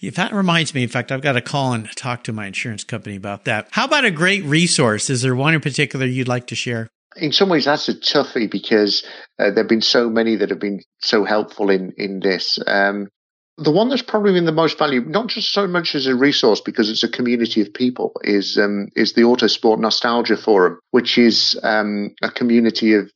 if 0.00 0.16
that 0.16 0.32
reminds 0.32 0.74
me, 0.74 0.82
in 0.82 0.88
fact, 0.88 1.12
I've 1.12 1.22
got 1.22 1.32
to 1.32 1.40
call 1.40 1.72
and 1.72 1.88
talk 1.96 2.24
to 2.24 2.32
my 2.32 2.46
insurance 2.46 2.82
company 2.82 3.14
about 3.14 3.44
that. 3.44 3.68
How 3.70 3.84
about 3.84 4.04
a 4.04 4.10
great 4.10 4.44
resource? 4.44 5.08
Is 5.08 5.22
there 5.22 5.34
one 5.36 5.54
in 5.54 5.60
particular 5.60 6.04
you'd 6.06 6.26
like 6.28 6.48
to 6.48 6.56
share? 6.56 6.88
In 7.16 7.32
some 7.32 7.48
ways, 7.48 7.64
that's 7.64 7.88
a 7.88 7.94
toughie 7.94 8.50
because 8.50 9.04
uh, 9.38 9.50
there 9.50 9.64
have 9.64 9.68
been 9.68 9.80
so 9.80 10.08
many 10.08 10.36
that 10.36 10.50
have 10.50 10.60
been 10.60 10.80
so 11.00 11.24
helpful 11.24 11.70
in 11.70 11.92
in 11.96 12.20
this. 12.20 12.58
Um, 12.66 13.08
the 13.56 13.70
one 13.70 13.88
that's 13.88 14.02
probably 14.02 14.32
been 14.32 14.46
the 14.46 14.52
most 14.52 14.78
valuable, 14.78 15.10
not 15.10 15.28
just 15.28 15.52
so 15.52 15.68
much 15.68 15.94
as 15.94 16.06
a 16.06 16.14
resource 16.14 16.60
because 16.60 16.90
it's 16.90 17.04
a 17.04 17.08
community 17.08 17.60
of 17.60 17.72
people, 17.72 18.12
is 18.22 18.58
um, 18.58 18.88
is 18.96 19.12
the 19.12 19.22
Autosport 19.22 19.78
Nostalgia 19.78 20.36
Forum, 20.36 20.78
which 20.90 21.18
is 21.18 21.58
um, 21.62 22.10
a 22.22 22.30
community 22.30 22.94
of 22.94 23.10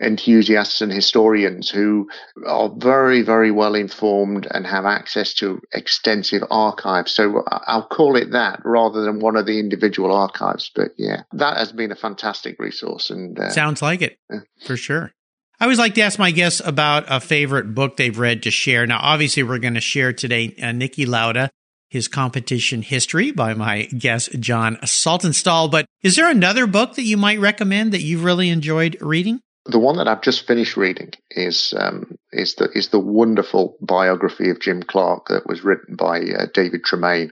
enthusiasts 0.00 0.80
and 0.80 0.92
historians 0.92 1.68
who 1.70 2.08
are 2.46 2.70
very, 2.76 3.22
very 3.22 3.50
well 3.50 3.74
informed 3.74 4.46
and 4.50 4.66
have 4.66 4.84
access 4.84 5.34
to 5.34 5.60
extensive 5.72 6.42
archives. 6.50 7.12
So 7.12 7.42
I- 7.50 7.60
I'll 7.66 7.86
call 7.86 8.16
it 8.16 8.30
that 8.32 8.60
rather 8.64 9.02
than 9.02 9.20
one 9.20 9.36
of 9.36 9.46
the 9.46 9.58
individual 9.58 10.12
archives. 10.14 10.70
But 10.74 10.92
yeah, 10.96 11.22
that 11.32 11.56
has 11.56 11.72
been 11.72 11.92
a 11.92 11.96
fantastic 11.96 12.56
resource. 12.58 13.10
And 13.10 13.38
uh, 13.38 13.50
Sounds 13.50 13.82
like 13.82 14.02
it 14.02 14.18
Yeah. 14.30 14.40
for 14.64 14.76
sure. 14.76 15.12
I 15.60 15.64
always 15.64 15.78
like 15.78 15.94
to 15.94 16.02
ask 16.02 16.18
my 16.20 16.30
guests 16.30 16.62
about 16.64 17.04
a 17.08 17.18
favorite 17.18 17.74
book 17.74 17.96
they've 17.96 18.16
read 18.16 18.44
to 18.44 18.50
share. 18.52 18.86
Now, 18.86 19.00
obviously, 19.02 19.42
we're 19.42 19.58
going 19.58 19.74
to 19.74 19.80
share 19.80 20.12
today 20.12 20.54
uh, 20.62 20.66
Niki 20.66 21.04
Lauda, 21.04 21.50
his 21.90 22.06
competition 22.06 22.82
history 22.82 23.32
by 23.32 23.54
my 23.54 23.86
guest, 23.86 24.38
John 24.38 24.76
Saltinstall. 24.84 25.68
But 25.68 25.86
is 26.02 26.14
there 26.14 26.30
another 26.30 26.68
book 26.68 26.94
that 26.94 27.02
you 27.02 27.16
might 27.16 27.40
recommend 27.40 27.90
that 27.92 28.02
you've 28.02 28.22
really 28.22 28.50
enjoyed 28.50 28.96
reading? 29.00 29.40
The 29.68 29.78
one 29.78 29.98
that 29.98 30.08
I've 30.08 30.22
just 30.22 30.46
finished 30.46 30.78
reading 30.78 31.12
is 31.30 31.74
um, 31.76 32.16
is 32.32 32.54
the 32.54 32.70
is 32.72 32.88
the 32.88 32.98
wonderful 32.98 33.76
biography 33.82 34.48
of 34.48 34.60
Jim 34.60 34.82
Clark 34.82 35.26
that 35.28 35.46
was 35.46 35.62
written 35.62 35.94
by 35.94 36.20
uh, 36.20 36.46
David 36.54 36.84
Tremayne. 36.84 37.30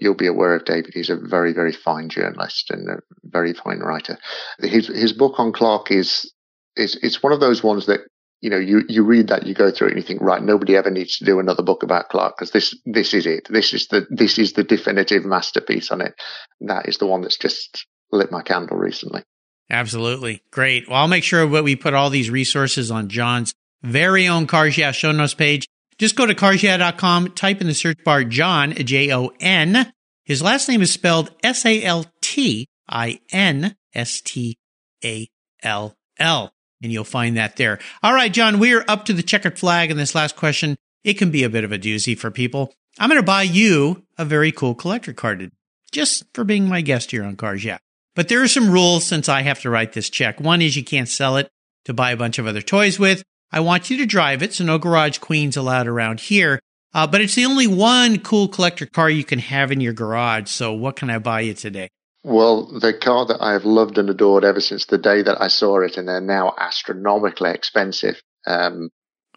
You'll 0.00 0.14
be 0.14 0.26
aware 0.26 0.56
of 0.56 0.64
David. 0.64 0.90
He's 0.94 1.10
a 1.10 1.16
very 1.16 1.52
very 1.52 1.72
fine 1.72 2.08
journalist 2.08 2.70
and 2.70 2.88
a 2.88 2.98
very 3.22 3.54
fine 3.54 3.78
writer. 3.78 4.18
His 4.58 4.88
his 4.88 5.12
book 5.12 5.38
on 5.38 5.52
Clark 5.52 5.92
is 5.92 6.32
is 6.76 6.98
it's 7.00 7.22
one 7.22 7.32
of 7.32 7.38
those 7.38 7.62
ones 7.62 7.86
that 7.86 8.00
you 8.40 8.50
know 8.50 8.58
you 8.58 8.82
you 8.88 9.04
read 9.04 9.28
that 9.28 9.46
you 9.46 9.54
go 9.54 9.70
through 9.70 9.88
it 9.88 9.90
and 9.92 10.00
you 10.02 10.06
think 10.06 10.20
right 10.20 10.42
nobody 10.42 10.74
ever 10.76 10.90
needs 10.90 11.16
to 11.18 11.24
do 11.24 11.38
another 11.38 11.62
book 11.62 11.84
about 11.84 12.08
Clark 12.08 12.34
because 12.36 12.50
this 12.50 12.76
this 12.86 13.14
is 13.14 13.24
it. 13.24 13.46
This 13.50 13.72
is 13.72 13.86
the 13.86 14.04
this 14.10 14.36
is 14.36 14.54
the 14.54 14.64
definitive 14.64 15.24
masterpiece 15.24 15.92
on 15.92 16.00
it. 16.00 16.14
That 16.60 16.88
is 16.88 16.98
the 16.98 17.06
one 17.06 17.22
that's 17.22 17.38
just 17.38 17.86
lit 18.10 18.32
my 18.32 18.42
candle 18.42 18.76
recently. 18.76 19.22
Absolutely. 19.70 20.42
Great. 20.50 20.88
Well, 20.88 20.98
I'll 20.98 21.08
make 21.08 21.24
sure 21.24 21.46
that 21.46 21.64
we 21.64 21.76
put 21.76 21.94
all 21.94 22.10
these 22.10 22.30
resources 22.30 22.90
on 22.90 23.08
John's 23.08 23.54
very 23.82 24.26
own 24.28 24.46
Cars 24.46 24.78
Yeah 24.78 24.92
show 24.92 25.12
notes 25.12 25.34
page. 25.34 25.68
Just 25.98 26.16
go 26.16 26.26
to 26.26 26.34
carsyeah.com, 26.34 27.32
type 27.32 27.60
in 27.60 27.66
the 27.66 27.74
search 27.74 28.02
bar 28.04 28.24
John, 28.24 28.72
J 28.72 29.12
O 29.12 29.32
N. 29.40 29.92
His 30.24 30.42
last 30.42 30.68
name 30.68 30.82
is 30.82 30.92
spelled 30.92 31.30
S 31.42 31.66
A 31.66 31.82
L 31.82 32.06
T 32.20 32.68
I 32.88 33.20
N 33.32 33.76
S 33.94 34.20
T 34.20 34.56
A 35.04 35.28
L 35.62 35.96
L. 36.18 36.52
And 36.82 36.92
you'll 36.92 37.04
find 37.04 37.36
that 37.36 37.56
there. 37.56 37.80
All 38.02 38.14
right, 38.14 38.32
John, 38.32 38.60
we're 38.60 38.84
up 38.86 39.06
to 39.06 39.12
the 39.12 39.22
checkered 39.22 39.58
flag 39.58 39.90
in 39.90 39.96
this 39.96 40.14
last 40.14 40.36
question. 40.36 40.76
It 41.02 41.14
can 41.14 41.30
be 41.30 41.42
a 41.42 41.50
bit 41.50 41.64
of 41.64 41.72
a 41.72 41.78
doozy 41.78 42.16
for 42.16 42.30
people. 42.30 42.72
I'm 43.00 43.08
going 43.08 43.20
to 43.20 43.26
buy 43.26 43.42
you 43.42 44.04
a 44.16 44.24
very 44.24 44.52
cool 44.52 44.74
collector 44.74 45.12
card 45.12 45.50
just 45.90 46.24
for 46.34 46.44
being 46.44 46.68
my 46.68 46.80
guest 46.80 47.10
here 47.10 47.24
on 47.24 47.36
Cars 47.36 47.64
Yeah. 47.64 47.78
But 48.14 48.28
there 48.28 48.42
are 48.42 48.48
some 48.48 48.70
rules 48.70 49.04
since 49.04 49.28
I 49.28 49.42
have 49.42 49.60
to 49.60 49.70
write 49.70 49.92
this 49.92 50.10
check. 50.10 50.40
One 50.40 50.60
is 50.60 50.76
you 50.76 50.84
can't 50.84 51.08
sell 51.08 51.36
it 51.36 51.48
to 51.84 51.94
buy 51.94 52.10
a 52.10 52.16
bunch 52.16 52.38
of 52.38 52.46
other 52.46 52.62
toys 52.62 52.98
with. 52.98 53.22
I 53.50 53.60
want 53.60 53.90
you 53.90 53.96
to 53.98 54.06
drive 54.06 54.42
it, 54.42 54.52
so 54.52 54.64
no 54.64 54.78
garage 54.78 55.18
queens 55.18 55.56
allowed 55.56 55.86
around 55.86 56.20
here. 56.20 56.60
Uh, 56.92 57.06
but 57.06 57.20
it's 57.20 57.34
the 57.34 57.44
only 57.44 57.66
one 57.66 58.18
cool 58.18 58.48
collector 58.48 58.86
car 58.86 59.08
you 59.10 59.24
can 59.24 59.38
have 59.38 59.70
in 59.70 59.80
your 59.80 59.92
garage. 59.92 60.50
So 60.50 60.72
what 60.72 60.96
can 60.96 61.10
I 61.10 61.18
buy 61.18 61.40
you 61.40 61.54
today? 61.54 61.88
Well, 62.24 62.66
the 62.66 62.92
car 62.92 63.26
that 63.26 63.40
I 63.40 63.52
have 63.52 63.64
loved 63.64 63.96
and 63.96 64.10
adored 64.10 64.44
ever 64.44 64.60
since 64.60 64.86
the 64.86 64.98
day 64.98 65.22
that 65.22 65.40
I 65.40 65.48
saw 65.48 65.80
it, 65.80 65.96
and 65.96 66.08
they're 66.08 66.20
now 66.20 66.54
astronomically 66.58 67.50
expensive. 67.50 68.20
Um. 68.46 68.90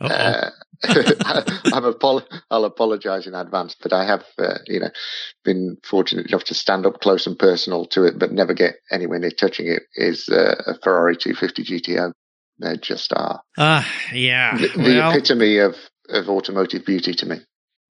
Uh, 0.08 0.50
I'm 1.74 1.86
apol- 1.86 2.24
I'll 2.50 2.66
apologize 2.66 3.28
in 3.28 3.36
advance, 3.36 3.76
but 3.82 3.94
I 3.94 4.06
have, 4.06 4.24
uh, 4.40 4.58
you 4.66 4.80
know, 4.80 4.90
been 5.44 5.78
fortunate 5.84 6.28
enough 6.28 6.44
to 6.46 6.54
stand 6.54 6.86
up 6.86 7.00
close 7.02 7.28
and 7.28 7.38
personal 7.38 7.86
to 7.88 8.04
it, 8.06 8.18
but 8.18 8.32
never 8.32 8.54
get 8.54 8.76
anywhere 8.92 9.20
near 9.20 9.32
touching 9.32 9.68
it. 9.68 9.84
Is 9.96 10.28
uh, 10.30 10.56
a 10.68 10.74
Ferrari 10.84 11.16
250 11.16 11.64
GTO. 11.64 12.12
They 12.60 12.78
just 12.78 13.12
are 13.14 13.42
Uh, 13.58 13.84
yeah. 14.14 14.58
the, 14.58 14.68
the 14.70 14.78
Well, 14.84 15.12
epitome 15.12 15.58
of 15.58 15.76
of 16.10 16.28
automotive 16.30 16.86
beauty 16.86 17.14
to 17.14 17.26
me. 17.26 17.38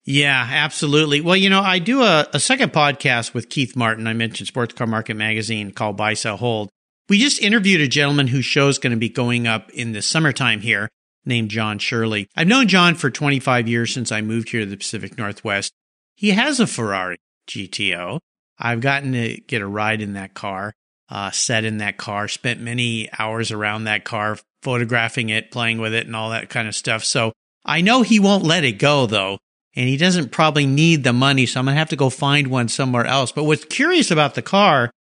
Yeah, 0.06 0.46
absolutely. 0.52 1.22
Well, 1.22 1.38
you 1.38 1.50
know, 1.50 1.62
I 1.62 1.80
do 1.80 2.02
a, 2.04 2.28
a 2.34 2.40
second 2.40 2.74
podcast 2.74 3.34
with 3.34 3.50
Keith 3.50 3.76
Martin. 3.76 4.06
I 4.06 4.14
mentioned 4.14 4.48
Sports 4.48 4.74
Car 4.74 4.86
Market 4.88 5.16
Magazine 5.16 5.72
called 5.72 5.96
Buy, 5.96 6.14
Sell, 6.14 6.36
Hold. 6.38 6.70
We 7.08 7.18
just 7.20 7.42
interviewed 7.42 7.80
a 7.82 7.88
gentleman 7.88 8.28
whose 8.28 8.46
show 8.46 8.68
is 8.68 8.78
going 8.80 8.92
to 8.92 8.98
be 9.00 9.10
going 9.10 9.48
up 9.48 9.70
in 9.72 9.94
the 9.94 10.02
summertime 10.02 10.60
here 10.62 10.90
named 11.26 11.50
John 11.50 11.80
Shirley. 11.80 12.28
I've 12.36 12.48
known 12.48 12.68
John 12.68 12.96
for 12.96 13.10
25 13.10 13.68
years 13.68 13.94
since 13.94 14.12
I 14.12 14.22
moved 14.22 14.50
here 14.50 14.62
to 14.62 14.66
the 14.66 14.78
Pacific 14.78 15.18
Northwest. 15.18 15.74
He 16.16 16.32
has 16.32 16.60
a 16.60 16.68
Ferrari 16.68 17.18
GTO. 17.48 18.20
I've 18.60 18.82
gotten 18.82 19.14
to 19.14 19.38
get 19.48 19.62
a 19.62 19.68
ride 19.68 20.02
in 20.02 20.14
that 20.14 20.34
car, 20.34 20.74
uh, 21.10 21.32
sat 21.32 21.66
in 21.66 21.78
that 21.78 21.98
car, 21.98 22.28
spent 22.28 22.62
many 22.62 23.10
hours 23.18 23.52
around 23.52 23.86
that 23.86 24.04
car, 24.04 24.38
photographing 24.62 25.30
it, 25.30 25.52
playing 25.52 25.80
with 25.80 25.94
it, 25.94 26.06
and 26.06 26.16
all 26.16 26.30
that 26.30 26.50
kind 26.50 26.68
of 26.68 26.76
stuff. 26.76 27.04
So 27.04 27.34
I 27.66 27.82
know 27.82 28.02
he 28.02 28.20
won't 28.20 28.44
let 28.44 28.64
it 28.64 28.74
go 28.74 29.06
though 29.06 29.40
and 29.76 29.90
he 29.90 29.98
doesn't 29.98 30.32
probably 30.32 30.66
need 30.66 31.04
the 31.04 31.14
money, 31.14 31.46
so 31.46 31.60
I'm 31.60 31.66
gonna 31.66 31.78
have 31.78 31.90
to 31.90 31.96
go 31.96 32.10
find 32.10 32.48
one 32.48 32.68
somewhere 32.68 33.06
else. 33.06 33.32
But 33.32 33.46
what's 33.46 33.66
curious 33.66 34.12
about 34.12 34.36
the 34.36 34.42
car 34.42 34.92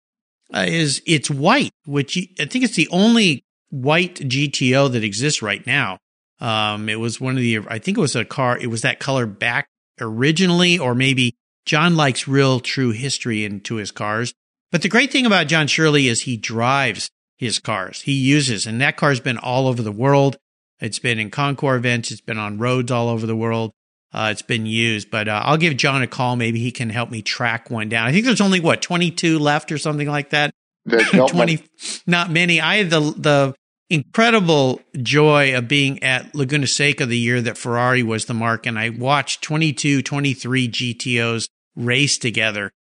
uh, 0.55 0.65
is 0.67 1.03
it's 1.07 1.31
white, 1.31 1.73
which 1.85 2.17
I 2.41 2.47
think 2.47 2.65
it's 2.65 2.77
the 2.77 2.89
only 2.91 3.45
white 3.71 4.17
GTO 4.17 4.91
that 4.93 5.05
exists 5.05 5.43
right 5.43 5.67
now. 5.67 5.99
Um, 6.43 6.89
it 6.89 6.99
was 6.99 7.21
one 7.21 7.35
of 7.37 7.41
the, 7.41 7.61
I 7.69 7.79
think 7.79 7.97
it 7.97 8.01
was 8.01 8.17
a 8.17 8.25
car, 8.25 8.59
it 8.59 8.67
was 8.67 8.83
that 8.83 8.99
color 8.99 9.27
back 9.27 9.69
originally, 10.01 10.79
or 10.79 10.95
maybe 10.95 11.37
John 11.67 11.95
likes 11.97 12.27
real 12.27 12.59
true 12.61 12.91
history 12.91 13.45
into 13.45 13.77
his 13.77 13.91
cars. 13.93 14.35
But 14.73 14.83
the 14.83 14.89
great 14.89 15.13
thing 15.13 15.25
about 15.27 15.47
John 15.47 15.67
Shirley 15.69 16.09
is 16.09 16.23
he 16.23 16.37
drives 16.37 17.11
his 17.39 17.59
cars. 17.59 18.03
He 18.03 18.13
uses, 18.13 18.67
and 18.67 18.81
that 18.81 18.97
car's 18.97 19.21
been 19.21 19.39
all 19.39 19.69
over 19.69 19.83
the 19.83 19.93
world. 19.93 20.37
It's 20.81 20.99
been 20.99 21.19
in 21.21 21.31
Concours 21.31 21.79
events. 21.79 22.11
It's 22.11 22.21
been 22.21 22.39
on 22.39 22.59
roads 22.59 22.91
all 22.91 23.09
over 23.09 23.25
the 23.27 23.37
world. 23.37 23.71
uh, 24.13 24.29
it's 24.33 24.43
been 24.43 24.67
used. 24.67 25.11
But 25.13 25.29
uh, 25.29 25.43
I'll 25.45 25.57
give 25.57 25.77
John 25.77 26.03
a 26.03 26.07
call. 26.09 26.35
Maybe 26.35 26.59
he 26.59 26.73
can 26.73 26.91
help 26.91 27.11
me 27.11 27.23
track 27.23 27.71
one 27.71 27.89
down. 27.89 28.09
I 28.09 28.13
think 28.13 28.25
there's 28.25 28.41
only 28.41 28.59
what 28.61 28.83
22 28.83 29.39
left 29.39 29.71
or 29.71 29.79
something 29.79 30.09
like 30.09 30.31
that. 30.31 30.51
Not 30.85 31.29
20, 31.31 31.35
many. 31.35 31.59
not 32.07 32.31
many. 32.31 32.61
I 32.61 32.77
had 32.79 32.91
the 32.91 33.01
the 33.17 33.55
incredible 33.93 34.81
joy 35.03 35.57
of 35.57 35.69
being 35.69 36.03
at 36.03 36.35
Laguna 36.35 36.67
Seca 36.67 37.07
the 37.07 37.19
year 37.19 37.43
that 37.43 37.59
Ferrari 37.59 38.03
was 38.03 38.25
the 38.25 38.35
marque, 38.35 38.67
and 38.67 38.79
I 38.79 38.89
watched 38.89 39.43
22, 39.43 40.03
23 40.03 40.69
GTOs 40.69 41.49
race 41.77 42.19
together 42.19 42.73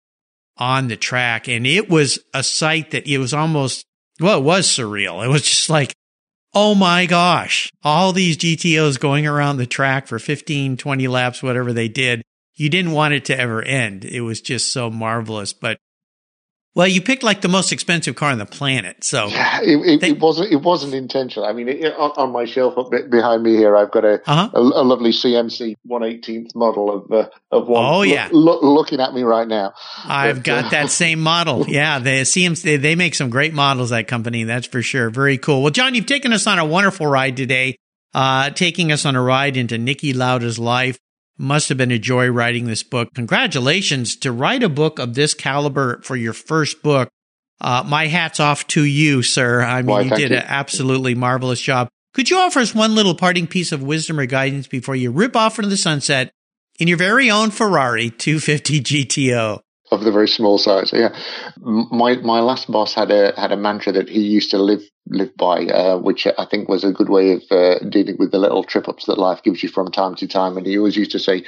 on 0.57 0.87
the 0.87 0.97
track, 0.97 1.47
and 1.47 1.67
it 1.67 1.89
was 1.89 2.19
a 2.33 2.43
sight 2.43 2.91
that 2.91 3.07
it 3.07 3.17
was 3.17 3.33
almost 3.33 3.85
well, 4.19 4.39
it 4.39 4.43
was 4.43 4.67
surreal. 4.67 5.25
It 5.25 5.29
was 5.29 5.41
just 5.41 5.69
like 5.69 5.93
oh 6.53 6.75
my 6.75 7.05
gosh, 7.05 7.71
all 7.83 8.11
these 8.11 8.37
GTOs 8.37 8.99
going 8.99 9.25
around 9.25 9.57
the 9.57 9.65
track 9.65 10.07
for 10.07 10.19
15, 10.19 10.77
20 10.77 11.07
laps, 11.07 11.41
whatever 11.41 11.73
they 11.73 11.87
did. 11.87 12.21
You 12.55 12.69
didn't 12.69 12.91
want 12.91 13.13
it 13.13 13.25
to 13.25 13.39
ever 13.39 13.61
end. 13.61 14.05
It 14.05 14.21
was 14.21 14.41
just 14.41 14.71
so 14.71 14.89
marvelous. 14.89 15.53
But 15.53 15.77
well, 16.73 16.87
you 16.87 17.01
picked 17.01 17.21
like 17.23 17.41
the 17.41 17.49
most 17.49 17.71
expensive 17.73 18.15
car 18.15 18.31
on 18.31 18.37
the 18.37 18.45
planet, 18.45 19.03
so 19.03 19.27
Yeah, 19.27 19.59
it, 19.63 19.75
it, 19.85 20.01
They- 20.01 20.09
it 20.11 20.19
wasn't. 20.19 20.51
It 20.51 20.61
wasn't 20.61 20.93
intentional. 20.93 21.45
I 21.45 21.53
mean, 21.53 21.67
it, 21.67 21.93
on, 21.95 22.11
on 22.17 22.31
my 22.31 22.45
shelf 22.45 22.77
up 22.77 22.91
behind 23.09 23.43
me 23.43 23.55
here, 23.55 23.75
I've 23.75 23.91
got 23.91 24.05
a 24.05 24.21
uh-huh. 24.25 24.49
a, 24.53 24.59
a 24.59 24.83
lovely 24.83 25.11
CMC 25.11 25.75
118th 25.89 26.55
model 26.55 26.89
of 26.95 27.11
uh, 27.11 27.29
of 27.51 27.67
one. 27.67 27.83
Oh, 27.85 28.01
yeah. 28.03 28.29
loo- 28.31 28.61
looking 28.61 28.99
at 29.01 29.13
me 29.13 29.23
right 29.23 29.47
now. 29.47 29.73
I've 30.05 30.37
But, 30.37 30.43
got 30.45 30.65
uh, 30.65 30.69
that 30.69 30.89
same 30.91 31.19
model. 31.21 31.65
Yeah, 31.71 31.99
the 31.99 32.21
CMC 32.21 32.61
they, 32.63 32.77
they 32.77 32.95
make 32.95 33.15
some 33.15 33.29
great 33.29 33.53
models. 33.53 33.89
That 33.89 34.07
company, 34.07 34.43
that's 34.45 34.67
for 34.67 34.81
sure. 34.81 35.09
Very 35.09 35.37
cool. 35.37 35.61
Well, 35.61 35.71
John, 35.71 35.95
you've 35.95 36.05
taken 36.05 36.31
us 36.33 36.47
on 36.47 36.59
a 36.59 36.65
wonderful 36.65 37.07
ride 37.07 37.37
today. 37.37 37.75
Uh, 38.13 38.49
taking 38.49 38.91
us 38.91 39.05
on 39.05 39.15
a 39.15 39.21
ride 39.21 39.55
into 39.55 39.75
Niki 39.77 40.13
Lauda's 40.13 40.59
life. 40.59 40.97
Must 41.37 41.69
have 41.69 41.77
been 41.77 41.91
a 41.91 41.97
joy 41.99 42.27
writing 42.29 42.65
this 42.65 42.83
book. 42.83 43.09
Congratulations 43.15 44.15
to 44.17 44.31
write 44.31 44.63
a 44.63 44.69
book 44.69 44.99
of 44.99 45.15
this 45.15 45.33
caliber 45.33 46.01
for 46.03 46.15
your 46.15 46.33
first 46.33 46.83
book. 46.83 47.09
Uh, 47.59 47.83
my 47.85 48.07
hat's 48.07 48.39
off 48.39 48.67
to 48.67 48.83
you, 48.83 49.21
sir. 49.23 49.61
I 49.61 49.81
mean, 49.81 49.87
Why, 49.87 50.01
you 50.01 50.09
did 50.09 50.31
you. 50.31 50.37
an 50.37 50.43
absolutely 50.45 51.15
marvelous 51.15 51.61
job. 51.61 51.89
Could 52.13 52.29
you 52.29 52.37
offer 52.37 52.59
us 52.59 52.75
one 52.75 52.95
little 52.95 53.15
parting 53.15 53.47
piece 53.47 53.71
of 53.71 53.81
wisdom 53.81 54.19
or 54.19 54.25
guidance 54.25 54.67
before 54.67 54.95
you 54.95 55.11
rip 55.11 55.35
off 55.35 55.57
into 55.57 55.69
the 55.69 55.77
sunset 55.77 56.31
in 56.79 56.87
your 56.87 56.97
very 56.97 57.31
own 57.31 57.51
Ferrari 57.51 58.09
250 58.09 58.81
GTO? 58.81 59.61
Of 59.91 60.03
the 60.03 60.11
very 60.11 60.27
small 60.27 60.57
size. 60.57 60.91
Yeah, 60.93 61.15
my 61.59 62.15
my 62.17 62.39
last 62.39 62.71
boss 62.71 62.93
had 62.93 63.11
a 63.11 63.33
had 63.39 63.51
a 63.51 63.57
mantra 63.57 63.91
that 63.93 64.09
he 64.09 64.21
used 64.21 64.51
to 64.51 64.57
live 64.57 64.81
live 65.07 65.35
by, 65.35 65.65
uh, 65.65 65.97
which 65.97 66.25
I 66.25 66.45
think 66.45 66.69
was 66.69 66.83
a 66.83 66.91
good 66.91 67.09
way 67.09 67.33
of 67.33 67.43
uh, 67.51 67.79
dealing 67.89 68.15
with 68.17 68.31
the 68.31 68.39
little 68.39 68.63
trip 68.63 68.87
ups 68.87 69.05
that 69.05 69.17
life 69.17 69.43
gives 69.43 69.61
you 69.61 69.69
from 69.69 69.91
time 69.91 70.15
to 70.15 70.27
time. 70.27 70.57
And 70.57 70.65
he 70.65 70.77
always 70.77 70.95
used 70.95 71.11
to 71.11 71.19
say, 71.19 71.43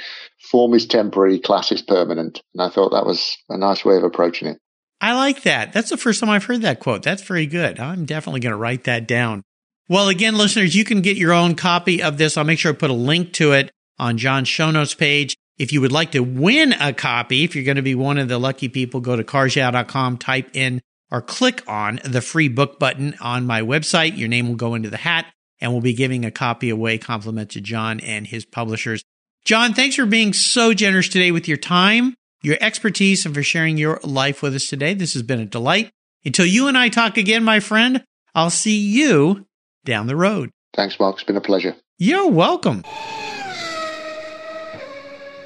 "Form 0.50 0.74
is 0.74 0.86
temporary, 0.86 1.38
class 1.38 1.72
is 1.72 1.82
permanent." 1.82 2.42
And 2.54 2.62
I 2.62 2.68
thought 2.68 2.90
that 2.92 3.06
was 3.06 3.36
a 3.48 3.56
nice 3.56 3.84
way 3.84 3.96
of 3.96 4.04
approaching 4.04 4.48
it. 4.48 4.58
I 5.00 5.14
like 5.14 5.42
that. 5.42 5.72
That's 5.72 5.90
the 5.90 5.96
first 5.96 6.20
time 6.20 6.30
I've 6.30 6.44
heard 6.44 6.62
that 6.62 6.80
quote. 6.80 7.02
That's 7.02 7.22
very 7.22 7.46
good. 7.46 7.80
I'm 7.80 8.04
definitely 8.04 8.40
going 8.40 8.52
to 8.52 8.56
write 8.56 8.84
that 8.84 9.08
down. 9.08 9.42
Well, 9.88 10.08
again, 10.08 10.36
listeners, 10.36 10.74
you 10.74 10.84
can 10.84 11.02
get 11.02 11.18
your 11.18 11.32
own 11.32 11.56
copy 11.56 12.02
of 12.02 12.16
this. 12.16 12.38
I'll 12.38 12.44
make 12.44 12.58
sure 12.58 12.72
I 12.72 12.74
put 12.74 12.90
a 12.90 12.94
link 12.94 13.34
to 13.34 13.52
it 13.52 13.70
on 13.98 14.16
John's 14.16 14.48
show 14.48 14.70
notes 14.70 14.94
page. 14.94 15.36
If 15.56 15.72
you 15.72 15.80
would 15.80 15.92
like 15.92 16.12
to 16.12 16.20
win 16.20 16.72
a 16.72 16.92
copy, 16.92 17.44
if 17.44 17.54
you're 17.54 17.64
going 17.64 17.76
to 17.76 17.82
be 17.82 17.94
one 17.94 18.18
of 18.18 18.28
the 18.28 18.38
lucky 18.38 18.68
people, 18.68 19.00
go 19.00 19.14
to 19.14 19.22
carsyeah.com, 19.22 20.18
type 20.18 20.50
in 20.52 20.80
or 21.10 21.22
click 21.22 21.62
on 21.68 22.00
the 22.04 22.20
free 22.20 22.48
book 22.48 22.80
button 22.80 23.14
on 23.20 23.46
my 23.46 23.60
website. 23.62 24.16
Your 24.16 24.28
name 24.28 24.48
will 24.48 24.56
go 24.56 24.74
into 24.74 24.90
the 24.90 24.96
hat 24.96 25.26
and 25.60 25.70
we'll 25.70 25.80
be 25.80 25.94
giving 25.94 26.24
a 26.24 26.30
copy 26.30 26.70
away 26.70 26.98
compliment 26.98 27.50
to 27.50 27.60
John 27.60 28.00
and 28.00 28.26
his 28.26 28.44
publishers. 28.44 29.04
John, 29.44 29.74
thanks 29.74 29.96
for 29.96 30.06
being 30.06 30.32
so 30.32 30.74
generous 30.74 31.08
today 31.08 31.30
with 31.30 31.46
your 31.46 31.56
time, 31.56 32.14
your 32.42 32.56
expertise, 32.60 33.24
and 33.24 33.34
for 33.34 33.42
sharing 33.42 33.78
your 33.78 34.00
life 34.02 34.42
with 34.42 34.54
us 34.54 34.66
today. 34.66 34.94
This 34.94 35.12
has 35.12 35.22
been 35.22 35.40
a 35.40 35.46
delight. 35.46 35.90
Until 36.24 36.46
you 36.46 36.66
and 36.66 36.76
I 36.76 36.88
talk 36.88 37.16
again, 37.16 37.44
my 37.44 37.60
friend, 37.60 38.02
I'll 38.34 38.50
see 38.50 38.76
you 38.76 39.46
down 39.84 40.06
the 40.06 40.16
road. 40.16 40.50
Thanks, 40.74 40.98
Mark. 40.98 41.16
It's 41.16 41.24
been 41.24 41.36
a 41.36 41.42
pleasure. 41.42 41.76
You're 41.98 42.28
welcome. 42.28 42.82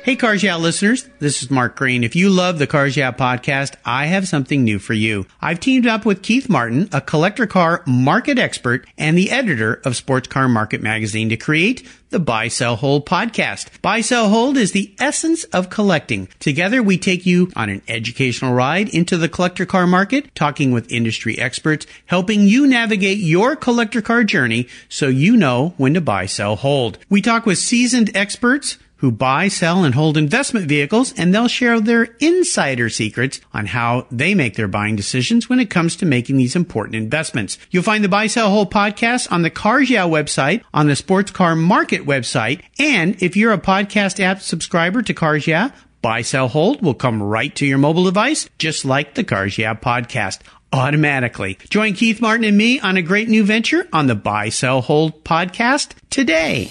Hey, 0.08 0.16
Cars 0.16 0.42
Yeah 0.42 0.56
listeners, 0.56 1.06
this 1.18 1.42
is 1.42 1.50
Mark 1.50 1.76
Green. 1.76 2.02
If 2.02 2.16
you 2.16 2.30
love 2.30 2.58
the 2.58 2.66
Cars 2.66 2.96
Yeah 2.96 3.12
podcast, 3.12 3.74
I 3.84 4.06
have 4.06 4.26
something 4.26 4.64
new 4.64 4.78
for 4.78 4.94
you. 4.94 5.26
I've 5.42 5.60
teamed 5.60 5.86
up 5.86 6.06
with 6.06 6.22
Keith 6.22 6.48
Martin, 6.48 6.88
a 6.92 7.02
collector 7.02 7.46
car 7.46 7.82
market 7.86 8.38
expert 8.38 8.86
and 8.96 9.18
the 9.18 9.30
editor 9.30 9.82
of 9.84 9.96
Sports 9.96 10.26
Car 10.26 10.48
Market 10.48 10.80
Magazine 10.80 11.28
to 11.28 11.36
create 11.36 11.86
the 12.08 12.18
Buy, 12.18 12.48
Sell, 12.48 12.76
Hold 12.76 13.04
podcast. 13.04 13.82
Buy, 13.82 14.00
Sell, 14.00 14.30
Hold 14.30 14.56
is 14.56 14.72
the 14.72 14.94
essence 14.98 15.44
of 15.44 15.68
collecting. 15.68 16.28
Together, 16.38 16.82
we 16.82 16.96
take 16.96 17.26
you 17.26 17.52
on 17.54 17.68
an 17.68 17.82
educational 17.86 18.54
ride 18.54 18.88
into 18.88 19.18
the 19.18 19.28
collector 19.28 19.66
car 19.66 19.86
market, 19.86 20.34
talking 20.34 20.72
with 20.72 20.90
industry 20.90 21.38
experts, 21.38 21.86
helping 22.06 22.44
you 22.44 22.66
navigate 22.66 23.18
your 23.18 23.56
collector 23.56 24.00
car 24.00 24.24
journey 24.24 24.68
so 24.88 25.08
you 25.08 25.36
know 25.36 25.74
when 25.76 25.92
to 25.92 26.00
buy, 26.00 26.24
sell, 26.24 26.56
hold. 26.56 26.96
We 27.10 27.20
talk 27.20 27.44
with 27.44 27.58
seasoned 27.58 28.16
experts 28.16 28.78
who 28.98 29.10
buy, 29.10 29.48
sell, 29.48 29.84
and 29.84 29.94
hold 29.94 30.16
investment 30.16 30.66
vehicles, 30.66 31.12
and 31.16 31.34
they'll 31.34 31.48
share 31.48 31.80
their 31.80 32.04
insider 32.20 32.88
secrets 32.88 33.40
on 33.52 33.66
how 33.66 34.06
they 34.10 34.34
make 34.34 34.54
their 34.54 34.68
buying 34.68 34.96
decisions 34.96 35.48
when 35.48 35.60
it 35.60 35.70
comes 35.70 35.96
to 35.96 36.06
making 36.06 36.36
these 36.36 36.54
important 36.54 36.94
investments. 36.96 37.58
You'll 37.70 37.82
find 37.82 38.04
the 38.04 38.08
Buy, 38.08 38.26
Sell, 38.26 38.50
Hold 38.50 38.72
podcast 38.72 39.30
on 39.32 39.42
the 39.42 39.50
Cars 39.50 39.90
Yeah 39.90 40.04
website, 40.04 40.62
on 40.72 40.86
the 40.86 40.96
Sports 40.96 41.30
Car 41.30 41.56
Market 41.56 42.06
website, 42.06 42.62
and 42.78 43.20
if 43.22 43.36
you're 43.36 43.52
a 43.52 43.58
podcast 43.58 44.20
app 44.20 44.42
subscriber 44.42 45.02
to 45.02 45.14
Cars 45.14 45.46
Yeah, 45.46 45.70
Buy, 46.02 46.22
Sell, 46.22 46.48
Hold 46.48 46.82
will 46.82 46.94
come 46.94 47.22
right 47.22 47.54
to 47.56 47.66
your 47.66 47.78
mobile 47.78 48.04
device, 48.04 48.48
just 48.58 48.84
like 48.84 49.14
the 49.14 49.24
Cars 49.24 49.58
Yeah 49.58 49.74
podcast 49.74 50.40
automatically. 50.72 51.58
Join 51.70 51.94
Keith 51.94 52.20
Martin 52.20 52.44
and 52.44 52.56
me 52.56 52.78
on 52.80 52.96
a 52.96 53.02
great 53.02 53.28
new 53.28 53.44
venture 53.44 53.88
on 53.92 54.06
the 54.06 54.14
Buy, 54.14 54.48
Sell, 54.48 54.80
Hold 54.80 55.24
podcast 55.24 55.92
today. 56.10 56.70